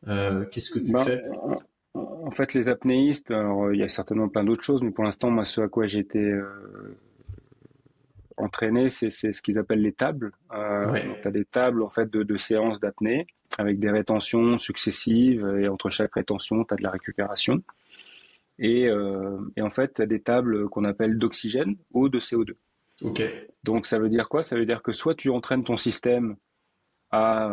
[0.06, 1.22] qu'est-ce que tu bah, fais
[1.94, 3.34] en fait, les apnéistes,
[3.74, 6.00] il y a certainement plein d'autres choses, mais pour l'instant, moi, ce à quoi j'ai
[6.00, 6.98] été euh,
[8.38, 10.32] entraîné, c'est ce qu'ils appellent les tables.
[10.54, 15.68] Euh, tu as des tables en fait de, séances d'apnée avec des rétentions successives et
[15.68, 17.62] entre chaque rétention, tu as de la récupération.
[18.60, 22.54] Et, euh, en fait, tu as des tables qu'on appelle d'oxygène ou de CO2.
[23.04, 23.24] Ok.
[23.64, 24.44] Donc ça veut dire quoi?
[24.44, 26.36] Ça veut dire que soit tu entraînes ton système
[27.10, 27.50] à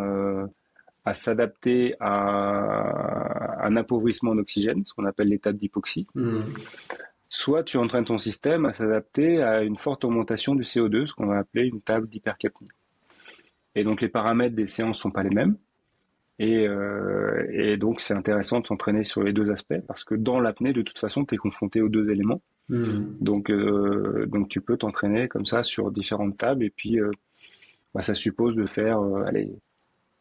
[1.08, 6.06] à s'adapter à un appauvrissement d'oxygène, ce qu'on appelle l'état d'hypoxie.
[6.14, 6.42] Hmm.
[7.30, 11.26] Soit tu entraînes ton système à s'adapter à une forte augmentation du CO2, ce qu'on
[11.26, 12.68] va appeler une table d'hypercapnie.
[13.74, 15.56] Et donc les paramètres des séances sont pas les mêmes.
[16.38, 20.72] Et, euh, donc c'est intéressant de s'entraîner sur les deux aspects parce que dans l'apnée,
[20.72, 22.42] de toute façon, tu es confronté aux deux éléments.
[22.68, 23.16] Hmm.
[23.20, 27.10] Donc, euh, donc tu peux t'entraîner comme ça sur différentes tables et puis euh,
[27.94, 29.50] bah, ça suppose de faire allez,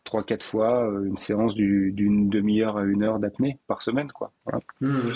[0.07, 4.31] trois quatre fois euh, une séance d'une demi-heure à une heure d'apnée par semaine quoi.
[4.81, 5.11] Hmm.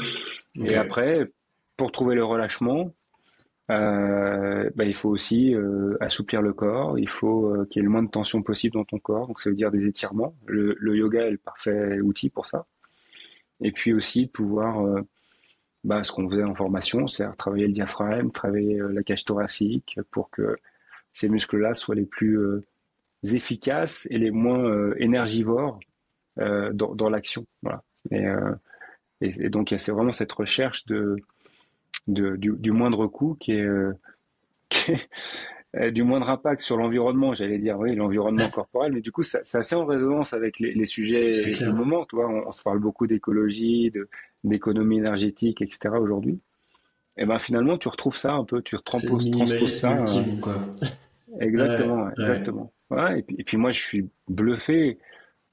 [0.56, 1.32] et après
[1.78, 2.94] pour trouver le relâchement
[3.72, 7.00] euh, bah, il faut aussi euh, assouplir le corps.
[7.00, 9.28] Il faut qu'il y ait le moins de tension possible dans ton corps.
[9.28, 10.36] Donc ça veut dire des étirements.
[10.46, 12.66] Le, yoga est le parfait outil pour ça.
[13.62, 14.84] Et puis aussi pouvoir
[15.86, 20.30] bah, ce qu'on faisait en formation c'est travailler le diaphragme travailler la cage thoracique pour
[20.30, 20.58] que
[21.14, 22.38] ces muscles là soient les plus
[23.23, 25.80] efficaces et les moins euh, énergivores
[26.39, 27.45] euh, dans, dans l'action.
[27.61, 27.84] Voilà.
[28.10, 28.53] Et, euh,
[29.22, 31.18] et, donc, c'est vraiment cette recherche de,
[32.07, 33.68] de du, du, moindre coût qui est,
[34.69, 34.93] qui
[35.73, 39.56] est du moindre impact sur l'environnement, j'allais dire, oui, l'environnement corporel, mais du coup, c'est
[39.56, 42.06] assez en résonance avec les, les sujets du moment.
[42.06, 43.93] Tu vois, on, se parle beaucoup d'écologie,
[44.43, 45.95] d'économie énergétique, etc.
[45.99, 46.39] aujourd'hui.
[47.18, 49.30] Et ben finalement, tu retrouves ça un peu, tu transposes,
[49.68, 50.03] ça.
[50.41, 50.56] quoi.
[51.39, 55.00] Exactement, exactement et, puis, et, puis, moi, je suis bluffé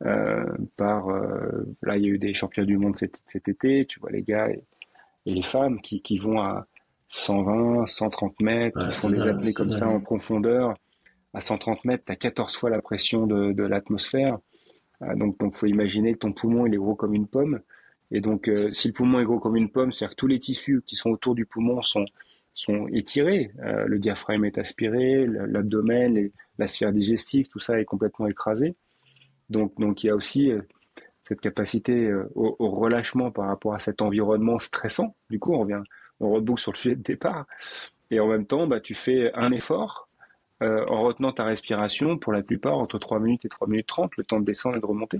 [0.05, 0.44] euh,
[0.77, 1.09] par.
[1.09, 4.10] Euh, là, il y a eu des championnats du monde cet, cet été, tu vois,
[4.10, 4.62] les gars et,
[5.27, 6.66] les femmes qui, qui, vont à
[7.10, 10.74] 120, 130 mètres, qui font des apnées comme ça en profondeur.
[11.35, 14.39] À 130 mètres, tu as 14 fois la pression de, de l'atmosphère.
[15.02, 17.60] Euh, donc, il faut imaginer que ton poumon, il est gros comme une pomme.
[18.10, 20.40] Et donc, euh, si le poumon est gros comme une pomme, c'est-à-dire que tous les
[20.40, 22.06] tissus qui sont autour du poumon sont,
[22.52, 23.52] sont étirés.
[23.60, 28.74] Euh, le diaphragme est aspiré, l'abdomen, la sphère digestive, tout ça est complètement écrasé.
[29.51, 30.62] Donc, donc il y a aussi euh,
[31.22, 35.14] cette capacité euh, au, relâchement par rapport à cet environnement stressant.
[35.30, 35.82] Du coup, on revient,
[36.20, 37.47] on reboucle sur le sujet de départ.
[38.10, 40.09] Et en même temps, bah, tu fais un effort
[40.60, 44.24] en retenant ta respiration pour la plupart entre 3 minutes et 3 minutes 30, le
[44.24, 45.18] temps de descendre et de remonter.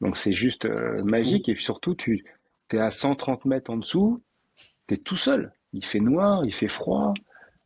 [0.00, 0.68] Donc c'est juste
[1.04, 1.48] magique.
[1.48, 2.24] Et surtout, tu
[2.70, 4.22] es à 130 mètres en dessous,
[4.86, 7.12] tu es tout seul il fait noir, il fait froid,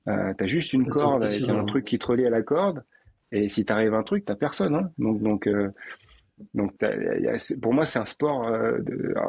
[0.09, 2.85] euh, tu as juste une corde avec un truc qui te relie à la corde,
[3.33, 4.75] et si t'arrive un truc, t'as personne.
[4.75, 4.91] Hein.
[4.99, 5.71] Donc, donc, euh,
[6.55, 6.75] donc
[7.61, 8.79] pour moi, c'est un sport euh,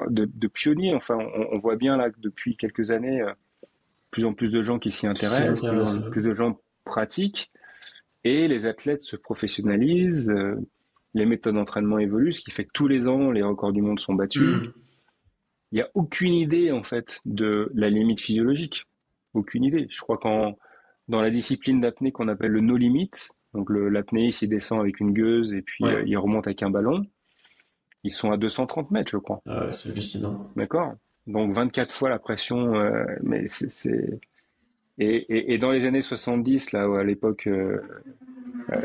[0.10, 0.96] de, de, pionnier.
[0.96, 1.18] Enfin,
[1.52, 3.32] on, voit bien là que depuis quelques années, euh,
[4.10, 7.52] plus en plus de gens qui s'y intéressent, plus, plus, de gens pratiquent,
[8.24, 10.32] et les athlètes se professionnalisent.
[11.14, 14.00] les méthodes d'entraînement évoluent, ce qui fait que tous les ans, les records du monde
[14.00, 14.42] sont battus.
[14.42, 14.74] Mm
[15.72, 18.86] il n'y a aucune idée en fait de la limite physiologique.
[19.34, 19.88] Aucune idée.
[19.90, 20.56] Je crois qu'en
[21.08, 23.12] dans la discipline d'apnée qu'on appelle le no limit,
[23.54, 27.06] donc l'apnéiste il descend avec une gueuse et puis euh, il remonte avec un ballon.
[28.04, 29.42] Ils sont à 230 mètres, je crois.
[29.46, 30.50] Ah c'est hallucinant.
[30.56, 30.94] D'accord.
[31.28, 34.22] Donc 24 fois la pression, euh, mais c'est
[34.98, 37.82] et, et, et, dans les années 70, là, à l'époque euh,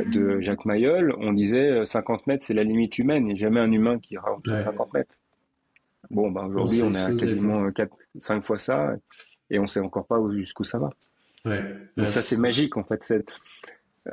[0.07, 3.25] de Jacques Mayol, on disait 50 mètres, c'est la limite humaine.
[3.27, 5.15] Il n'y a jamais un humain qui ira en 50 mètres.
[6.11, 8.95] Bon, bah, aujourd'hui, on est à quasiment 4, 5 fois ça
[9.51, 10.91] et on sait encore pas jusqu'où ça va.
[11.45, 11.63] Ouais.
[11.97, 13.31] Donc ça, c'est magique, en fait, cette,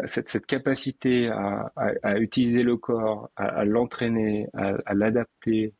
[0.05, 5.73] cette, cette capacité à, à, à, utiliser le corps, à, à l'entraîner, à, l'adapter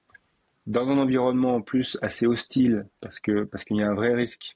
[0.65, 4.13] dans un environnement en plus assez hostile parce que parce qu'il y a un vrai
[4.13, 4.55] risque.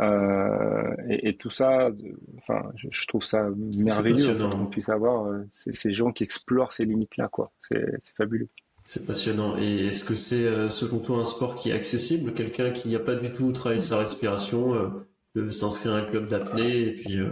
[0.00, 1.90] Euh, et, et, tout ça,
[2.38, 6.72] enfin, je, je, trouve ça merveilleux qu'on puisse avoir euh, ces, ces, gens qui explorent
[6.72, 7.52] ces limites-là, quoi.
[7.68, 8.48] C'est fabuleux.
[8.84, 9.56] C'est passionnant.
[9.58, 12.34] Et est-ce que c'est, euh, selon toi, un sport qui est accessible?
[12.34, 14.88] Quelqu'un qui n'a pas du tout travaillé sa respiration euh,
[15.34, 17.30] peut s'inscrire à un club d'apnée et puis euh,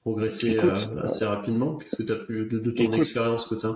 [0.00, 0.58] progresser
[1.02, 1.76] assez rapidement?
[1.76, 3.66] Qu'est-ce que tu as pu de, ton expérience que tu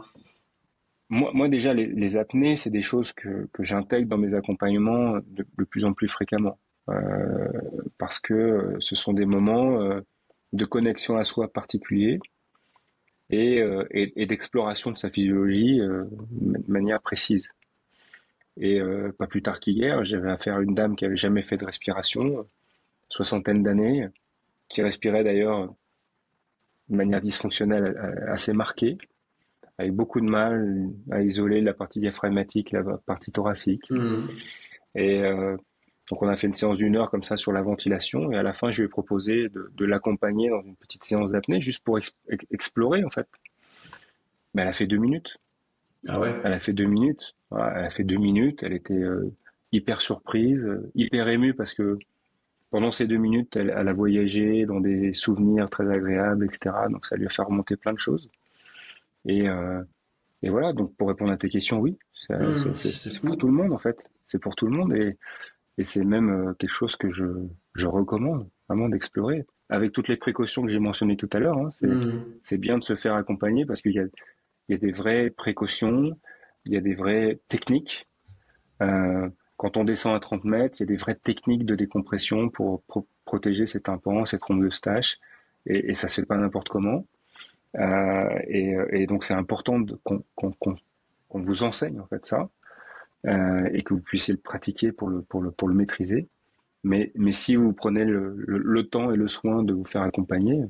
[1.12, 5.64] moi, moi déjà, les, apnées, c'est des choses que, que j'intègre dans mes accompagnements de,
[5.64, 6.56] plus en plus fréquemment.
[7.98, 10.00] Parce que ce sont des moments
[10.52, 12.20] de connexion à soi particuliers
[13.30, 17.46] et, euh, et, d'exploration de sa physiologie de manière précise.
[18.56, 18.80] Et
[19.18, 22.46] pas plus tard qu'hier, j'avais affaire à une dame qui avait jamais fait de respiration,
[23.08, 24.08] soixantaine d'années,
[24.68, 25.72] qui respirait d'ailleurs
[26.88, 27.96] de manière dysfonctionnelle
[28.28, 28.98] assez marquée
[29.80, 33.90] avec beaucoup de mal à isoler la partie diaphragmatique, la partie thoracique.
[33.90, 34.28] Mmh.
[34.94, 35.56] Et euh,
[36.10, 38.42] donc on a fait une séance d'une heure comme ça sur la ventilation et à
[38.42, 41.98] la fin je lui ai proposé de, l'accompagner dans une petite séance d'apnée juste pour
[42.50, 43.28] explorer en fait.
[44.52, 45.38] Mais elle a fait deux minutes.
[46.08, 46.34] Ah ouais?
[46.42, 47.36] Elle a fait deux minutes.
[47.52, 48.64] elle a fait deux minutes.
[48.64, 49.32] Elle était euh,
[49.70, 50.60] hyper surprise,
[50.96, 51.96] hyper émue parce que
[52.70, 56.74] pendant ces deux minutes, elle, elle, a voyagé dans des souvenirs très agréables, etc.
[56.90, 58.28] Donc ça lui a fait remonter plein de choses.
[59.26, 59.80] Et, euh,
[60.42, 61.98] et voilà, donc pour répondre à tes questions, oui,
[62.30, 63.96] mmh, c'est pour tout le monde en fait.
[64.26, 65.16] C'est pour tout le monde et,
[65.78, 67.24] et c'est même euh, quelque chose que je,
[67.74, 71.58] je recommande vraiment d'explorer avec toutes les précautions que j'ai mentionnées tout à l'heure.
[71.58, 72.24] Hein, mmh.
[72.42, 74.04] c'est bien de se faire accompagner parce qu'il y a,
[74.68, 76.18] il y a des vraies précautions,
[76.64, 78.08] il y a des vraies techniques.
[78.82, 82.48] Euh, quand on descend à 30 mètres, il y a des vraies techniques de décompression
[82.48, 82.82] pour
[83.24, 85.18] protéger cet tympan, cette trompe de stache,
[85.66, 87.06] et, et ça se fait pas n'importe comment.
[87.76, 89.80] Euh, et, et, donc c'est important
[90.34, 92.48] qu'on vous enseigne en fait ça
[93.26, 96.28] et que vous puissiez le pratiquer pour le, pour le, pour le maîtriser.
[96.82, 100.64] Mais, mais si vous prenez le, le, temps et le soin de vous faire accompagner,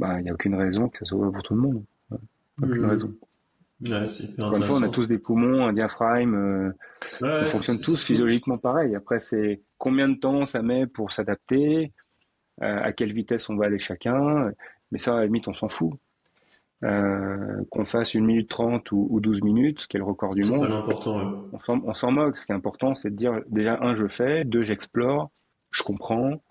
[0.00, 1.84] bah, il n'y a aucune raison que ça soit pour tout le monde.
[2.60, 2.84] Aucune mmh.
[2.84, 3.14] raison.
[3.80, 4.06] Ouais,
[4.38, 6.72] Encore une fois, on a tous des poumons, un diaphragme, euh,
[7.20, 8.94] on fonctionne tous physiologiquement pareil.
[8.94, 11.92] Après, c'est combien de temps ça met pour s'adapter,
[12.62, 14.50] euh, à quelle vitesse on va aller chacun.
[14.90, 15.92] Mais ça, à la limite, on s'en fout.
[16.82, 20.64] Euh, qu'on fasse une minute trente ou, douze minutes, qui est le record du monde.
[20.70, 22.36] important, On s'en moque.
[22.36, 25.30] Ce qui est important, c'est de dire déjà, un, je fais, deux, j'explore,
[25.70, 26.42] je comprends,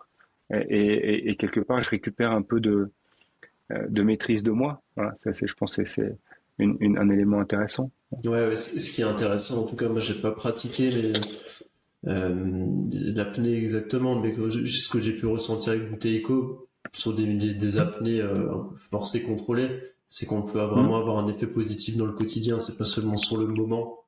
[0.50, 2.90] et, quelque part, je récupère un peu de,
[3.72, 4.82] euh, de maîtrise de moi.
[4.96, 6.16] Voilà, ça, je pense que c'est
[6.60, 7.92] un élément intéressant.
[8.24, 11.14] Ouais, ce qui est intéressant, en tout cas, moi, j'ai pas pratiqué les,
[12.08, 18.22] euh, l'apnée exactement, mais ce que j'ai pu ressentir avec Bouteilleco, sur des, des, apnées
[18.22, 18.52] euh,
[18.92, 19.70] forcées, contrôlées,
[20.14, 21.02] c'est qu'on peut vraiment mm.
[21.02, 22.60] avoir un effet positif dans le quotidien.
[22.60, 24.04] C'est pas seulement sur le moment,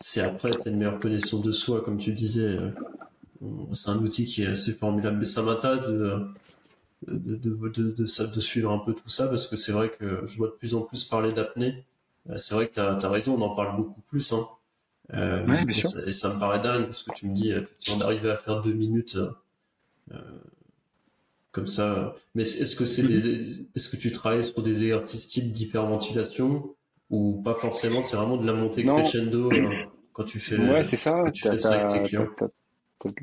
[0.00, 2.56] c'est après, c'est une meilleure connaissance de soi, comme tu disais.
[2.56, 2.70] Euh,
[3.74, 5.18] c'est un outil qui est assez formidable.
[5.18, 6.16] Mais ça m'intéresse de
[7.08, 10.36] de, de, de, de, suivre un peu tout ça parce que c'est vrai que je
[10.38, 11.84] vois de plus en plus parler d'apnée.
[12.30, 14.32] Euh, c'est vrai que tu as, raison, on en parle beaucoup plus.
[14.32, 14.46] Hein.
[15.12, 15.72] Euh, et.
[15.74, 18.38] Ça, et, ça, me paraît dingue parce que tu me dis, si on arrivait à
[18.38, 19.18] faire deux minutes
[20.12, 20.18] euh,
[21.52, 22.14] comme ça.
[22.34, 26.74] Mais est-ce que c'est des, est-ce que tu travailles sur des exercices type d'hyperventilation
[27.10, 29.68] ou pas forcément C'est vraiment de la montée crescendo euh,
[30.12, 30.58] quand tu fais.
[30.58, 31.24] Ouais, c'est ça.
[31.32, 32.28] Tu fais ça avec tes clients?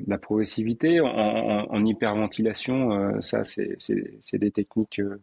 [0.08, 3.78] La progressivité en, en, hyperventilation, euh, ça c'est
[4.32, 5.22] des techniques euh,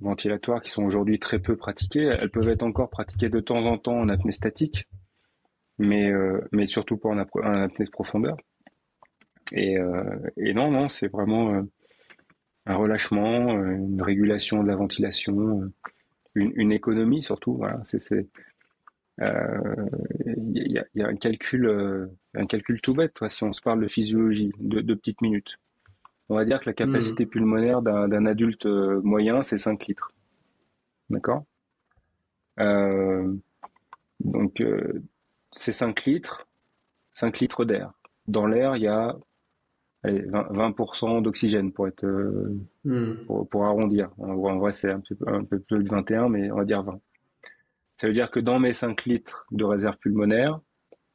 [0.00, 2.14] ventilatoires qui sont aujourd'hui très peu pratiquées.
[2.20, 4.86] Elles peuvent être encore pratiquées de temps en temps en apnée statique,
[5.78, 6.12] mais
[6.52, 8.36] mais surtout pas en, apnée de profondeur.
[9.52, 9.76] Et,
[10.36, 11.64] et non, non, c'est vraiment
[12.66, 15.72] un relâchement, euh, une régulation de la ventilation, euh,
[16.34, 17.54] une, économie surtout.
[17.54, 18.26] Voilà, c'est
[19.18, 19.86] il euh,
[20.52, 23.14] y, a, un calcul, un calcul tout bête.
[23.14, 25.56] Toi, si on se parle de physiologie, de, de petites minutes,
[26.28, 27.28] on va dire que la capacité mmh.
[27.28, 30.12] pulmonaire d'un adulte moyen, c'est 5 litres.
[31.08, 31.44] D'accord?
[34.20, 34.62] Donc,
[35.52, 36.46] c'est 5 litres,
[37.14, 37.92] 5 litres d'air.
[38.28, 39.16] Dans l'air, il y a
[40.06, 43.26] 20%, d'oxygène pour être euh, hmm.
[43.50, 44.10] pour, arrondir.
[44.18, 47.00] En vrai, c'est un, un peu plus de 21, mais on va dire 20.
[47.98, 50.60] Ça veut dire que dans mes 5 litres de réserve pulmonaire,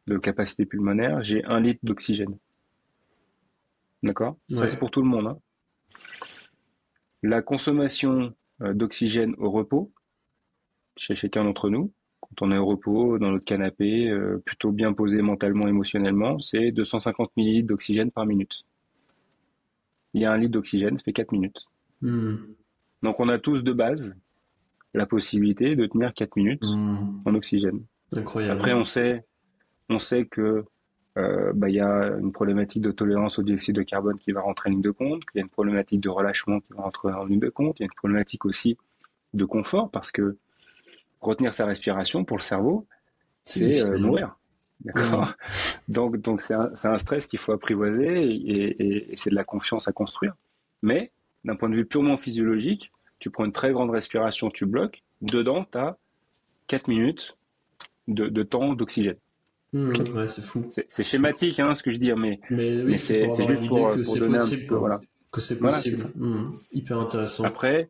[0.08, 2.38] de capacité pulmonaire, j'ai 1 litre d'oxygène.
[4.04, 4.38] D'accord?
[4.66, 5.28] C'est pour tout le monde.
[5.28, 5.38] Hein.
[7.22, 9.92] La consommation euh, d'oxygène au repos,
[10.98, 14.94] chez chacun d'entre nous, quand on est au repos, dans notre canapé, euh, plutôt bien
[14.94, 18.66] posé mentalement, émotionnellement, c'est 250 ml d'oxygène par minute
[20.14, 21.66] il y a un litre d'oxygène, ça fait 4 minutes.
[22.02, 22.36] Hmm.
[23.04, 24.16] Donc on a tous de base
[24.94, 27.22] la possibilité de tenir 4 minutes hmm.
[27.26, 27.82] en oxygène.
[28.16, 28.60] Incroyable.
[28.60, 29.24] Après on sait,
[29.90, 30.66] on sait que
[31.18, 34.42] euh, bah, il y a une problématique de tolérance au dioxyde de carbone qui va
[34.42, 37.12] rentrer en ligne de compte, qu'il y a une problématique de relâchement qui va rentrer
[37.12, 38.78] en ligne de compte, il y a une problématique aussi
[39.34, 40.38] de confort parce que
[41.20, 42.88] retenir sa respiration pour le cerveau,
[43.44, 44.38] c'est euh, mourir.
[44.86, 45.34] D'accord.
[45.88, 49.88] Donc, donc c'est un, un, stress qu'il faut apprivoiser et, et, c'est de la confiance
[49.88, 50.34] à construire.
[50.82, 51.12] Mais
[51.44, 55.04] d'un point de vue purement physiologique, tu prends une très grande respiration, tu bloques.
[55.22, 55.98] Dedans, tu as
[56.68, 57.38] 4 minutes
[58.08, 59.18] de, temps d'oxygène.
[59.74, 60.68] Mmh, ouais, c'est fou.
[60.70, 64.76] C'est schématique, hein, ce que je dis, mais, mais, c'est juste pour, donner un peu,
[64.76, 65.00] voilà.
[65.32, 66.10] Que c'est possible.
[66.16, 67.46] Mmh, hyper intéressant.
[67.46, 67.90] Après,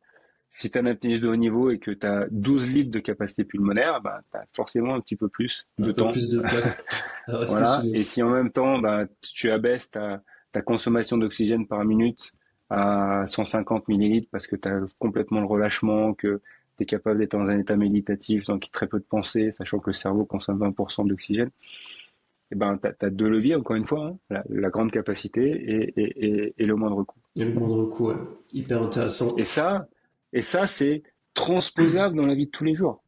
[0.54, 3.00] si tu as un apnéiste de haut niveau et que tu as 12 litres de
[3.00, 6.08] capacité pulmonaire, bah, tu as forcément un petit peu plus de un temps.
[6.08, 6.70] Peu plus de place.
[7.28, 7.82] voilà.
[7.94, 10.22] Et si en même temps, bah, tu abaisses ta,
[10.52, 12.34] ta consommation d'oxygène par minute
[12.70, 16.42] à 150 millilitres parce que tu as complètement le relâchement, que
[16.78, 19.90] tu es capable d'être dans un état méditatif, donc très peu de pensée, sachant que
[19.90, 24.18] le cerveau consomme 20% d'oxygène, et eh ben, tu as, deux leviers, encore une fois,
[24.30, 27.20] hein, la, grande capacité et, et, et, le moindre coût.
[27.38, 28.16] Et le moindre coût, ouais.
[28.52, 29.34] hyper intéressant.
[29.38, 29.88] Et ça,
[30.34, 31.04] et ça c'est
[31.34, 33.04] transposable dans la vie de tous les jours.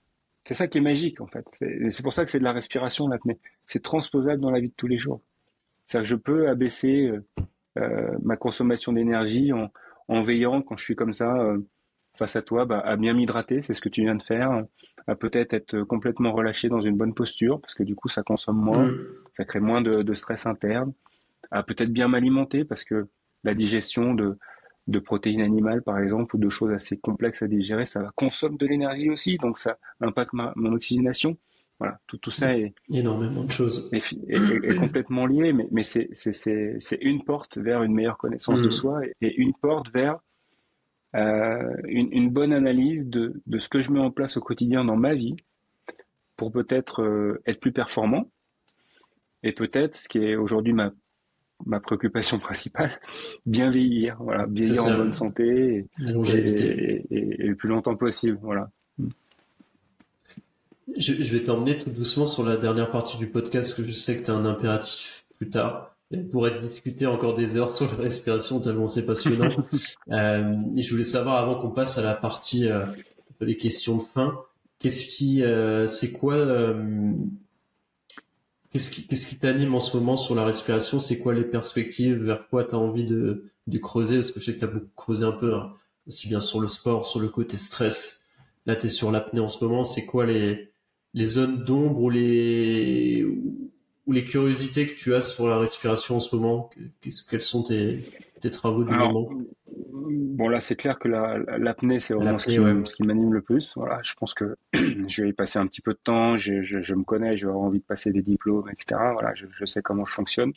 [0.46, 1.46] C'est ça qui est magique, en fait.
[1.90, 3.40] C'est pour ça que c'est de la respiration, l'apnée.
[3.66, 5.22] C'est transposable dans la vie de tous les jours.
[5.86, 7.24] C'est-à-dire que je peux abaisser euh,
[7.78, 9.72] euh, ma consommation d'énergie en,
[10.10, 11.60] en, veillant, quand je suis comme ça, euh,
[12.18, 14.64] face à toi, bah, à bien m'hydrater, c'est ce que tu viens de faire,
[15.08, 18.58] à peut-être être complètement relâché dans une bonne posture, parce que du coup, ça consomme
[18.58, 19.06] moins, mm.
[19.34, 20.94] ça crée moins de, de stress interne,
[21.52, 23.08] à peut-être bien m'alimenter, parce que
[23.46, 24.38] la digestion de,
[24.88, 28.66] de protéines animales, par exemple, ou de choses assez complexes à digérer, ça consomme de
[28.66, 31.38] l'énergie aussi, donc ça impacte ma, mon oxygénation.
[31.80, 37.24] Voilà, tout, tout ça est énormément de choses est, complètement lié, mais, mais c'est une
[37.24, 38.72] porte vers une meilleure connaissance de mm.
[38.72, 40.20] soi et, une porte vers
[41.16, 44.86] euh, une, une, bonne analyse de, de, ce que je mets en place au quotidien
[44.86, 45.36] dans ma vie
[46.38, 48.30] pour peut-être euh, être plus performant
[49.44, 50.92] et peut-être ce qui est aujourd'hui ma,
[51.66, 53.00] ma préoccupation principale,
[53.46, 58.70] bien vieillir, voilà, vieillir en bonne santé et, et, le plus longtemps possible, voilà.
[60.98, 64.26] Je, vais t'emmener tout doucement sur la dernière partie du podcast, que je sais que
[64.26, 65.96] tu as un impératif plus tard.
[66.12, 69.50] On pourrait discuter encore des heures sur la respiration, tellement c'est passionnant.
[70.12, 72.86] euh, et je voulais savoir, avant qu'on passe à la partie euh,
[73.40, 74.38] les questions de fin,
[74.80, 77.14] qu'est-ce qui, euh, c'est quoi, euh,
[78.74, 81.00] qu'est-ce qui, qu'est-ce qui t'anime en ce moment sur la respiration?
[81.00, 82.24] C'est quoi les perspectives?
[82.24, 84.18] Vers quoi tu as envie de, de creuser?
[84.18, 85.74] Parce que je sais que tu as beaucoup creusé un peu, hein,
[86.08, 88.28] aussi bien sur le sport, sur le côté stress.
[88.66, 89.84] Là, tu es sur l'apnée en ce moment.
[89.84, 90.72] C'est quoi les,
[91.14, 93.24] les zones d'ombre ou les
[94.06, 96.70] ou les curiosités que tu as sur la respiration en ce moment?
[97.30, 98.04] Quels sont tes,
[98.42, 99.30] tes travaux du moment?
[99.96, 103.74] Bon là c'est clair que l'apnée c'est vraiment ce qui, m'anime le plus.
[103.76, 106.36] Voilà, je pense que je vais y passer un petit peu de temps.
[106.36, 109.00] Je, je, me connais, je vais avoir envie de passer des diplômes, etc.
[109.14, 110.54] Voilà, je, je, sais comment je fonctionne.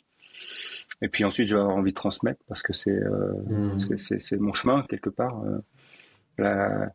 [1.01, 3.97] Et puis ensuite je vais avoir envie de transmettre parce que c'est euh, mmh.
[3.97, 5.43] c'est mon chemin quelque part.
[6.39, 6.85] Euh,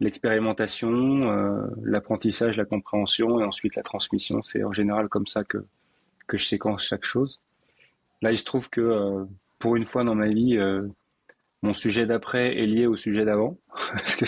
[0.00, 4.42] l'expérimentation, euh, l'apprentissage, la compréhension et ensuite la transmission.
[4.42, 5.64] C'est en général comme ça que,
[6.26, 7.40] que je séquence chaque chose.
[8.22, 9.24] Là, il se trouve que euh,
[9.58, 10.86] pour une fois dans ma vie, euh,
[11.62, 13.58] mon sujet d'après est lié au sujet d'avant.
[13.92, 14.24] parce, que,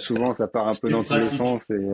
[0.00, 1.64] souvent, ça part un peu dans tous les sens.
[1.70, 1.88] Et,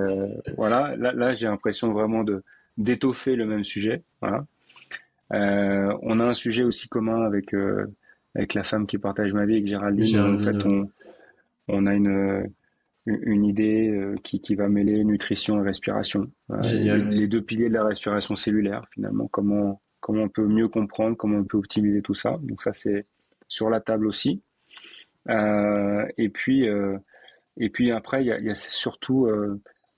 [0.56, 2.43] voilà, là, là j'ai l'impression vraiment de
[2.77, 4.02] d'étoffer le même sujet.
[4.20, 4.47] Voilà.
[5.31, 7.55] on a un sujet aussi commun avec
[8.35, 10.05] avec la femme qui partage ma vie, avec Géraldine.
[10.05, 10.90] Géraldine en fait, on,
[11.69, 12.48] on a une,
[13.06, 16.31] une idée euh, qui, qui va mêler nutrition et respiration.
[16.51, 17.10] Euh, Génial.
[17.10, 21.39] Les deux piliers de la respiration cellulaire, finalement, comment, comment on peut mieux comprendre, comment
[21.39, 22.39] on peut optimiser tout ça.
[22.43, 23.06] Donc ça, c'est
[23.49, 24.43] sur la table aussi.
[25.29, 26.66] Euh, et puis,
[27.57, 29.29] et puis après, il y a, y a surtout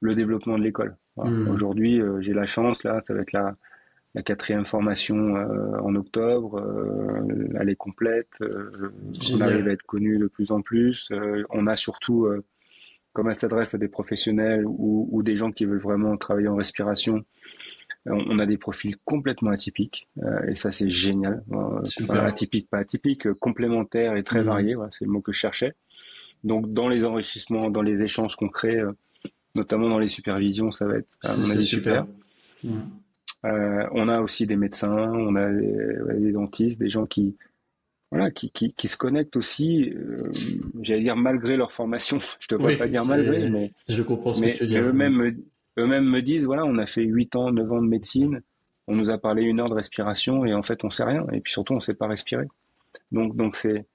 [0.01, 0.97] le développement de l'école.
[1.17, 1.49] Mmh.
[1.49, 3.55] Aujourd'hui, j'ai la chance, là, ça va être la,
[4.15, 8.31] la quatrième formation euh, en octobre, euh, elle est complète.
[8.41, 8.93] Euh,
[9.33, 11.11] on arrive à être connu de plus en plus.
[11.51, 12.29] on a surtout,
[13.13, 16.57] comme elle s'adresse à des professionnels ou, ou, des gens qui veulent vraiment travailler en
[16.57, 17.25] respiration,
[18.07, 20.09] on, a des profils complètement atypiques
[20.49, 21.45] et ça c'est génial.
[22.07, 24.45] Pas atypique, pas atypique, complémentaire et très mmh.
[24.45, 24.77] varié.
[24.93, 25.75] c'est le mot que je cherchais.
[26.45, 28.81] Donc dans les enrichissements, dans les échanges concrets,
[29.55, 32.07] notamment dans les supervisions, ça va être à mon avis super.
[32.65, 32.79] Mmh.
[33.47, 37.37] Euh, on a aussi des médecins, on a des, dentistes, des gens qui,
[38.11, 40.31] voilà, qui, qui, qui se connectent aussi, euh,
[40.83, 42.19] j'allais dire malgré leur formation.
[42.41, 45.37] Je devrais pas dire malgré, mais je comprends ce que tu veux Eux-mêmes,
[45.81, 48.43] eux-mêmes me disent, voilà, on a fait 8 ans, 9 ans de médecine,
[48.87, 51.27] on nous a parlé une heure de respiration et en fait on sait rien.
[51.33, 52.47] Et puis surtout on sait pas respirer.
[53.13, 53.87] Donc donc c'est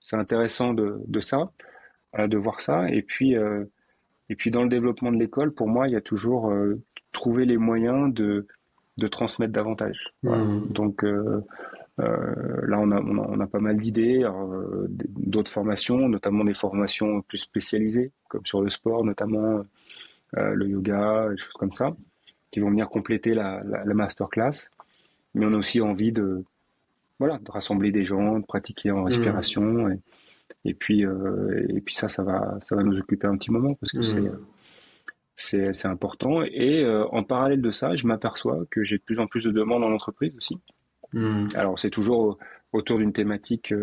[0.00, 1.50] c'est intéressant de, de ça,
[2.18, 2.88] de voir ça.
[2.90, 3.64] Et puis euh,
[4.28, 6.80] et puis dans le développement de l'école, pour moi, il y a toujours euh,
[7.12, 8.46] trouver les moyens de
[8.98, 10.14] de transmettre davantage.
[10.22, 10.68] Mmh.
[10.70, 11.44] Donc euh,
[12.00, 17.22] euh, là, on a, on a, pas mal d'idées, euh, d'autres formations, notamment des formations
[17.22, 19.64] plus spécialisées, comme sur le sport, notamment
[20.36, 21.94] le yoga, des choses comme ça,
[22.50, 24.68] qui vont venir compléter la, la, masterclass.
[25.34, 26.44] Mais on a aussi envie de,
[27.18, 29.06] voilà, de rassembler des gens, de pratiquer en mmh.
[29.06, 29.88] respiration.
[29.88, 29.98] Et,
[30.64, 33.92] et, puis, et puis ça, ça va, ça va nous occuper un petit moment parce
[33.92, 34.38] que mmh.
[35.36, 36.42] c'est c'est important.
[36.44, 39.82] Et en parallèle de ça, je m'aperçois que j'ai de plus en plus de demandes
[39.82, 40.58] en entreprise aussi.
[41.12, 41.48] Hmm.
[41.56, 42.38] Alors c'est toujours
[42.72, 43.74] autour d'une thématique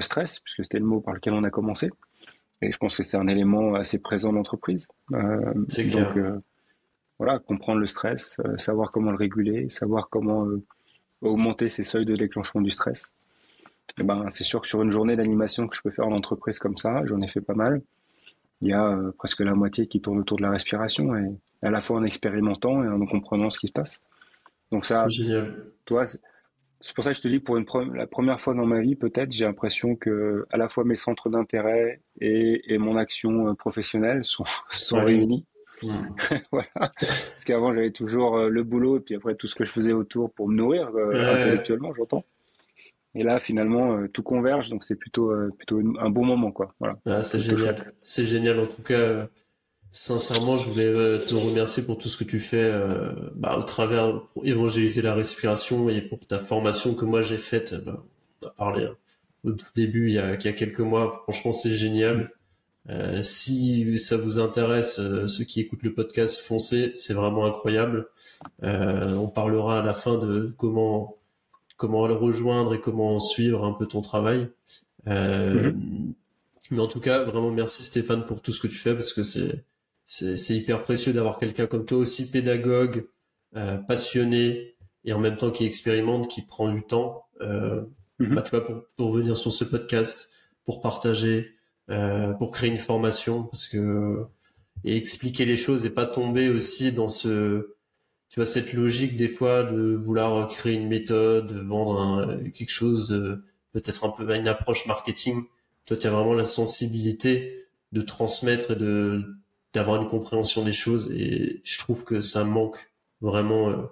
[0.00, 1.90] stress, puisque c'était le mot par lequel on a commencé.
[2.62, 4.86] Et je pense que c'est un élément assez présent dans l'entreprise.
[5.68, 6.14] c'est clair.
[6.14, 6.42] Donc,
[7.18, 10.46] voilà, comprendre le stress, savoir comment le réguler, savoir comment
[11.20, 13.10] augmenter ces seuils de déclenchement du stress.
[13.98, 16.58] Eh ben, c'est sûr que sur une journée d'animation que je peux faire en entreprise
[16.58, 17.82] comme ça, j'en ai fait pas mal.
[18.60, 21.70] Il y a euh, presque la moitié qui tourne autour de la respiration et à
[21.70, 24.00] la fois en expérimentant et en comprenant ce qui se passe.
[24.70, 25.06] Donc ça.
[25.84, 26.04] Toi,
[26.82, 28.96] c'est pour ça que je te dis pour une la première fois dans ma vie,
[28.96, 34.24] peut-être, j'ai l'impression que à la fois mes centres d'intérêt et, mon action euh, professionnelle
[34.24, 35.46] sont, sont réunis.
[36.52, 36.68] Voilà.
[36.76, 39.92] Parce qu'avant, j'avais toujours euh, le boulot et puis après tout ce que je faisais
[39.92, 42.24] autour pour me nourrir intellectuellement, j'entends.
[43.14, 46.74] Et là, finalement, euh, tout converge, donc c'est plutôt, euh, plutôt un bon moment, quoi.
[46.78, 46.98] Voilà.
[47.04, 47.92] Ah, c'est génial.
[48.00, 48.58] C'est génial.
[48.58, 49.26] En tout cas, euh,
[49.92, 52.72] sincèrement, je voulais te remercier pour tout ce que tu fais
[53.36, 57.74] bah, au travers pour évangéliser la respiration et pour ta formation que moi j'ai faite.
[57.84, 58.02] Bah,
[58.42, 58.96] on a parlé hein,
[59.44, 61.20] au début, il y, a, il y a quelques mois.
[61.24, 62.32] Franchement, c'est génial.
[63.22, 68.08] si ça vous intéresse, ceux qui écoutent le podcast, foncez, c'est vraiment incroyable.
[68.62, 71.18] on parlera à la fin de comment
[71.82, 74.48] comment le rejoindre et comment suivre un peu ton travail.
[75.08, 76.14] Euh, mhm.
[76.70, 79.24] Mais en tout cas, vraiment merci Stéphane pour tout ce que tu fais parce que
[79.24, 79.64] c'est
[80.12, 83.06] c'est hyper précieux d'avoir quelqu'un comme toi aussi pédagogue,
[83.56, 87.24] euh, passionné et en même temps qui expérimente, qui prend du temps.
[87.40, 87.82] Euh,
[88.18, 88.34] mhm.
[88.34, 90.28] bah, tu vois, pour, pour venir sur ce podcast,
[90.64, 91.54] pour partager,
[91.88, 94.24] euh, pour créer une formation parce que
[94.84, 97.74] et expliquer les choses et pas tomber aussi dans ce
[98.28, 103.08] tu vois cette logique des fois de vouloir créer une méthode, de vendre quelque chose
[103.08, 105.44] de peut-être un peu une approche marketing.
[105.86, 109.24] Toi, tu as vraiment la sensibilité de transmettre et de
[109.72, 113.82] d'avoir une compréhension des choses et je trouve que ça manque vraiment euh,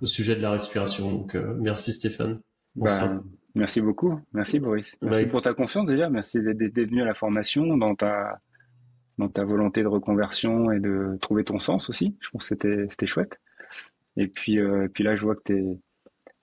[0.00, 1.10] au sujet de la respiration.
[1.10, 2.40] Donc euh, merci Stéphane.
[2.74, 2.88] Bah,
[3.54, 4.96] merci beaucoup, merci Boris.
[5.02, 8.40] Merci pour ta confiance déjà, merci d'être venu à la formation dans ta
[9.18, 12.16] dans ta volonté de reconversion et de trouver ton sens aussi.
[12.20, 13.38] Je trouve que c'était c'était chouette.
[14.16, 15.64] Et puis, euh, puis là, je vois que tu es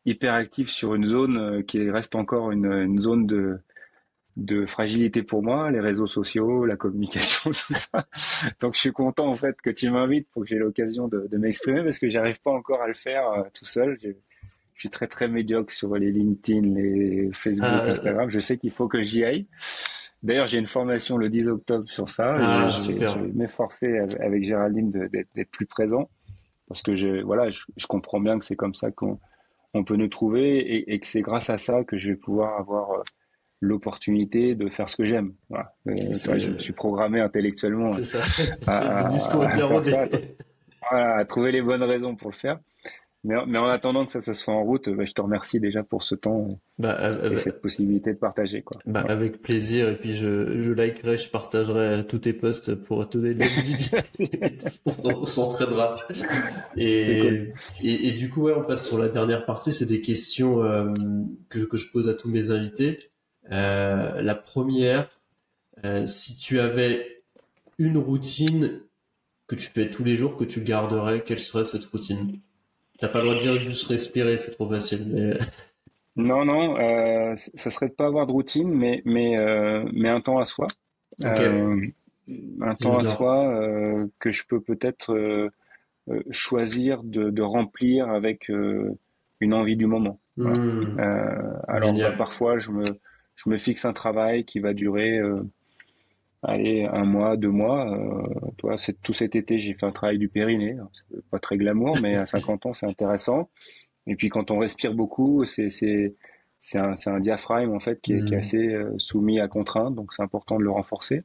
[0.05, 3.59] hyper actif sur une zone qui reste encore une, une zone de,
[4.37, 8.05] de fragilité pour moi, les réseaux sociaux, la communication, tout ça.
[8.61, 11.37] Donc je suis content en fait que tu m'invites pour que j'ai l'occasion de, de
[11.37, 13.97] m'exprimer parce que j'arrive pas encore à le faire euh, tout seul.
[14.01, 14.09] Je,
[14.75, 18.29] je, suis très très médiocre sur les LinkedIn, les Facebook, ah, Instagram.
[18.29, 19.47] Je sais qu'il faut que j'y aille.
[20.21, 22.35] D'ailleurs, j'ai une formation le 10 octobre sur ça.
[22.37, 26.09] Ah, je, je, vais m'efforcer avec Géraldine d'être plus présent
[26.67, 29.19] parce que je, voilà, je, comprends bien que c'est comme ça qu'on
[29.73, 32.59] on peut nous trouver et, et que c'est grâce à ça que je vais pouvoir
[32.59, 33.03] avoir euh,
[33.61, 35.33] l'opportunité de faire ce que j'aime.
[35.49, 35.73] Voilà.
[35.87, 37.91] Euh, je me suis programmé intellectuellement.
[37.91, 38.19] C'est ça.
[38.67, 39.67] À, le discours bien
[40.89, 42.59] Voilà, à trouver les bonnes raisons pour le faire.
[43.23, 45.83] Mais, mais, en attendant que ça, ça soit en route, bah, je te remercie déjà
[45.83, 48.61] pour ce temps bah, et euh, euh, cette possibilité de partager.
[48.61, 48.79] Quoi.
[48.85, 49.89] Bah, Avec plaisir.
[49.89, 53.47] Et puis je, je likerai, je partagerai tous tes posts pour te donner de la
[53.47, 53.97] visibilité.
[55.03, 55.97] on s'entraînera.
[56.77, 57.51] Et,
[57.83, 59.73] et, et, du coup, ouais, on passe sur la dernière partie.
[59.73, 60.93] C'est des questions euh,
[61.49, 62.99] que, que je pose à tous mes invités.
[63.51, 65.09] Euh, la première,
[65.85, 67.21] euh, si tu avais
[67.77, 68.81] une routine
[69.47, 72.39] que tu fais tous les jours, que tu garderais, quelle serait cette routine?
[72.99, 75.07] T'as pas le droit de dire juste respirer, c'est trop facile.
[75.07, 75.37] Mais...
[76.19, 80.19] Non, non, euh, ça serait de pas avoir de routine, mais mais euh, mais un
[80.19, 80.65] temps à soi,
[81.23, 83.53] un temps à soi
[84.17, 85.51] que je peux peut-être
[86.31, 90.19] choisir de, de, remplir avec une envie du moment.
[90.37, 90.99] Hmm.
[91.67, 92.83] alors bah, parfois je me
[93.37, 95.21] je me fixe un travail qui va durer
[96.43, 97.89] allez, un mois, deux mois.
[97.91, 100.77] Euh, toi, c'est, tout cet été, j'ai fait un travail du périnée.
[100.93, 103.49] C'est pas très glamour, mais à 50 ans, c'est intéressant.
[104.07, 106.15] Et puis, quand on respire beaucoup, c'est, c'est,
[106.61, 108.39] c'est un, un diaphragme, en fait, qui est, qui est mmh.
[108.39, 109.95] assez euh, soumis à contrainte.
[109.95, 111.23] Donc, c'est important de le renforcer.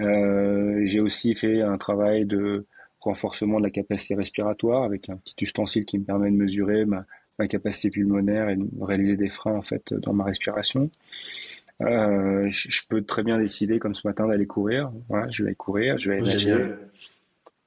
[0.00, 2.66] Euh, j'ai aussi fait un travail de
[3.00, 7.04] renforcement de la capacité respiratoire avec un petit ustensile qui me permet de mesurer ma,
[7.38, 10.90] ma capacité pulmonaire et de réaliser des freins, en fait, dans ma respiration.
[11.80, 14.92] Euh, je, peux très bien décider, comme ce matin, d'aller courir.
[15.08, 16.74] Voilà, je vais courir, je vais nager.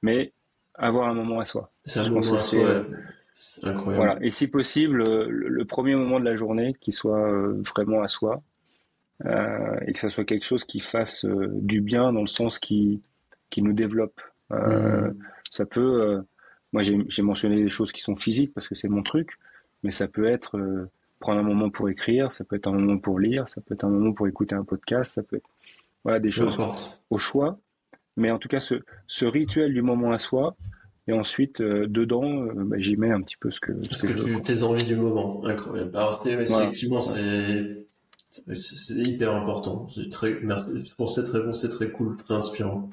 [0.02, 0.32] Mais
[0.74, 1.70] avoir un moment à soi.
[1.84, 2.84] C'est un moment à soi.
[3.32, 3.96] C'est incroyable.
[3.96, 4.18] Voilà.
[4.24, 8.42] Et si possible, le, premier moment de la journée qui soit euh, vraiment à soi
[9.24, 12.58] euh, et que ce soit quelque chose qui fasse euh, du bien dans le sens
[12.58, 13.02] qui
[13.48, 14.20] qui nous développe.
[14.52, 15.18] Euh, mmh.
[15.50, 16.22] Ça peut.
[16.72, 19.38] moi, j'ai mentionné des choses qui sont physiques parce que c'est mon truc,
[19.82, 20.58] mais ça peut être
[21.18, 23.84] prendre un moment pour écrire, ça peut être un moment pour lire, ça peut être
[23.84, 25.48] un moment pour écouter un podcast, ça peut être
[26.04, 26.56] voilà, des choses
[27.10, 27.58] au choix,
[28.16, 28.76] mais en tout cas, ce,
[29.06, 30.56] ce rituel du moment à soi,
[31.08, 34.24] et ensuite, euh, dedans, euh, bah, j'y mets un petit peu ce que, ce que,
[34.24, 35.44] tu, tes envies du moment.
[35.44, 35.96] Incroyable.
[35.96, 37.86] Alors, effectivement, c'est,
[38.30, 39.86] c'est hyper important.
[40.10, 42.90] Très, merci pour cette réponse, c'est très cool, très inspirant.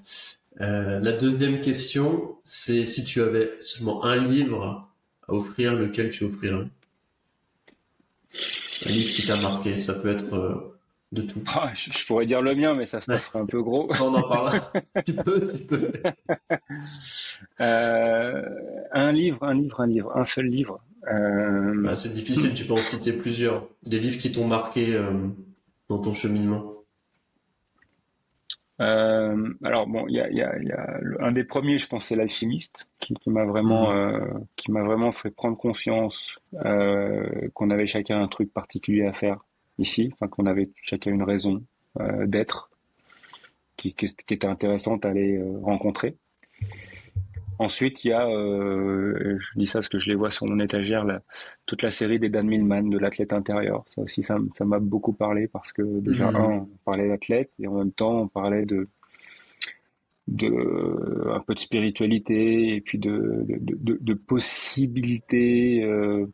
[0.61, 4.92] Euh, la deuxième question, c'est si tu avais seulement un livre
[5.27, 6.65] à offrir, lequel tu offrirais
[8.85, 10.77] Un livre qui t'a marqué, ça peut être euh,
[11.11, 11.41] de tout.
[11.55, 13.87] Ah, je, pourrais dire le mien, mais ça serait un peu gros.
[13.89, 14.61] Ça, on en parle.
[15.05, 15.91] tu peux, tu peux.
[17.61, 18.41] Euh,
[18.91, 20.79] un livre, un livre, un livre, un seul livre.
[21.11, 21.81] Euh...
[21.83, 23.67] Bah, c'est difficile, tu peux en citer plusieurs.
[23.83, 24.99] Des livres qui t'ont marqué
[25.89, 26.82] dans ton cheminement.
[28.83, 32.07] Euh, alors bon, il y a, y, a, y a, un des premiers, je pense,
[32.07, 33.95] c'est l'alchimiste, qui, qui m'a vraiment, mmh.
[33.95, 36.35] euh, qui m'a vraiment fait prendre conscience
[36.65, 39.45] euh, qu'on avait chacun un truc particulier à faire
[39.79, 41.63] ici, enfin qu'on avait chacun une raison
[42.25, 42.71] d'être,
[43.77, 46.17] qui, qui, qui, était intéressante à aller rencontrer.
[47.59, 50.59] Ensuite, il y a, euh, je dis ça parce que je les vois sur mon
[50.59, 51.21] étagère, la,
[51.65, 53.85] toute la série des Dan Millman de l'athlète intérieur.
[53.87, 56.35] Ça aussi, ça, m'a beaucoup parlé parce que déjà, mmh.
[56.35, 58.87] un, on parlait d'athlète et en même temps, on parlait de,
[60.27, 66.25] de un peu de spiritualité et puis de, de, de, de possibilités, euh,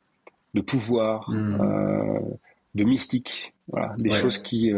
[0.53, 1.61] de pouvoir, mmh.
[1.61, 2.19] euh,
[2.75, 3.53] de mystique.
[3.67, 4.17] Voilà, des ouais.
[4.17, 4.71] choses qui,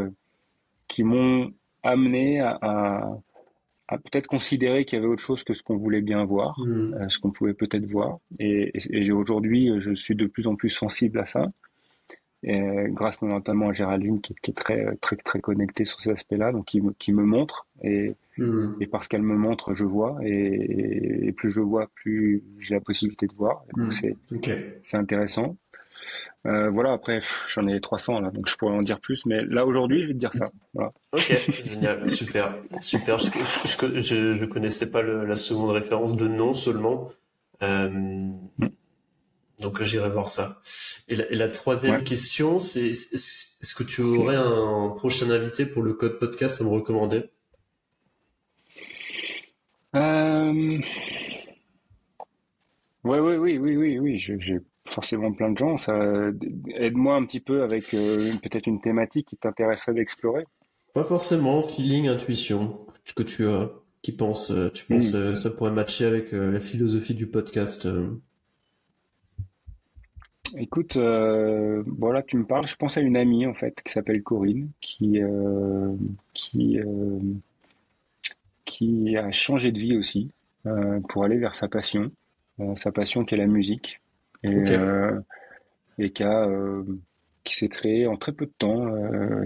[0.88, 1.52] qui m'ont
[1.84, 3.18] amené à, à
[3.92, 6.94] à peut-être considérer qu'il y avait autre chose que ce qu'on voulait bien voir, mmh.
[6.94, 8.20] euh, ce qu'on pouvait peut-être voir.
[8.40, 11.52] Et, et, et aujourd'hui, je suis de plus en plus sensible à ça,
[12.44, 16.52] et, grâce notamment à Géraldine qui, qui, est très très très connectée sur ces aspects-là,
[16.52, 18.78] donc qui me, qui me montre et, mmh.
[18.80, 23.28] et parce qu'elle me montre, je vois et, plus je vois, plus j'ai la possibilité
[23.28, 23.64] de voir.
[23.76, 23.92] Donc mmh.
[23.92, 24.58] c'est okay.
[24.82, 25.58] c'est intéressant.
[26.48, 27.22] Euh, voilà, après,
[27.54, 30.14] j'en ai 300 là, donc je pourrais en dire plus, mais là aujourd'hui, je vais
[30.14, 30.46] te dire ça.
[30.74, 30.92] Voilà.
[31.12, 33.20] Ok, génial, super, super.
[33.20, 37.12] Je, je, je, je connaissais pas le, la seconde référence de nom seulement,
[37.62, 38.30] euh,
[39.62, 40.60] donc j'irai voir ça.
[41.08, 42.04] Et la, et la troisième ouais.
[42.04, 46.70] question, c'est est-ce que tu aurais un prochain invité pour le code podcast à me
[46.70, 47.30] recommander?
[49.96, 50.80] Euh...
[53.04, 54.20] Ouais, ouais, oui, oui, oui, oui.
[54.20, 55.78] J'ai forcément plein de gens.
[55.78, 55.98] Ça
[56.76, 60.46] aide-moi un petit peu avec euh, peut-être une thématique qui t'intéresserait d'explorer.
[60.94, 62.86] Pas forcément feeling, intuition.
[63.06, 63.72] Ce que tu as,
[64.02, 65.36] qui pense, euh, tu penses, mmh.
[65.36, 67.88] ça pourrait matcher avec euh, la philosophie du podcast.
[70.58, 72.68] Écoute, euh, voilà, tu me parles.
[72.68, 75.94] Je pense à une amie en fait qui s'appelle Corinne, qui euh,
[76.34, 77.20] qui euh,
[78.66, 80.30] qui a changé de vie aussi
[81.10, 82.12] pour aller vers sa passion,
[82.76, 84.00] sa passion qui est la musique
[84.44, 84.76] et, okay.
[84.76, 85.20] euh,
[85.98, 86.84] et qui, a, euh,
[87.44, 89.46] qui s'est créé en très peu de temps euh,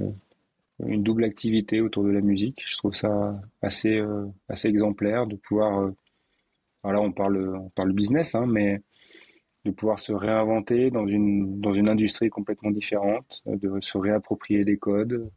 [0.85, 2.63] une double activité autour de la musique.
[2.67, 5.91] Je trouve ça assez, euh, assez exemplaire de pouvoir.
[6.83, 8.81] alors on parle, on parle business, hein, mais
[9.65, 14.77] de pouvoir se réinventer dans une, dans une industrie complètement différente, de se réapproprier des
[14.77, 15.29] codes,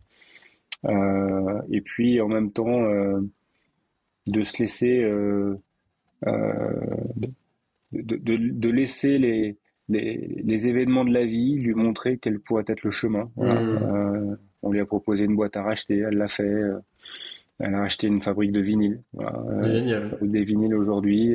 [0.84, 3.20] euh, et puis en même temps euh,
[4.26, 5.56] de se laisser euh,
[7.92, 9.56] de, de, de laisser les,
[9.88, 13.30] les, les, événements de la vie lui montrer quel pourrait être le chemin.
[13.36, 13.60] Voilà.
[13.60, 13.82] Mmh.
[13.82, 16.42] Euh, on lui a proposé une boîte à racheter, elle l'a fait.
[16.42, 16.78] Euh,
[17.58, 19.02] elle a acheté une fabrique de vinyle.
[19.12, 19.42] Voilà.
[19.50, 20.18] Euh, Génial.
[20.22, 21.34] Des vinyles aujourd'hui.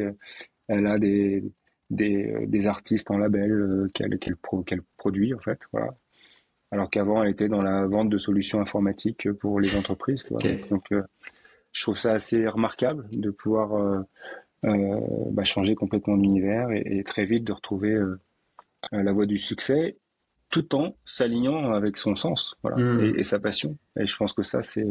[0.69, 1.43] Elle a des,
[1.89, 5.59] des, des, artistes en label qu'elle qu pro, qu produit en fait.
[5.73, 5.93] Voilà.
[6.71, 10.25] Alors qu'avant, elle était dans la vente de solutions informatiques pour les entreprises.
[10.31, 10.57] Okay.
[10.69, 10.87] Donc,
[11.73, 14.01] je trouve ça assez remarquable de pouvoir euh,
[14.63, 18.19] bah, changer complètement d'univers et, et, très vite de retrouver euh,
[18.91, 19.97] la voie du succès
[20.49, 22.99] tout en s'alignant avec son sens voilà, mmh.
[23.01, 23.77] et, et, sa passion.
[23.99, 24.87] Et je pense que ça, c'est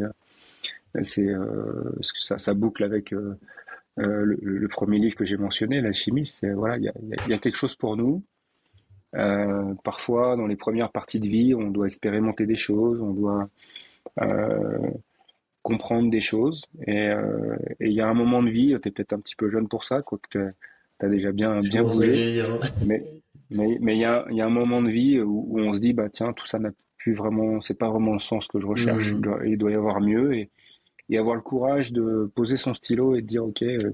[1.03, 3.39] c'est euh, ça, ça boucle avec euh,
[3.97, 6.40] le, le, premier livre que j'ai mentionné, l'alchimiste.
[6.40, 6.93] C'est voilà, il y a,
[7.28, 8.23] y a, quelque chose pour nous.
[9.15, 13.49] Euh, parfois, dans les premières parties de vie, on doit expérimenter des choses, on doit
[15.62, 16.64] comprendre des choses.
[16.86, 19.51] Et euh, il y a un moment de vie, tu es peut-être un petit peu
[19.51, 22.43] jeune pour ça, quoique tu as déjà bien, bien bougé.
[22.84, 23.05] Mais
[23.52, 25.78] mais mais il y a, y a un moment de vie où, où, on se
[25.78, 28.66] dit bah tiens tout ça n'a plus vraiment c'est pas vraiment le sens que je
[28.66, 29.14] recherche mmh.
[29.14, 30.51] il, doit, il, doit, y avoir mieux et,
[31.10, 33.90] et avoir le courage de poser son stylo et de dire ok euh,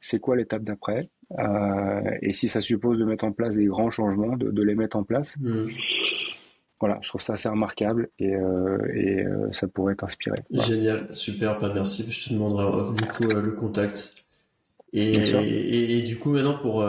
[0.00, 1.10] c'est quoi l'étape d'après?
[1.38, 4.74] Euh, et si ça suppose de mettre en place des grands changements de, de les
[4.74, 5.68] mettre en place mmh
[6.82, 10.42] voilà, je trouve ça assez remarquable et, euh, et euh, ça pourrait t'inspirer.
[10.50, 10.66] Voilà.
[10.66, 12.04] Génial, super, bah merci.
[12.10, 14.24] Je te demanderai euh, du coup le contact.
[14.92, 16.84] Et, et, et, du coup maintenant pour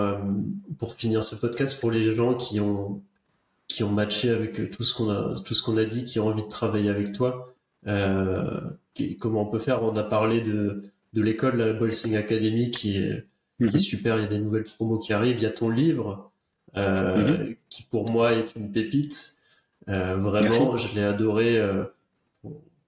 [0.80, 3.03] pour finir ce podcast pour les gens qui ont
[3.68, 6.26] qui ont matché avec tout ce qu'on a tout ce qu'on a dit, qui ont
[6.26, 7.53] envie de travailler avec toi,
[7.86, 9.84] comment on peut faire?
[9.84, 13.28] On a parlé de de l'école, la Bolsing Academy, qui est,
[13.60, 13.78] qui est mhm.
[13.78, 14.18] super.
[14.18, 15.38] Il y a des nouvelles promos qui arrivent.
[15.38, 16.32] Il y a ton livre,
[16.76, 17.56] mhm.
[17.70, 19.36] qui pour moi est une pépite.
[19.89, 21.84] Euh, vraiment, je l'ai adoré euh,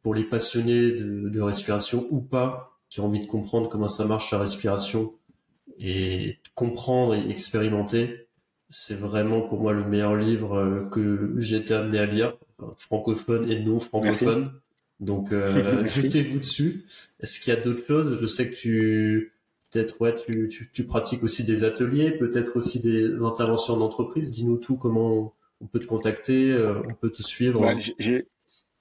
[0.02, 4.06] pour les passionnés de, de, respiration ou pas, qui ont envie de comprendre comment ça
[4.06, 5.14] marche la respiration
[5.80, 8.28] et comprendre et expérimenter.
[8.70, 12.38] C'est vraiment pour moi le meilleur livre euh, que j'ai été amené à lire,
[12.78, 14.52] francophone et non francophone.
[15.00, 16.86] Donc euh, jetez-vous dessus.
[17.20, 18.18] Est-ce qu'il y a d'autres choses?
[18.20, 19.34] Je sais que tu
[19.72, 24.32] peut-être ouais tu, tu, tu, pratiques aussi des ateliers, peut-être aussi des interventions d'entreprise.
[24.32, 25.34] Dis-nous tout comment
[25.66, 27.68] on peut te contacter, euh, on peut te suivre.
[27.98, 28.28] J'ai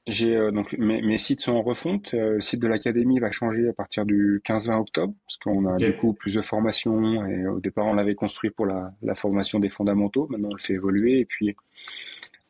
[0.06, 2.12] j'ai euh, donc mes, mes, sites sont en refonte.
[2.12, 5.76] Euh, le site de l'académie va changer à partir du 15-20 octobre parce qu'on a
[5.78, 9.60] du coup plus de formations et au départ on l'avait construit pour la, la, formation
[9.60, 10.26] des fondamentaux.
[10.28, 11.56] Maintenant on le fait évoluer et puis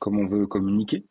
[0.00, 1.04] comme on veut communiquer,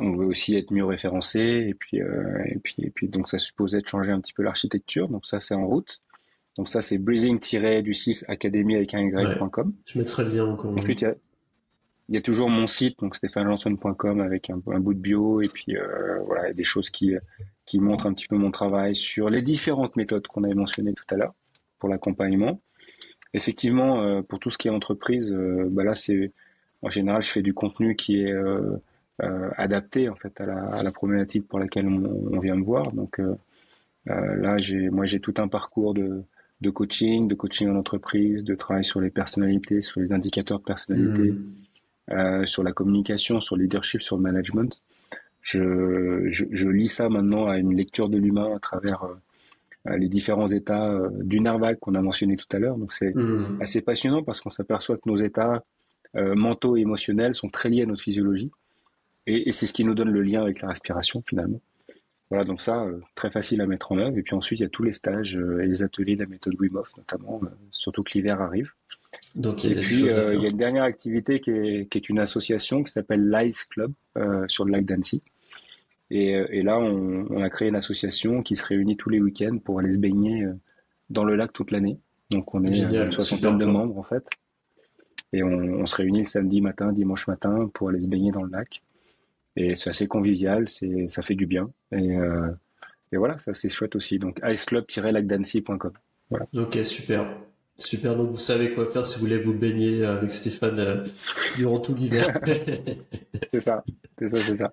[0.00, 3.38] on veut aussi être mieux référencé et puis euh, et puis et puis donc ça
[3.38, 5.08] supposait de changer un petit peu l'architecture.
[5.08, 6.02] Donc ça c'est en route.
[6.58, 9.72] Donc ça c'est breathing-du6 académie avec un y.com.
[9.86, 10.76] Je mettrai le lien encore.
[10.76, 11.14] Ensuite il y a
[12.08, 15.76] il y a toujours mon site, donc stéphanelanson.com avec un, bout de bio et puis
[15.76, 17.14] euh, voilà, des choses qui,
[17.66, 21.06] qui montrent un petit peu mon travail sur les différentes méthodes qu'on avait mentionnées tout
[21.10, 21.34] à l'heure
[21.78, 22.60] pour l'accompagnement.
[23.32, 26.32] Effectivement, euh, pour tout ce qui est entreprise, euh, bah là c'est
[26.82, 28.76] en général je fais du contenu qui est euh,
[29.22, 32.92] euh, adapté en fait à la, à la, problématique pour laquelle on, vient me voir.
[32.92, 33.20] Donc
[34.06, 36.22] là j'ai moi j'ai tout un parcours de
[36.60, 40.64] de coaching, de coaching en entreprise, de travail sur les personnalités, sur les indicateurs de
[40.64, 41.32] personnalité.
[41.32, 41.54] Mmh.
[42.10, 44.82] Euh, sur la communication, sur le leadership, sur le management.
[45.40, 49.04] Je, je, je, lis ça maintenant à une lecture de l'humain à travers
[49.86, 52.76] euh, les différents états euh, du vague qu'on a mentionné tout à l'heure.
[52.76, 53.58] Donc c'est mmh.
[53.60, 55.64] assez passionnant parce qu'on s'aperçoit que nos états
[56.16, 58.50] euh, mentaux et émotionnels sont très liés à notre physiologie.
[59.26, 61.60] Et, et c'est ce qui nous donne le lien avec la respiration finalement.
[62.30, 64.16] Voilà, donc ça, très facile à mettre en œuvre.
[64.16, 66.54] Et puis ensuite, il y a tous les stages et les ateliers de la méthode
[66.58, 67.40] Wim Hof, notamment,
[67.70, 68.70] surtout que l'hiver arrive.
[69.34, 72.18] Donc, et puis, euh, il y a une dernière activité qui est, qui est une
[72.18, 75.22] association qui s'appelle l'Ice Club euh, sur le lac d'Annecy.
[76.10, 79.20] Et, euh, et, là, on, on, a créé une association qui se réunit tous les
[79.20, 80.52] week-ends pour aller se baigner euh,
[81.10, 81.98] dans le lac toute l'année.
[82.30, 84.26] Donc, on est Génial, une soixantaine de membres, en fait.
[85.32, 88.42] Et on, on, se réunit le samedi matin, dimanche matin pour aller se baigner dans
[88.42, 88.82] le lac.
[89.56, 91.70] Et c'est assez convivial, c'est, ça fait du bien.
[91.92, 92.50] Et, euh,
[93.12, 94.18] et voilà, ça c'est chouette aussi.
[94.18, 95.92] Donc, iceclub-lacdancy.com.
[96.30, 96.46] Voilà.
[96.54, 97.36] Ok, super.
[97.76, 101.04] Super, donc vous savez quoi faire si vous voulez vous baigner avec Stéphane euh,
[101.56, 102.40] durant tout l'hiver.
[103.50, 103.84] c'est ça,
[104.18, 104.72] c'est ça, c'est ça.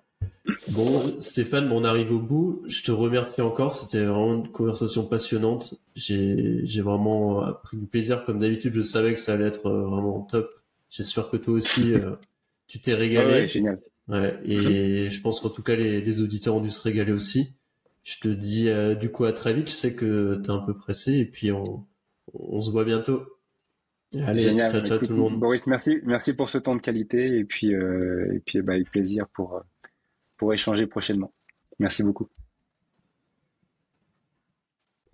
[0.68, 2.62] Bon, Stéphane, on arrive au bout.
[2.66, 3.72] Je te remercie encore.
[3.72, 5.74] C'était vraiment une conversation passionnante.
[5.94, 8.24] J'ai, j'ai vraiment pris du plaisir.
[8.24, 10.48] Comme d'habitude, je savais que ça allait être euh, vraiment top.
[10.90, 12.12] J'espère que toi aussi, euh,
[12.66, 13.32] tu t'es régalé.
[13.32, 13.80] Ouais, génial.
[14.08, 17.54] Ouais, et je pense qu'en tout cas, les, les, auditeurs ont dû se régaler aussi.
[18.02, 18.68] Je te dis
[18.98, 19.68] du coup à très vite.
[19.68, 21.86] Je sais que tu es un peu pressé et puis on,
[22.34, 23.22] on se voit bientôt.
[24.20, 24.70] Allez, Génial.
[24.70, 25.38] ciao, ciao tout le monde.
[25.38, 28.90] Boris, merci, merci pour ce temps de qualité et puis, euh, et puis bah, avec
[28.90, 29.60] plaisir pour, euh,
[30.36, 31.32] pour échanger prochainement.
[31.78, 32.28] Merci beaucoup.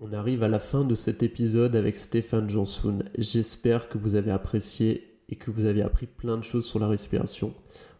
[0.01, 3.05] On arrive à la fin de cet épisode avec Stéphane Jansoun.
[3.17, 6.89] J'espère que vous avez apprécié et que vous avez appris plein de choses sur la
[6.89, 7.55] respiration.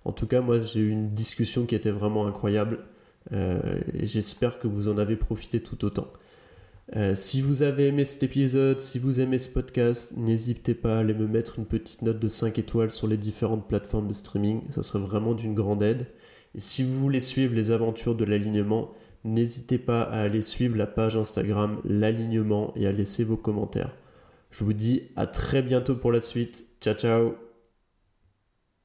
[0.09, 2.79] En tout cas, moi, j'ai eu une discussion qui était vraiment incroyable.
[3.33, 6.09] Euh, J'espère que vous en avez profité tout autant.
[6.97, 11.01] Euh, si vous avez aimé cet épisode, si vous aimez ce podcast, n'hésitez pas à
[11.01, 14.63] aller me mettre une petite note de 5 étoiles sur les différentes plateformes de streaming.
[14.71, 16.07] Ça serait vraiment d'une grande aide.
[16.55, 18.95] Et si vous voulez suivre les aventures de l'alignement,
[19.25, 23.95] n'hésitez pas à aller suivre la page Instagram L'alignement et à laisser vos commentaires.
[24.51, 26.65] Je vous dis à très bientôt pour la suite.
[26.81, 27.48] Ciao ciao